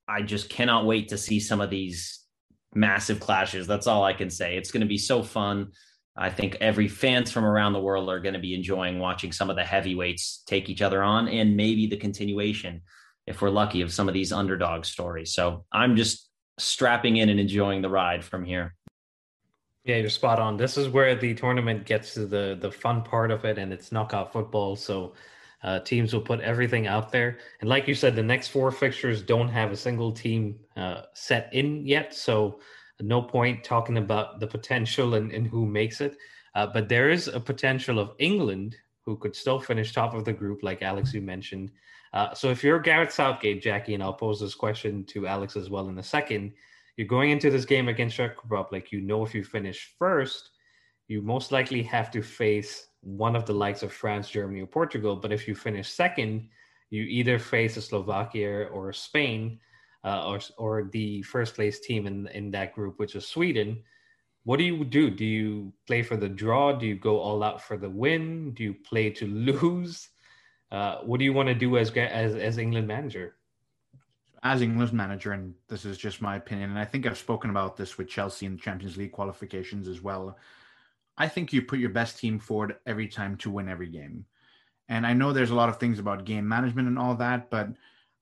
I 0.09 0.23
just 0.23 0.49
cannot 0.49 0.87
wait 0.87 1.09
to 1.09 1.19
see 1.19 1.41
some 1.41 1.61
of 1.61 1.71
these 1.71 2.21
massive 2.75 3.21
clashes. 3.21 3.67
That's 3.67 3.87
all 3.87 4.05
I 4.05 4.13
can 4.13 4.31
say. 4.31 4.57
It's 4.57 4.71
going 4.71 4.83
to 4.83 4.87
be 4.87 4.99
so 4.99 5.23
fun. 5.23 5.73
I 6.17 6.31
think 6.31 6.57
every 6.61 6.89
fans 6.89 7.31
from 7.31 7.45
around 7.45 7.73
the 7.73 7.81
world 7.81 8.11
are 8.11 8.21
going 8.21 8.35
to 8.35 8.41
be 8.41 8.55
enjoying 8.55 8.99
watching 8.99 9.33
some 9.33 9.49
of 9.49 9.57
the 9.57 9.65
heavyweights 9.65 10.43
take 10.47 10.69
each 10.69 10.83
other 10.83 11.03
on 11.03 11.29
and 11.29 11.57
maybe 11.57 11.87
the 11.87 11.97
continuation 11.97 12.83
if 13.27 13.41
we're 13.41 13.51
lucky 13.51 13.81
of 13.81 13.93
some 13.93 14.09
of 14.09 14.15
these 14.15 14.33
underdog 14.33 14.85
stories. 14.85 15.33
So 15.33 15.65
I'm 15.73 15.97
just 15.97 16.29
strapping 16.63 17.17
in 17.17 17.29
and 17.29 17.41
enjoying 17.41 17.83
the 17.83 17.89
ride 17.89 18.25
from 18.25 18.45
here. 18.45 18.75
Yeah, 19.85 19.97
you're 19.97 20.11
spot 20.11 20.39
on. 20.39 20.57
This 20.57 20.77
is 20.77 20.89
where 20.89 21.15
the 21.17 21.35
tournament 21.35 21.87
gets 21.87 22.15
to 22.15 22.27
the 22.27 22.57
the 22.61 22.71
fun 22.71 23.03
part 23.03 23.31
of 23.31 23.45
it 23.45 23.59
and 23.59 23.73
it's 23.73 23.91
knockout 23.91 24.33
football. 24.33 24.77
So 24.77 25.15
uh, 25.63 25.81
teams 25.81 26.13
will 26.13 26.21
put 26.21 26.41
everything 26.41 26.87
out 26.87 27.11
there. 27.11 27.39
And 27.61 27.69
like 27.69 27.89
you 27.89 27.95
said, 27.95 28.17
the 28.17 28.23
next 28.23 28.49
four 28.49 28.71
fixtures 28.71 29.23
don't 29.23 29.49
have 29.49 29.73
a 29.73 29.77
single 29.77 30.13
team 30.13 30.59
uh, 30.77 31.03
set 31.15 31.53
in 31.53 31.87
yet. 31.87 32.15
So 32.15 32.61
no 33.01 33.23
point 33.23 33.65
talking 33.65 33.99
about 33.99 34.41
the 34.41 34.47
potential 34.47 35.15
and, 35.15 35.33
and 35.33 35.47
who 35.47 35.67
makes 35.67 36.01
it. 36.01 36.17
Uh, 36.55 36.67
but 36.67 36.89
there 36.89 37.11
is 37.11 37.29
a 37.29 37.41
potential 37.41 37.99
of 37.99 38.13
England 38.19 38.77
who 39.05 39.17
could 39.17 39.35
still 39.35 39.59
finish 39.59 39.93
top 39.93 40.15
of 40.15 40.25
the 40.25 40.33
group, 40.33 40.63
like 40.63 40.83
Alex, 40.83 41.13
you 41.13 41.21
mentioned. 41.21 41.71
Uh, 42.13 42.35
so 42.35 42.51
if 42.51 42.63
you're 42.63 42.79
Gareth 42.79 43.13
Southgate, 43.13 43.63
Jacky, 43.63 43.95
and 43.95 44.03
I'll 44.03 44.13
pose 44.13 44.41
this 44.41 44.55
question 44.55 45.05
to 45.07 45.27
Alex 45.27 45.57
as 45.57 45.71
well 45.71 45.89
in 45.89 45.99
a 45.99 46.03
second, 46.03 46.53
you're 46.97 47.07
going 47.07 47.31
into 47.31 47.51
this 47.51 47.65
game 47.65 47.89
against 47.89 48.17
Czech 48.17 48.43
Republic. 48.43 48.93
You 48.93 49.01
know, 49.01 49.25
if 49.25 49.35
you 49.35 49.43
finish 49.43 49.95
first, 49.99 50.51
you 51.09 51.23
most 51.23 51.53
likely 51.53 51.83
have 51.85 52.11
to 52.11 52.23
face 52.23 52.87
one 53.01 53.35
of 53.35 53.47
the 53.47 53.55
likes 53.55 53.83
of 53.83 53.93
France, 53.93 54.29
Germany, 54.29 54.61
or 54.61 54.67
Portugal. 54.67 55.17
But 55.17 55.33
if 55.33 55.49
you 55.49 55.55
finish 55.55 55.89
second, 55.89 56.49
you 56.91 57.03
either 57.05 57.39
face 57.39 57.77
a 57.77 57.83
Slovakia 57.83 58.65
or 58.65 58.93
Spain, 58.93 59.59
uh, 60.05 60.27
or 60.29 60.41
or 60.59 60.91
the 60.93 61.23
first 61.23 61.55
place 61.55 61.81
team 61.81 62.07
in 62.07 62.29
in 62.29 62.51
that 62.51 62.75
group, 62.75 62.99
which 62.99 63.15
is 63.15 63.27
Sweden. 63.27 63.83
What 64.45 64.59
do 64.59 64.65
you 64.65 64.85
do? 64.85 65.09
Do 65.09 65.25
you 65.25 65.73
play 65.87 66.03
for 66.03 66.17
the 66.17 66.29
draw? 66.29 66.73
Do 66.73 66.87
you 66.87 66.97
go 66.97 67.19
all 67.19 67.43
out 67.43 67.63
for 67.63 67.77
the 67.77 67.89
win? 67.89 68.53
Do 68.55 68.65
you 68.65 68.75
play 68.75 69.11
to 69.11 69.27
lose? 69.53 70.09
Uh, 70.73 71.03
what 71.03 71.19
do 71.19 71.25
you 71.25 71.35
want 71.35 71.49
to 71.49 71.55
do 71.55 71.77
as 71.77 71.91
as 71.91 72.35
as 72.35 72.57
England 72.57 72.89
manager? 72.89 73.37
As 74.43 74.63
England 74.63 74.95
manager, 74.95 75.33
and 75.33 75.55
this 75.69 75.85
is 75.85 75.99
just 75.99 76.23
my 76.23 76.37
opinion, 76.37 76.71
and 76.71 76.79
I 76.79 76.87
think 76.87 77.07
I've 77.07 77.19
spoken 77.19 77.51
about 77.51 77.77
this 77.77 77.99
with 77.99 78.09
Chelsea 78.09 78.47
in 78.47 78.53
the 78.53 78.59
Champions 78.59 78.97
League 78.97 79.13
qualifications 79.13 79.87
as 79.87 80.01
well. 80.01 80.39
I 81.19 81.29
think 81.29 81.53
you 81.53 81.61
put 81.61 81.79
your 81.79 81.91
best 81.91 82.19
team 82.19 82.39
forward 82.39 82.77
every 82.87 83.07
time 83.07 83.37
to 83.37 83.51
win 83.51 83.69
every 83.69 83.89
game. 83.89 84.25
And 84.89 85.07
I 85.07 85.13
know 85.13 85.33
there's 85.33 85.51
a 85.51 85.55
lot 85.55 85.69
of 85.69 85.79
things 85.79 85.99
about 85.99 86.25
game 86.25 86.49
management 86.49 86.89
and 86.89 86.99
all 86.99 87.15
that, 87.17 87.51
but 87.51 87.69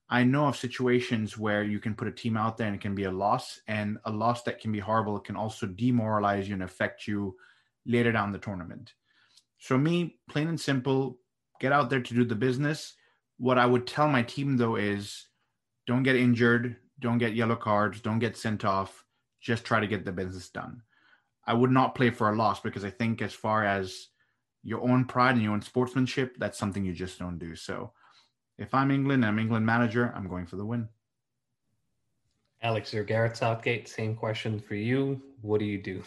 I 0.09 0.25
know 0.25 0.47
of 0.47 0.57
situations 0.57 1.37
where 1.37 1.63
you 1.63 1.79
can 1.79 1.95
put 1.95 2.09
a 2.09 2.11
team 2.11 2.35
out 2.35 2.57
there 2.57 2.67
and 2.67 2.75
it 2.75 2.81
can 2.81 2.95
be 2.95 3.05
a 3.05 3.11
loss, 3.11 3.61
and 3.69 3.97
a 4.03 4.11
loss 4.11 4.43
that 4.43 4.59
can 4.59 4.73
be 4.73 4.79
horrible 4.79 5.19
can 5.19 5.37
also 5.37 5.67
demoralize 5.67 6.49
you 6.49 6.53
and 6.53 6.63
affect 6.63 7.07
you 7.07 7.37
later 7.85 8.11
down 8.11 8.33
the 8.33 8.37
tournament. 8.37 8.93
So, 9.57 9.77
me, 9.77 10.17
plain 10.27 10.49
and 10.49 10.59
simple, 10.59 11.20
get 11.61 11.71
out 11.71 11.91
there 11.91 12.01
to 12.01 12.13
do 12.13 12.25
the 12.25 12.35
business. 12.35 12.95
What 13.37 13.59
I 13.59 13.67
would 13.67 13.85
tell 13.85 14.09
my 14.09 14.23
team 14.23 14.57
though 14.57 14.75
is 14.75 15.27
don't 15.85 16.03
get 16.03 16.15
injured, 16.15 16.75
don't 16.99 17.19
get 17.19 17.35
yellow 17.35 17.55
cards, 17.55 18.01
don't 18.01 18.19
get 18.19 18.35
sent 18.35 18.65
off, 18.65 19.05
just 19.39 19.63
try 19.63 19.79
to 19.79 19.87
get 19.87 20.03
the 20.03 20.11
business 20.11 20.49
done. 20.49 20.81
I 21.45 21.53
would 21.53 21.71
not 21.71 21.95
play 21.95 22.09
for 22.09 22.29
a 22.29 22.35
loss 22.35 22.59
because 22.59 22.83
I 22.83 22.89
think, 22.89 23.21
as 23.21 23.33
far 23.33 23.63
as 23.65 24.07
your 24.63 24.81
own 24.81 25.05
pride 25.05 25.35
and 25.35 25.43
your 25.43 25.53
own 25.53 25.61
sportsmanship, 25.61 26.35
that's 26.37 26.57
something 26.57 26.83
you 26.83 26.93
just 26.93 27.17
don't 27.17 27.39
do. 27.39 27.55
So, 27.55 27.93
if 28.57 28.73
I'm 28.73 28.91
England, 28.91 29.25
I'm 29.25 29.39
England 29.39 29.65
manager, 29.65 30.13
I'm 30.15 30.27
going 30.27 30.45
for 30.45 30.57
the 30.57 30.65
win. 30.65 30.87
Alex, 32.61 32.93
you're 32.93 33.03
Gareth 33.03 33.35
Southgate. 33.35 33.87
Same 33.87 34.15
question 34.15 34.59
for 34.59 34.75
you. 34.75 35.19
What 35.41 35.59
do 35.59 35.65
you 35.65 35.81
do? 35.81 36.03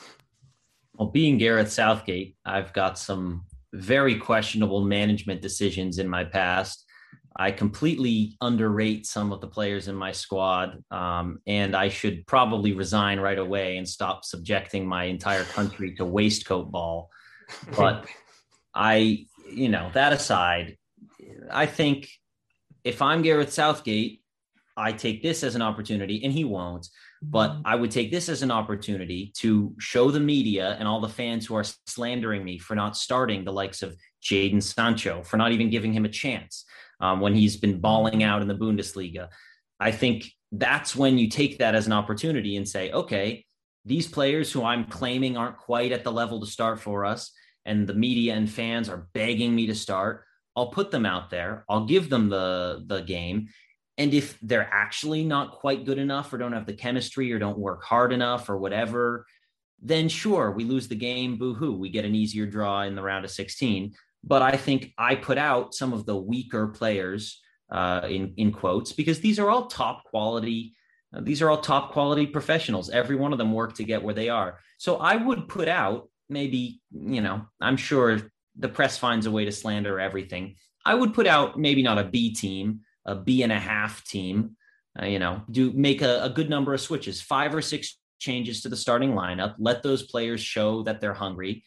Well, 0.96 1.08
being 1.08 1.36
Gareth 1.36 1.72
Southgate, 1.72 2.36
I've 2.44 2.72
got 2.72 2.96
some 2.96 3.44
very 3.74 4.16
questionable 4.16 4.84
management 4.84 5.42
decisions 5.42 5.98
in 5.98 6.08
my 6.08 6.24
past. 6.24 6.84
I 7.36 7.50
completely 7.50 8.36
underrate 8.40 9.06
some 9.06 9.32
of 9.32 9.40
the 9.40 9.48
players 9.48 9.88
in 9.88 9.96
my 9.96 10.12
squad, 10.12 10.82
um, 10.92 11.40
and 11.48 11.74
I 11.74 11.88
should 11.88 12.24
probably 12.28 12.72
resign 12.72 13.18
right 13.18 13.38
away 13.38 13.76
and 13.76 13.88
stop 13.88 14.24
subjecting 14.24 14.86
my 14.86 15.04
entire 15.04 15.42
country 15.42 15.94
to 15.96 16.04
waistcoat 16.04 16.70
ball. 16.70 17.10
But 17.76 18.06
I, 18.74 19.26
you 19.50 19.68
know, 19.68 19.90
that 19.92 20.12
aside, 20.12 20.78
I 21.50 21.66
think 21.66 22.08
if 22.84 23.02
I'm 23.02 23.22
Gareth 23.22 23.52
Southgate, 23.52 24.22
I 24.76 24.92
take 24.92 25.22
this 25.22 25.42
as 25.42 25.54
an 25.54 25.62
opportunity, 25.62 26.24
and 26.24 26.32
he 26.32 26.44
won't. 26.44 26.88
But. 27.30 27.56
I 27.64 27.74
would 27.74 27.90
take 27.90 28.10
this 28.10 28.28
as 28.28 28.42
an 28.42 28.50
opportunity 28.50 29.32
to 29.38 29.74
show 29.78 30.10
the 30.10 30.20
media 30.20 30.76
and 30.78 30.86
all 30.86 31.00
the 31.00 31.08
fans 31.08 31.46
who 31.46 31.54
are 31.54 31.64
slandering 31.86 32.44
me 32.44 32.58
for 32.58 32.74
not 32.74 32.96
starting 32.96 33.44
the 33.44 33.52
likes 33.52 33.82
of 33.82 33.96
Jadon 34.22 34.62
Sancho, 34.62 35.22
for 35.22 35.36
not 35.36 35.52
even 35.52 35.70
giving 35.70 35.92
him 35.92 36.04
a 36.04 36.08
chance 36.08 36.64
um, 37.00 37.20
when 37.20 37.34
he's 37.34 37.56
been 37.56 37.80
balling 37.80 38.22
out 38.22 38.42
in 38.42 38.48
the 38.48 38.54
Bundesliga. 38.54 39.28
I 39.80 39.90
think 39.90 40.30
that's 40.52 40.94
when 40.94 41.18
you 41.18 41.28
take 41.28 41.58
that 41.58 41.74
as 41.74 41.86
an 41.86 41.92
opportunity 41.92 42.56
and 42.56 42.68
say, 42.68 42.92
okay, 42.92 43.44
these 43.84 44.06
players 44.06 44.50
who 44.50 44.64
I'm 44.64 44.84
claiming 44.84 45.36
aren't 45.36 45.58
quite 45.58 45.92
at 45.92 46.04
the 46.04 46.12
level 46.12 46.40
to 46.40 46.46
start 46.46 46.80
for 46.80 47.04
us, 47.04 47.32
and 47.64 47.86
the 47.86 47.94
media 47.94 48.34
and 48.34 48.50
fans 48.50 48.88
are 48.88 49.08
begging 49.12 49.54
me 49.54 49.66
to 49.66 49.74
start. 49.74 50.24
I'll 50.56 50.70
put 50.70 50.90
them 50.90 51.04
out 51.04 51.30
there. 51.30 51.64
I'll 51.68 51.86
give 51.86 52.08
them 52.08 52.28
the 52.28 52.84
the 52.86 53.00
game. 53.00 53.48
And 53.96 54.12
if 54.12 54.38
they're 54.40 54.68
actually 54.72 55.24
not 55.24 55.52
quite 55.52 55.84
good 55.84 55.98
enough 55.98 56.32
or 56.32 56.38
don't 56.38 56.52
have 56.52 56.66
the 56.66 56.72
chemistry 56.72 57.32
or 57.32 57.38
don't 57.38 57.58
work 57.58 57.84
hard 57.84 58.12
enough 58.12 58.48
or 58.48 58.58
whatever, 58.58 59.26
then 59.80 60.08
sure, 60.08 60.50
we 60.50 60.64
lose 60.64 60.88
the 60.88 60.96
game. 60.96 61.36
Boo 61.36 61.54
hoo. 61.54 61.76
We 61.76 61.90
get 61.90 62.04
an 62.04 62.14
easier 62.14 62.46
draw 62.46 62.82
in 62.82 62.94
the 62.94 63.02
round 63.02 63.24
of 63.24 63.30
16. 63.30 63.94
But 64.24 64.42
I 64.42 64.56
think 64.56 64.92
I 64.98 65.14
put 65.14 65.38
out 65.38 65.74
some 65.74 65.92
of 65.92 66.06
the 66.06 66.16
weaker 66.16 66.68
players 66.68 67.40
uh, 67.70 68.06
in, 68.08 68.34
in 68.36 68.52
quotes 68.52 68.92
because 68.92 69.20
these 69.20 69.38
are 69.38 69.50
all 69.50 69.66
top 69.66 70.04
quality. 70.04 70.74
Uh, 71.14 71.20
these 71.22 71.42
are 71.42 71.50
all 71.50 71.60
top 71.60 71.92
quality 71.92 72.26
professionals. 72.26 72.90
Every 72.90 73.16
one 73.16 73.32
of 73.32 73.38
them 73.38 73.52
work 73.52 73.74
to 73.74 73.84
get 73.84 74.02
where 74.02 74.14
they 74.14 74.28
are. 74.28 74.58
So 74.78 74.96
I 74.96 75.16
would 75.16 75.48
put 75.48 75.68
out 75.68 76.08
maybe, 76.28 76.80
you 76.90 77.20
know, 77.20 77.46
I'm 77.60 77.76
sure 77.76 78.20
the 78.56 78.68
press 78.68 78.96
finds 78.96 79.26
a 79.26 79.30
way 79.30 79.44
to 79.44 79.52
slander 79.52 80.00
everything. 80.00 80.56
I 80.86 80.94
would 80.94 81.14
put 81.14 81.26
out 81.26 81.58
maybe 81.58 81.82
not 81.82 81.98
a 81.98 82.04
B 82.04 82.34
team, 82.34 82.80
a 83.06 83.14
B 83.14 83.42
and 83.42 83.52
a 83.52 83.58
half 83.58 84.04
team. 84.04 84.56
Uh, 85.00 85.06
you 85.06 85.18
know, 85.18 85.42
do 85.50 85.72
make 85.72 86.02
a, 86.02 86.22
a 86.22 86.30
good 86.30 86.48
number 86.48 86.72
of 86.72 86.80
switches, 86.80 87.20
five 87.20 87.54
or 87.54 87.62
six 87.62 87.98
changes 88.20 88.62
to 88.62 88.68
the 88.68 88.76
starting 88.76 89.12
lineup. 89.12 89.54
Let 89.58 89.82
those 89.82 90.04
players 90.04 90.40
show 90.40 90.82
that 90.84 91.00
they're 91.00 91.14
hungry, 91.14 91.64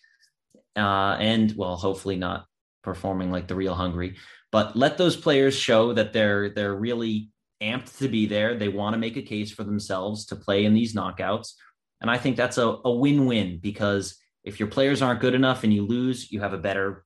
uh, 0.76 1.18
and 1.20 1.54
well, 1.58 1.76
hopefully 1.76 2.16
not 2.16 2.46
performing 2.84 3.32
like 3.32 3.48
the 3.48 3.56
real 3.56 3.76
hungry, 3.76 4.16
but 4.52 4.76
let 4.78 4.98
those 4.98 5.18
players 5.18 5.56
show 5.56 5.94
that 5.94 6.14
they're 6.14 6.50
they're 6.50 6.76
really 6.76 7.30
amped 7.62 7.98
to 7.98 8.08
be 8.08 8.28
there. 8.28 8.56
They 8.56 8.70
want 8.70 8.94
to 8.94 9.00
make 9.00 9.18
a 9.18 9.22
case 9.22 9.52
for 9.52 9.66
themselves 9.66 10.26
to 10.28 10.36
play 10.36 10.64
in 10.64 10.74
these 10.74 10.96
knockouts, 10.96 11.54
and 12.02 12.10
I 12.10 12.18
think 12.18 12.38
that's 12.38 12.58
a, 12.58 12.78
a 12.86 12.92
win-win 12.92 13.60
because 13.62 14.18
if 14.44 14.60
your 14.60 14.70
players 14.70 15.02
aren't 15.02 15.20
good 15.20 15.36
enough 15.36 15.66
and 15.66 15.74
you 15.74 15.86
lose, 15.86 16.32
you 16.32 16.40
have 16.40 16.54
a 16.54 16.58
better 16.58 17.04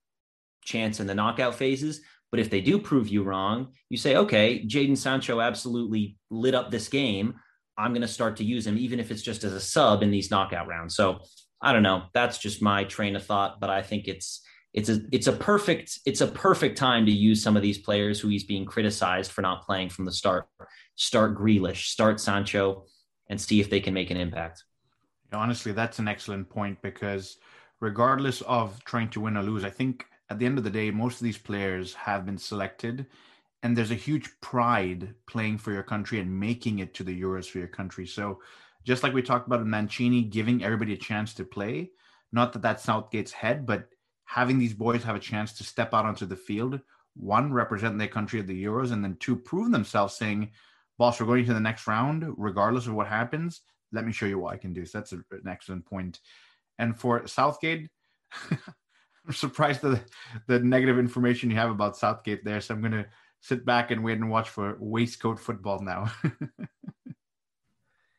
chance 0.63 0.99
in 0.99 1.07
the 1.07 1.15
knockout 1.15 1.55
phases. 1.55 2.01
But 2.31 2.39
if 2.39 2.49
they 2.49 2.61
do 2.61 2.79
prove 2.79 3.09
you 3.09 3.23
wrong, 3.23 3.73
you 3.89 3.97
say, 3.97 4.15
okay, 4.15 4.65
Jadon 4.65 4.97
Sancho 4.97 5.41
absolutely 5.41 6.17
lit 6.29 6.55
up 6.55 6.71
this 6.71 6.87
game. 6.87 7.35
I'm 7.77 7.91
going 7.91 8.01
to 8.01 8.07
start 8.07 8.37
to 8.37 8.45
use 8.45 8.65
him, 8.65 8.77
even 8.77 8.99
if 8.99 9.11
it's 9.11 9.21
just 9.21 9.43
as 9.43 9.53
a 9.53 9.59
sub 9.59 10.01
in 10.01 10.11
these 10.11 10.31
knockout 10.31 10.67
rounds. 10.67 10.95
So 10.95 11.19
I 11.61 11.73
don't 11.73 11.83
know. 11.83 12.03
That's 12.13 12.37
just 12.37 12.61
my 12.61 12.85
train 12.85 13.15
of 13.15 13.25
thought, 13.25 13.59
but 13.59 13.69
I 13.69 13.81
think 13.81 14.07
it's 14.07 14.41
it's 14.73 14.87
a 14.87 15.01
it's 15.11 15.27
a 15.27 15.33
perfect 15.33 15.99
it's 16.05 16.21
a 16.21 16.27
perfect 16.27 16.77
time 16.77 17.05
to 17.05 17.11
use 17.11 17.43
some 17.43 17.57
of 17.57 17.61
these 17.61 17.77
players 17.77 18.19
who 18.19 18.29
he's 18.29 18.45
being 18.45 18.65
criticized 18.65 19.31
for 19.31 19.41
not 19.41 19.65
playing 19.65 19.89
from 19.89 20.05
the 20.05 20.11
start. 20.11 20.47
Start 20.95 21.37
Grealish, 21.37 21.87
start 21.87 22.19
Sancho, 22.19 22.85
and 23.29 23.39
see 23.39 23.59
if 23.59 23.69
they 23.69 23.81
can 23.81 23.93
make 23.93 24.11
an 24.11 24.17
impact. 24.17 24.63
Honestly, 25.33 25.71
that's 25.71 25.99
an 25.99 26.07
excellent 26.07 26.49
point 26.49 26.81
because 26.81 27.37
regardless 27.79 28.41
of 28.41 28.83
trying 28.85 29.09
to 29.09 29.21
win 29.21 29.37
or 29.37 29.43
lose, 29.43 29.65
I 29.65 29.69
think 29.69 30.05
at 30.31 30.39
the 30.39 30.45
end 30.45 30.57
of 30.57 30.63
the 30.63 30.69
day, 30.69 30.91
most 30.91 31.15
of 31.15 31.25
these 31.25 31.37
players 31.37 31.93
have 31.93 32.25
been 32.25 32.37
selected, 32.37 33.05
and 33.63 33.77
there's 33.77 33.91
a 33.91 33.95
huge 33.95 34.29
pride 34.39 35.13
playing 35.27 35.57
for 35.57 35.73
your 35.73 35.83
country 35.83 36.21
and 36.21 36.39
making 36.39 36.79
it 36.79 36.93
to 36.93 37.03
the 37.03 37.21
Euros 37.21 37.49
for 37.49 37.57
your 37.59 37.67
country. 37.67 38.07
So, 38.07 38.39
just 38.85 39.03
like 39.03 39.13
we 39.13 39.21
talked 39.21 39.45
about 39.45 39.59
in 39.59 39.69
Mancini, 39.69 40.21
giving 40.23 40.63
everybody 40.63 40.93
a 40.93 40.97
chance 40.97 41.33
to 41.33 41.43
play, 41.43 41.91
not 42.31 42.53
that 42.53 42.61
that's 42.61 42.85
Southgate's 42.85 43.33
head, 43.33 43.65
but 43.65 43.89
having 44.23 44.57
these 44.57 44.73
boys 44.73 45.03
have 45.03 45.17
a 45.17 45.19
chance 45.19 45.51
to 45.57 45.65
step 45.65 45.93
out 45.93 46.05
onto 46.05 46.25
the 46.25 46.37
field, 46.37 46.79
one, 47.17 47.51
represent 47.51 47.97
their 47.97 48.07
country 48.07 48.39
at 48.39 48.47
the 48.47 48.63
Euros, 48.63 48.93
and 48.93 49.03
then 49.03 49.17
two, 49.19 49.35
prove 49.35 49.69
themselves, 49.69 50.15
saying, 50.15 50.49
boss, 50.97 51.19
we're 51.19 51.25
going 51.25 51.45
to 51.45 51.53
the 51.53 51.59
next 51.59 51.87
round, 51.87 52.25
regardless 52.37 52.87
of 52.87 52.93
what 52.93 53.07
happens. 53.07 53.61
Let 53.91 54.05
me 54.05 54.13
show 54.13 54.27
you 54.27 54.39
what 54.39 54.53
I 54.53 54.57
can 54.57 54.71
do. 54.71 54.85
So 54.85 54.99
that's 54.99 55.11
an 55.11 55.25
excellent 55.45 55.85
point. 55.85 56.21
And 56.79 56.97
for 56.97 57.27
Southgate, 57.27 57.89
I'm 59.25 59.33
surprised 59.33 59.81
the 59.81 60.01
the 60.47 60.59
negative 60.59 60.97
information 60.97 61.49
you 61.49 61.57
have 61.57 61.69
about 61.69 61.97
Southgate 61.97 62.43
there. 62.43 62.61
So 62.61 62.73
I'm 62.73 62.81
gonna 62.81 63.05
sit 63.39 63.65
back 63.65 63.91
and 63.91 64.03
wait 64.03 64.17
and 64.17 64.29
watch 64.29 64.49
for 64.49 64.77
waistcoat 64.79 65.39
football 65.39 65.79
now. 65.81 66.11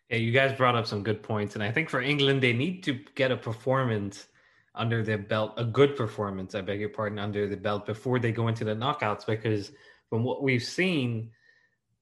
yeah, 0.09 0.17
you 0.17 0.33
guys 0.33 0.57
brought 0.57 0.77
up 0.77 0.87
some 0.87 1.03
good 1.03 1.23
points, 1.23 1.55
and 1.55 1.63
I 1.63 1.71
think 1.71 1.89
for 1.89 2.01
England 2.01 2.43
they 2.43 2.53
need 2.53 2.83
to 2.85 2.99
get 3.15 3.31
a 3.31 3.37
performance 3.37 4.27
under 4.75 5.03
their 5.03 5.19
belt, 5.19 5.53
a 5.57 5.65
good 5.65 5.97
performance, 5.97 6.55
I 6.55 6.63
beg 6.63 6.81
your 6.81 6.89
pardon, 6.89 7.19
under 7.19 7.47
the 7.47 7.57
belt 7.57 7.87
before 7.87 8.19
they 8.19 8.33
go 8.33 8.49
into 8.49 8.65
the 8.65 8.75
knockouts. 8.75 9.27
Because 9.27 9.73
from 10.09 10.25
what 10.25 10.43
we've 10.43 10.63
seen, 10.63 11.31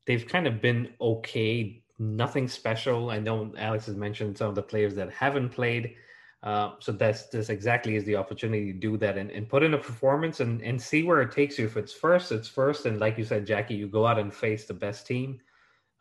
they've 0.06 0.26
kind 0.26 0.46
of 0.46 0.60
been 0.60 0.94
okay, 1.00 1.82
nothing 1.98 2.48
special. 2.48 3.10
I 3.10 3.18
know 3.18 3.52
Alex 3.58 3.86
has 3.86 3.96
mentioned 3.96 4.38
some 4.38 4.48
of 4.48 4.54
the 4.54 4.62
players 4.62 4.94
that 4.94 5.12
haven't 5.12 5.50
played. 5.50 5.96
Uh, 6.42 6.72
so 6.78 6.90
that's 6.90 7.26
this 7.26 7.50
exactly 7.50 7.96
is 7.96 8.04
the 8.04 8.16
opportunity 8.16 8.72
to 8.72 8.78
do 8.78 8.96
that 8.96 9.18
and, 9.18 9.30
and 9.30 9.48
put 9.48 9.62
in 9.62 9.74
a 9.74 9.78
performance 9.78 10.40
and, 10.40 10.62
and 10.62 10.80
see 10.80 11.02
where 11.02 11.20
it 11.20 11.30
takes 11.30 11.58
you. 11.58 11.66
If 11.66 11.76
it's 11.76 11.92
first, 11.92 12.32
it's 12.32 12.48
first. 12.48 12.86
And 12.86 12.98
like 12.98 13.18
you 13.18 13.24
said, 13.24 13.46
Jacky, 13.46 13.74
you 13.74 13.88
go 13.88 14.06
out 14.06 14.18
and 14.18 14.32
face 14.32 14.64
the 14.64 14.74
best 14.74 15.06
team. 15.06 15.40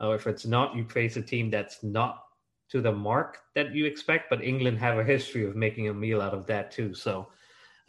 Uh, 0.01 0.11
if 0.11 0.27
it's 0.27 0.45
not, 0.45 0.75
you 0.75 0.85
face 0.85 1.17
a 1.17 1.21
team 1.21 1.49
that's 1.49 1.83
not 1.83 2.23
to 2.69 2.79
the 2.79 2.91
mark 2.91 3.39
that 3.53 3.75
you 3.75 3.85
expect. 3.85 4.29
But 4.29 4.41
England 4.41 4.77
have 4.79 4.97
a 4.97 5.03
history 5.03 5.45
of 5.45 5.57
making 5.57 5.89
a 5.89 5.93
meal 5.93 6.21
out 6.21 6.33
of 6.33 6.45
that 6.45 6.71
too. 6.71 6.93
So 6.93 7.27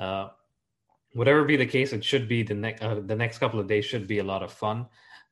uh, 0.00 0.28
whatever 1.12 1.44
be 1.44 1.56
the 1.56 1.66
case, 1.66 1.92
it 1.92 2.04
should 2.04 2.28
be 2.28 2.42
the 2.42 2.54
next 2.54 2.82
uh, 2.82 3.00
the 3.06 3.14
next 3.14 3.38
couple 3.38 3.60
of 3.60 3.68
days 3.68 3.84
should 3.84 4.08
be 4.08 4.18
a 4.18 4.24
lot 4.24 4.42
of 4.42 4.52
fun, 4.52 4.86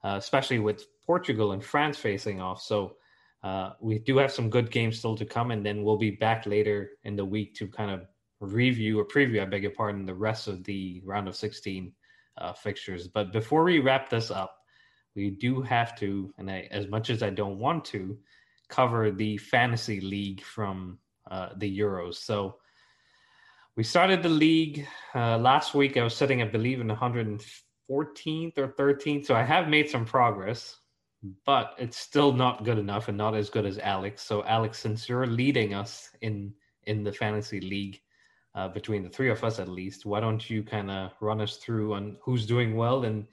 uh, 0.05 0.15
especially 0.19 0.61
with 0.61 0.87
Portugal 1.05 1.51
and 1.51 1.65
France 1.65 1.99
facing 1.99 2.41
off. 2.41 2.63
So 2.63 2.97
uh, 3.43 3.71
we 3.81 3.99
do 3.99 4.19
have 4.19 4.33
some 4.33 4.51
good 4.51 4.71
games 4.71 4.99
still 4.99 5.17
to 5.17 5.25
come, 5.25 5.51
and 5.51 5.65
then 5.65 5.83
we'll 5.83 5.97
be 5.97 6.11
back 6.11 6.47
later 6.47 6.91
in 7.05 7.17
the 7.17 7.25
week 7.25 7.55
to 7.55 7.69
kind 7.69 7.91
of 7.91 8.07
review 8.41 8.99
or 8.99 9.05
preview, 9.05 9.43
I 9.43 9.45
beg 9.45 9.63
your 9.63 9.73
pardon, 9.73 10.07
the 10.07 10.15
rest 10.15 10.49
of 10.49 10.65
the 10.65 11.01
round 11.05 11.29
of 11.29 11.37
16 11.37 11.93
uh, 12.39 12.53
fixtures. 12.53 13.09
But 13.09 13.33
before 13.33 13.65
we 13.65 13.81
wrap 13.81 14.09
this 14.09 14.31
up, 14.31 14.55
we 15.15 15.31
do 15.31 15.61
have 15.63 15.99
to, 15.99 16.33
and 16.39 16.51
I, 16.51 16.69
as 16.71 16.89
much 16.89 17.11
as 17.11 17.23
I 17.23 17.31
don't 17.31 17.59
want 17.59 17.85
to, 17.87 18.19
cover 18.69 19.11
the 19.11 19.39
fantasy 19.39 20.01
league 20.01 20.43
from 20.43 20.99
uh, 21.31 21.51
the 21.57 21.79
Euros. 21.79 22.17
So 22.17 22.57
we 23.77 23.83
started 23.83 24.23
the 24.23 24.29
league 24.29 24.87
uh, 25.15 25.39
last 25.39 25.75
week. 25.75 25.97
I 25.97 26.03
was 26.03 26.15
sitting, 26.15 26.43
I 26.43 26.47
believe, 26.47 26.81
in 26.81 26.89
114th 26.89 28.59
or 28.59 28.69
13th. 28.69 29.27
So 29.27 29.35
I 29.35 29.43
have 29.43 29.69
made 29.69 29.89
some 29.89 30.05
progress 30.05 30.77
but 31.45 31.75
it's 31.79 31.97
still 31.97 32.33
not 32.33 32.65
good 32.65 32.79
enough 32.79 33.09
and 33.09 33.19
not 33.19 33.35
as 33.35 33.51
good 33.51 33.67
as 33.67 33.79
Alex. 33.79 34.23
So 34.23 34.45
Alex, 34.45 34.79
since 34.79 35.09
you're 35.09 35.27
leading 35.27 35.75
us 35.75 36.11
in 36.21 36.53
in 36.85 37.05
the 37.05 37.13
fantasy 37.13 37.61
league, 37.61 38.01
uh, 38.59 38.69
between 38.69 39.05
the 39.05 39.09
three 39.09 39.31
of 39.31 39.45
us 39.45 39.59
at 39.59 39.69
least. 39.69 40.05
Why 40.05 40.21
don't 40.21 40.49
you 40.51 40.63
kind 40.63 40.91
of 40.91 41.13
run 41.21 41.41
us 41.41 41.59
through 41.59 41.95
on 41.95 42.17
who's 42.21 42.47
doing 42.47 42.77
well 42.77 43.05
and 43.05 43.27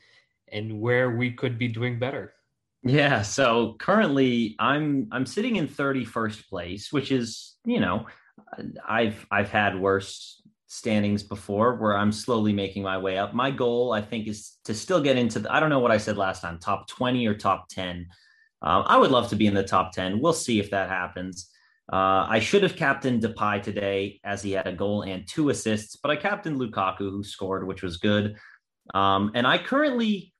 and 0.51 0.79
where 0.79 1.17
we 1.17 1.31
could 1.31 1.57
be 1.57 1.67
doing 1.67 1.97
better? 1.97 2.33
Yeah, 2.83 3.23
so 3.23 3.75
currently 3.79 4.55
I'm 4.59 5.07
I'm 5.11 5.25
sitting 5.25 5.55
in 5.55 5.67
31st 5.67 6.47
place, 6.47 6.93
which 6.93 7.11
is, 7.11 7.55
you 7.65 7.79
know, 7.79 8.05
I've 8.87 9.25
I've 9.31 9.49
had 9.49 9.79
worse 9.79 10.41
standings 10.75 11.23
before 11.23 11.75
where 11.75 11.97
I'm 11.97 12.11
slowly 12.11 12.53
making 12.53 12.83
my 12.83 12.97
way 12.97 13.17
up. 13.17 13.33
My 13.33 13.49
goal, 13.49 13.93
I 13.93 14.01
think, 14.01 14.27
is 14.27 14.57
to 14.65 14.73
still 14.73 15.01
get 15.01 15.17
into 15.17 15.39
the, 15.39 15.53
I 15.53 15.59
don't 15.59 15.69
know 15.69 15.79
what 15.79 15.91
I 15.91 15.97
said 15.97 16.17
last 16.17 16.41
time, 16.41 16.59
top 16.59 16.87
20 16.87 17.25
or 17.27 17.33
top 17.33 17.69
10. 17.69 18.07
Um, 18.61 18.83
I 18.85 18.97
would 18.97 19.11
love 19.11 19.29
to 19.29 19.35
be 19.35 19.47
in 19.47 19.53
the 19.53 19.63
top 19.63 19.93
10. 19.93 20.19
We'll 20.19 20.33
see 20.33 20.59
if 20.59 20.71
that 20.71 20.89
happens. 20.89 21.49
Uh, 21.91 22.25
I 22.27 22.39
should 22.39 22.63
have 22.63 22.75
captained 22.75 23.21
Depay 23.21 23.61
today 23.61 24.19
as 24.23 24.41
he 24.41 24.51
had 24.51 24.67
a 24.67 24.73
goal 24.73 25.03
and 25.03 25.27
two 25.27 25.49
assists, 25.49 25.95
but 25.95 26.11
I 26.11 26.15
captained 26.15 26.59
Lukaku, 26.59 27.11
who 27.11 27.23
scored, 27.23 27.65
which 27.65 27.83
was 27.83 27.97
good. 27.97 28.35
Um, 28.93 29.31
and 29.35 29.45
I 29.45 29.57
currently, 29.57 30.33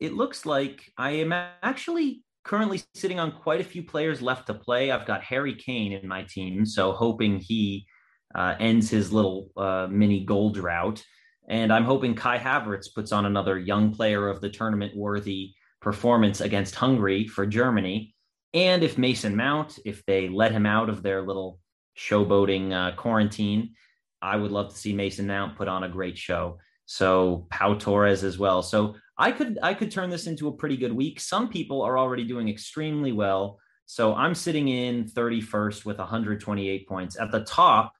it 0.00 0.12
looks 0.12 0.44
like 0.44 0.82
I 0.96 1.10
am 1.12 1.32
actually 1.32 2.22
currently 2.44 2.82
sitting 2.94 3.20
on 3.20 3.32
quite 3.32 3.60
a 3.60 3.64
few 3.64 3.84
players 3.84 4.20
left 4.20 4.48
to 4.48 4.54
play. 4.54 4.90
I've 4.90 5.06
got 5.06 5.22
Harry 5.22 5.54
Kane 5.54 5.92
in 5.92 6.08
my 6.08 6.24
team, 6.24 6.66
so 6.66 6.92
hoping 6.92 7.38
he 7.38 7.86
uh, 8.34 8.54
ends 8.60 8.90
his 8.90 9.12
little 9.12 9.50
uh, 9.56 9.86
mini 9.90 10.24
goal 10.24 10.50
drought. 10.50 11.02
And 11.48 11.72
I'm 11.72 11.84
hoping 11.84 12.14
Kai 12.14 12.38
Havertz 12.38 12.94
puts 12.94 13.12
on 13.12 13.24
another 13.24 13.58
young 13.58 13.94
player 13.94 14.28
of 14.28 14.40
the 14.40 14.50
tournament 14.50 14.94
worthy 14.94 15.54
performance 15.80 16.40
against 16.40 16.74
Hungary 16.74 17.26
for 17.26 17.46
Germany. 17.46 18.14
And 18.54 18.82
if 18.82 18.98
Mason 18.98 19.36
Mount, 19.36 19.78
if 19.84 20.04
they 20.06 20.28
let 20.28 20.52
him 20.52 20.66
out 20.66 20.88
of 20.88 21.02
their 21.02 21.22
little 21.22 21.58
showboating 21.96 22.72
uh, 22.72 22.96
quarantine, 22.96 23.74
I 24.20 24.36
would 24.36 24.50
love 24.50 24.70
to 24.70 24.78
see 24.78 24.92
Mason 24.92 25.26
Mount 25.26 25.56
put 25.56 25.68
on 25.68 25.84
a 25.84 25.88
great 25.88 26.18
show. 26.18 26.58
So 26.86 27.46
Pau 27.50 27.74
Torres 27.74 28.24
as 28.24 28.38
well. 28.38 28.62
So 28.62 28.96
I 29.16 29.32
could 29.32 29.58
I 29.62 29.74
could 29.74 29.90
turn 29.90 30.10
this 30.10 30.26
into 30.26 30.48
a 30.48 30.52
pretty 30.52 30.76
good 30.76 30.92
week. 30.92 31.20
Some 31.20 31.48
people 31.48 31.82
are 31.82 31.98
already 31.98 32.24
doing 32.24 32.48
extremely 32.48 33.12
well. 33.12 33.58
So 33.86 34.14
I'm 34.14 34.34
sitting 34.34 34.68
in 34.68 35.04
31st 35.04 35.84
with 35.84 35.98
128 35.98 36.88
points. 36.88 37.18
At 37.18 37.30
the 37.30 37.40
top, 37.40 37.92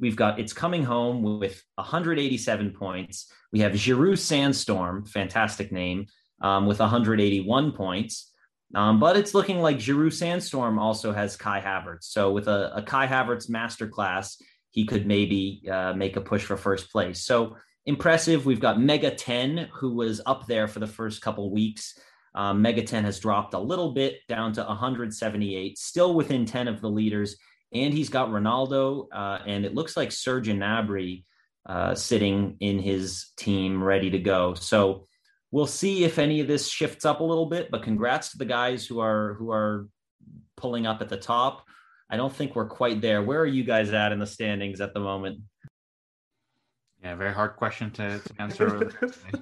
we've 0.00 0.16
got 0.16 0.38
it's 0.38 0.52
coming 0.52 0.84
home 0.84 1.38
with 1.38 1.62
187 1.76 2.72
points. 2.72 3.30
We 3.52 3.60
have 3.60 3.72
Giroud 3.72 4.18
Sandstorm, 4.18 5.04
fantastic 5.06 5.72
name, 5.72 6.06
um, 6.40 6.66
with 6.66 6.80
181 6.80 7.72
points. 7.72 8.32
Um, 8.74 8.98
but 8.98 9.16
it's 9.16 9.34
looking 9.34 9.60
like 9.60 9.78
Giroud 9.78 10.12
Sandstorm 10.12 10.78
also 10.78 11.12
has 11.12 11.36
Kai 11.36 11.60
Havertz. 11.60 12.04
So 12.04 12.32
with 12.32 12.48
a, 12.48 12.72
a 12.76 12.82
Kai 12.82 13.06
Havertz 13.06 13.48
masterclass, 13.48 14.36
he 14.70 14.84
could 14.84 15.06
maybe 15.06 15.62
uh, 15.70 15.92
make 15.94 16.16
a 16.16 16.20
push 16.20 16.42
for 16.42 16.56
first 16.56 16.90
place. 16.90 17.22
So 17.22 17.56
impressive. 17.86 18.44
We've 18.44 18.60
got 18.60 18.80
Mega 18.80 19.10
10, 19.10 19.68
who 19.72 19.94
was 19.94 20.20
up 20.26 20.46
there 20.46 20.68
for 20.68 20.80
the 20.80 20.86
first 20.86 21.22
couple 21.22 21.50
weeks. 21.50 21.98
Um, 22.34 22.60
Mega 22.60 22.82
10 22.82 23.04
has 23.04 23.18
dropped 23.18 23.54
a 23.54 23.58
little 23.58 23.92
bit 23.92 24.18
down 24.28 24.52
to 24.54 24.64
178, 24.64 25.78
still 25.78 26.14
within 26.14 26.44
10 26.44 26.68
of 26.68 26.80
the 26.82 26.90
leaders. 26.90 27.36
And 27.72 27.92
he's 27.92 28.08
got 28.08 28.28
Ronaldo, 28.28 29.06
uh, 29.12 29.40
and 29.46 29.64
it 29.64 29.74
looks 29.74 29.96
like 29.96 30.12
Serge 30.12 30.48
Gnabry 30.48 31.24
uh, 31.66 31.94
sitting 31.94 32.56
in 32.60 32.78
his 32.78 33.32
team 33.36 33.82
ready 33.82 34.10
to 34.10 34.18
go. 34.18 34.54
So 34.54 35.06
we'll 35.50 35.66
see 35.66 36.04
if 36.04 36.18
any 36.18 36.40
of 36.40 36.46
this 36.46 36.68
shifts 36.68 37.04
up 37.04 37.20
a 37.20 37.24
little 37.24 37.46
bit. 37.46 37.70
But 37.70 37.82
congrats 37.82 38.30
to 38.30 38.38
the 38.38 38.44
guys 38.44 38.86
who 38.86 39.00
are 39.00 39.34
who 39.34 39.50
are 39.50 39.88
pulling 40.56 40.86
up 40.86 41.02
at 41.02 41.08
the 41.08 41.16
top. 41.16 41.64
I 42.08 42.16
don't 42.16 42.32
think 42.32 42.54
we're 42.54 42.68
quite 42.68 43.00
there. 43.00 43.22
Where 43.22 43.40
are 43.40 43.46
you 43.46 43.64
guys 43.64 43.92
at 43.92 44.12
in 44.12 44.20
the 44.20 44.26
standings 44.26 44.80
at 44.80 44.94
the 44.94 45.00
moment? 45.00 45.40
Yeah, 47.06 47.14
very 47.14 47.32
hard 47.32 47.54
question 47.54 47.92
to, 47.92 48.18
to 48.18 48.34
answer. 48.40 48.90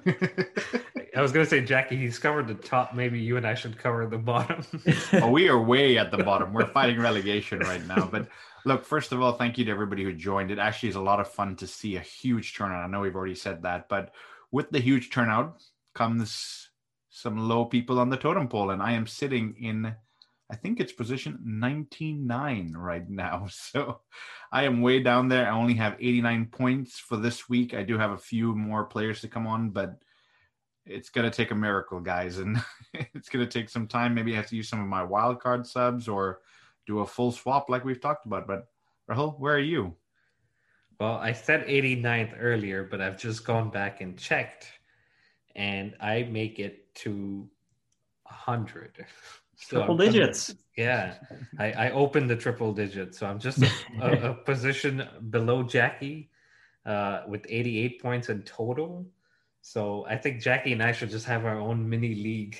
I 1.17 1.21
was 1.21 1.31
gonna 1.31 1.47
say, 1.47 1.61
Jacky, 1.61 1.97
he's 1.97 2.19
covered 2.19 2.47
the 2.47 2.53
top. 2.53 2.93
Maybe 2.93 3.19
you 3.19 3.37
and 3.37 3.47
I 3.47 3.55
should 3.55 3.75
cover 3.75 4.05
the 4.05 4.19
bottom. 4.19 4.63
oh, 5.13 5.31
we 5.31 5.49
are 5.49 5.59
way 5.59 5.97
at 5.97 6.11
the 6.11 6.19
bottom. 6.19 6.53
We're 6.53 6.67
fighting 6.79 6.99
relegation 6.99 7.57
right 7.57 7.83
now. 7.87 8.05
But 8.05 8.27
look, 8.65 8.85
first 8.85 9.11
of 9.13 9.19
all, 9.19 9.31
thank 9.31 9.57
you 9.57 9.65
to 9.65 9.71
everybody 9.71 10.03
who 10.03 10.13
joined. 10.13 10.51
It 10.51 10.59
actually 10.59 10.89
is 10.89 10.95
a 10.95 11.01
lot 11.01 11.19
of 11.19 11.27
fun 11.27 11.55
to 11.55 11.65
see 11.65 11.95
a 11.95 12.01
huge 12.01 12.55
turnout. 12.55 12.85
I 12.85 12.87
know 12.87 12.99
we've 12.99 13.15
already 13.15 13.33
said 13.33 13.63
that, 13.63 13.89
but 13.89 14.13
with 14.51 14.69
the 14.69 14.79
huge 14.79 15.09
turnout 15.09 15.63
comes 15.95 16.69
some 17.09 17.49
low 17.49 17.65
people 17.65 17.97
on 17.99 18.11
the 18.11 18.17
totem 18.17 18.47
pole, 18.47 18.69
and 18.69 18.83
I 18.83 18.91
am 18.91 19.07
sitting 19.07 19.55
in 19.59 19.95
I 20.51 20.55
think 20.55 20.79
it's 20.79 20.93
position 20.93 21.39
99 21.43 22.73
right 22.77 23.09
now. 23.09 23.47
So 23.51 24.01
I 24.51 24.63
am 24.63 24.81
way 24.81 25.01
down 25.01 25.27
there. 25.27 25.47
I 25.47 25.55
only 25.55 25.73
have 25.75 25.97
89 25.99 26.47
points 26.47 26.99
for 26.99 27.17
this 27.17 27.49
week. 27.49 27.73
I 27.73 27.83
do 27.83 27.97
have 27.97 28.11
a 28.11 28.17
few 28.17 28.55
more 28.55 28.85
players 28.85 29.21
to 29.21 29.27
come 29.27 29.47
on, 29.47 29.71
but 29.71 29.97
it's 30.85 31.09
going 31.09 31.29
to 31.29 31.35
take 31.35 31.51
a 31.51 31.55
miracle, 31.55 31.99
guys. 31.99 32.37
And 32.37 32.63
it's 32.93 33.29
going 33.29 33.45
to 33.45 33.51
take 33.51 33.69
some 33.69 33.87
time. 33.87 34.13
Maybe 34.13 34.33
I 34.33 34.37
have 34.37 34.47
to 34.47 34.55
use 34.55 34.69
some 34.69 34.81
of 34.81 34.87
my 34.87 35.03
wild 35.03 35.41
card 35.41 35.65
subs 35.65 36.07
or 36.07 36.41
do 36.85 36.99
a 36.99 37.05
full 37.05 37.31
swap 37.31 37.69
like 37.69 37.83
we've 37.83 38.01
talked 38.01 38.27
about. 38.27 38.47
But 38.47 38.67
Rahul, 39.09 39.39
where 39.39 39.55
are 39.55 39.59
you? 39.59 39.95
Well, 40.99 41.15
I 41.15 41.33
said 41.33 41.67
89th 41.67 42.37
earlier, 42.39 42.83
but 42.83 43.01
I've 43.01 43.17
just 43.17 43.43
gone 43.45 43.69
back 43.69 43.99
and 43.99 44.17
checked, 44.17 44.67
and 45.55 45.93
I 45.99 46.23
make 46.23 46.59
it 46.59 46.93
to 46.95 47.49
100. 48.23 49.05
So 49.57 49.77
triple 49.77 49.97
digits. 49.97 50.53
yeah, 50.77 51.15
I, 51.57 51.71
I 51.71 51.91
opened 51.91 52.29
the 52.29 52.35
triple 52.35 52.73
digits, 52.73 53.19
so 53.19 53.25
I'm 53.25 53.39
just 53.39 53.61
a, 53.61 53.69
a, 54.01 54.31
a 54.31 54.33
position 54.45 55.07
below 55.29 55.63
Jacky 55.63 56.29
uh, 56.85 57.21
with 57.27 57.45
88 57.47 58.01
points 58.01 58.29
in 58.29 58.41
total. 58.43 59.05
So 59.61 60.05
I 60.07 60.17
think 60.17 60.41
Jacky 60.41 60.73
and 60.73 60.83
I 60.83 60.91
should 60.91 61.09
just 61.09 61.25
have 61.25 61.45
our 61.45 61.59
own 61.59 61.89
mini 61.89 62.15
league 62.15 62.57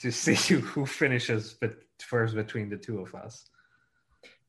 to 0.00 0.10
see 0.12 0.34
who 0.34 0.86
finishes 0.86 1.56
first 1.98 2.34
between 2.34 2.68
the 2.68 2.76
two 2.76 3.00
of 3.00 3.14
us. 3.14 3.44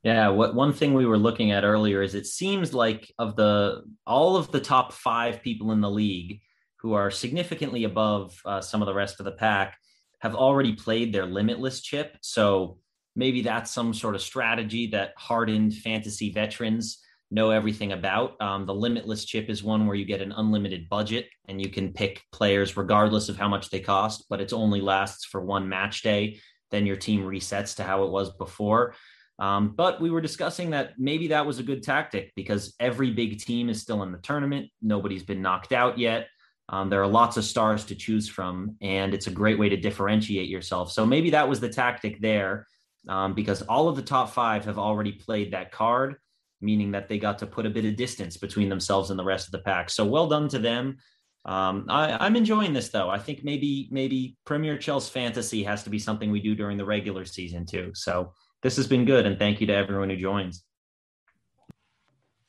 Yeah, 0.04 0.30
what 0.30 0.56
one 0.56 0.72
thing 0.72 0.94
we 0.94 1.06
were 1.06 1.18
looking 1.18 1.52
at 1.52 1.66
earlier 1.66 2.02
is 2.02 2.16
it 2.16 2.26
seems 2.26 2.74
like 2.74 3.12
of 3.20 3.36
the 3.36 3.84
all 4.08 4.38
of 4.38 4.50
the 4.52 4.62
top 4.62 4.94
five 4.94 5.42
people 5.42 5.74
in 5.74 5.82
the 5.82 5.90
league 5.90 6.40
who 6.78 6.94
are 6.94 7.12
significantly 7.12 7.84
above 7.84 8.42
uh, 8.46 8.62
some 8.62 8.82
of 8.82 8.86
the 8.86 8.94
rest 8.94 9.20
of 9.20 9.26
the 9.26 9.34
pack 9.34 9.78
have 10.20 10.36
already 10.36 10.74
played 10.74 11.14
their 11.14 11.26
limitless 11.26 11.82
chip. 11.82 12.18
So 12.22 12.78
maybe 13.16 13.42
that's 13.42 13.72
some 13.72 13.94
sort 13.94 14.16
of 14.16 14.22
strategy 14.22 14.88
that 14.88 15.14
hardened 15.18 15.76
fantasy 15.76 16.32
veterans 16.32 17.00
know 17.32 17.52
everything 17.52 17.92
about. 17.92 18.42
Um, 18.42 18.66
the 18.66 18.74
limitless 18.74 19.26
chip 19.26 19.50
is 19.50 19.64
one 19.64 19.86
where 19.86 19.96
you 19.96 20.06
get 20.06 20.22
an 20.22 20.32
unlimited 20.32 20.90
budget 20.90 21.28
and 21.48 21.62
you 21.62 21.70
can 21.70 21.94
pick 21.94 22.24
players 22.32 22.76
regardless 22.76 23.30
of 23.30 23.38
how 23.38 23.48
much 23.48 23.70
they 23.70 23.80
cost, 23.80 24.26
but 24.30 24.42
it 24.42 24.52
only 24.52 24.82
lasts 24.82 25.26
for 25.26 25.42
one 25.42 25.70
match 25.70 26.02
day. 26.02 26.40
Then 26.72 26.86
your 26.86 26.96
team 26.96 27.22
resets 27.22 27.76
to 27.78 27.84
how 27.84 28.04
it 28.04 28.12
was 28.12 28.32
before. 28.36 28.96
Um, 29.38 29.74
but 29.76 30.02
we 30.02 30.10
were 30.10 30.22
discussing 30.22 30.72
that 30.72 30.94
maybe 30.98 31.30
that 31.30 31.46
was 31.46 31.60
a 31.60 31.64
good 31.64 31.82
tactic 31.82 32.34
because 32.36 32.76
every 32.80 33.12
big 33.12 33.40
team 33.40 33.70
is 33.70 33.82
still 33.82 34.04
in 34.04 34.12
the 34.12 34.18
tournament. 34.18 34.70
Nobody's 34.82 35.24
been 35.24 35.42
knocked 35.42 35.72
out 35.72 35.98
yet. 35.98 36.28
Um, 36.72 36.90
there 36.90 37.02
are 37.02 37.08
lots 37.08 37.36
of 37.36 37.44
stars 37.44 37.84
to 37.86 37.96
choose 37.96 38.30
from, 38.30 38.76
and 38.80 39.14
it's 39.14 39.28
a 39.28 39.32
great 39.32 39.58
way 39.58 39.70
to 39.70 39.78
differentiate 39.78 40.50
yourself. 40.50 40.92
So 40.92 41.06
maybe 41.06 41.32
that 41.32 41.50
was 41.50 41.60
the 41.60 41.70
tactic 41.70 42.22
there, 42.22 42.68
um, 43.08 43.34
because 43.34 43.64
all 43.64 43.88
of 43.88 43.96
the 43.96 44.04
top 44.04 44.30
five 44.30 44.66
have 44.66 44.78
already 44.78 45.14
played 45.14 45.52
that 45.52 45.72
card, 45.72 46.18
meaning 46.62 46.92
that 46.92 47.10
they 47.10 47.18
got 47.18 47.40
to 47.40 47.48
put 47.48 47.66
a 47.66 47.72
bit 47.72 47.86
of 47.86 47.96
distance 47.96 48.38
between 48.38 48.70
themselves 48.70 49.10
and 49.10 49.18
the 49.18 49.24
rest 49.24 49.48
of 49.48 49.52
the 49.52 49.60
pack. 49.60 49.90
So 49.90 50.06
well 50.06 50.28
done 50.28 50.48
to 50.50 50.60
them. 50.60 50.98
Um, 51.46 51.86
I, 51.90 52.28
am 52.28 52.36
enjoying 52.36 52.74
this 52.74 52.90
though. 52.90 53.10
I 53.10 53.18
think 53.18 53.44
maybe 53.44 53.88
maybe 53.92 54.38
Premier 54.46 54.78
Chelsea 54.78 55.12
Fantasy 55.12 55.64
has 55.64 55.84
to 55.84 55.90
be 55.90 55.98
something 55.98 56.30
we 56.30 56.42
do 56.42 56.54
during 56.54 56.78
the 56.78 56.86
regular 56.86 57.26
season 57.26 57.66
too. 57.66 57.92
So 57.96 58.34
this 58.62 58.76
has 58.76 58.88
been 58.88 59.06
good, 59.06 59.26
and 59.26 59.40
thank 59.40 59.62
you 59.62 59.68
to 59.68 59.74
everyone 59.74 60.10
who 60.10 60.18
joins. 60.18 60.64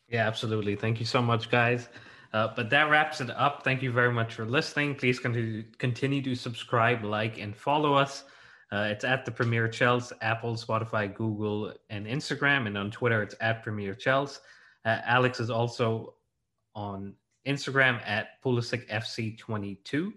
Yeah, 0.08 0.26
absolutely. 0.26 0.74
Thank 0.74 0.98
you 0.98 1.06
so 1.06 1.22
much, 1.22 1.50
guys. 1.50 1.88
Uh, 2.32 2.48
but 2.54 2.70
that 2.70 2.90
wraps 2.90 3.20
it 3.20 3.30
up. 3.30 3.64
Thank 3.64 3.82
you 3.82 3.90
very 3.90 4.12
much 4.12 4.34
for 4.34 4.44
listening. 4.44 4.94
Please 4.94 5.18
continue, 5.18 5.64
continue 5.78 6.22
to 6.22 6.34
subscribe, 6.34 7.04
like, 7.04 7.38
and 7.38 7.56
follow 7.56 7.94
us. 7.94 8.24
Uh, 8.72 8.88
it's 8.90 9.04
at 9.04 9.24
the 9.24 9.32
Premier 9.32 9.68
Chels, 9.68 10.12
Apple, 10.20 10.54
Spotify, 10.54 11.12
Google, 11.12 11.74
and 11.88 12.06
Instagram. 12.06 12.68
And 12.68 12.78
on 12.78 12.90
Twitter, 12.90 13.20
it's 13.22 13.34
at 13.40 13.64
Premier 13.64 13.94
Chels. 13.94 14.38
Uh, 14.84 14.98
Alex 15.04 15.40
is 15.40 15.50
also 15.50 16.14
on 16.76 17.14
Instagram 17.46 18.00
at 18.06 18.40
Pulisic 18.44 18.88
FC22. 18.88 20.12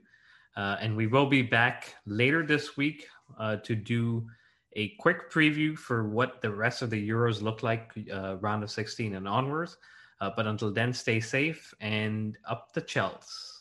Uh, 0.55 0.77
and 0.79 0.95
we 0.95 1.07
will 1.07 1.25
be 1.25 1.41
back 1.41 1.95
later 2.05 2.45
this 2.45 2.77
week 2.77 3.07
uh, 3.39 3.55
to 3.57 3.75
do 3.75 4.27
a 4.75 4.89
quick 4.99 5.31
preview 5.31 5.75
for 5.77 6.09
what 6.09 6.41
the 6.41 6.51
rest 6.51 6.83
of 6.83 6.89
the 6.89 7.09
Euros 7.09 7.41
look 7.41 7.63
like, 7.63 7.91
uh, 8.13 8.37
round 8.37 8.63
of 8.63 8.69
16 8.69 9.15
and 9.15 9.27
onwards. 9.27 9.77
Uh, 10.23 10.31
but 10.33 10.47
until 10.47 10.71
then, 10.71 10.93
stay 10.93 11.19
safe 11.19 11.73
and 11.81 12.37
up 12.45 12.71
the 12.71 12.81
Chels. 12.81 13.52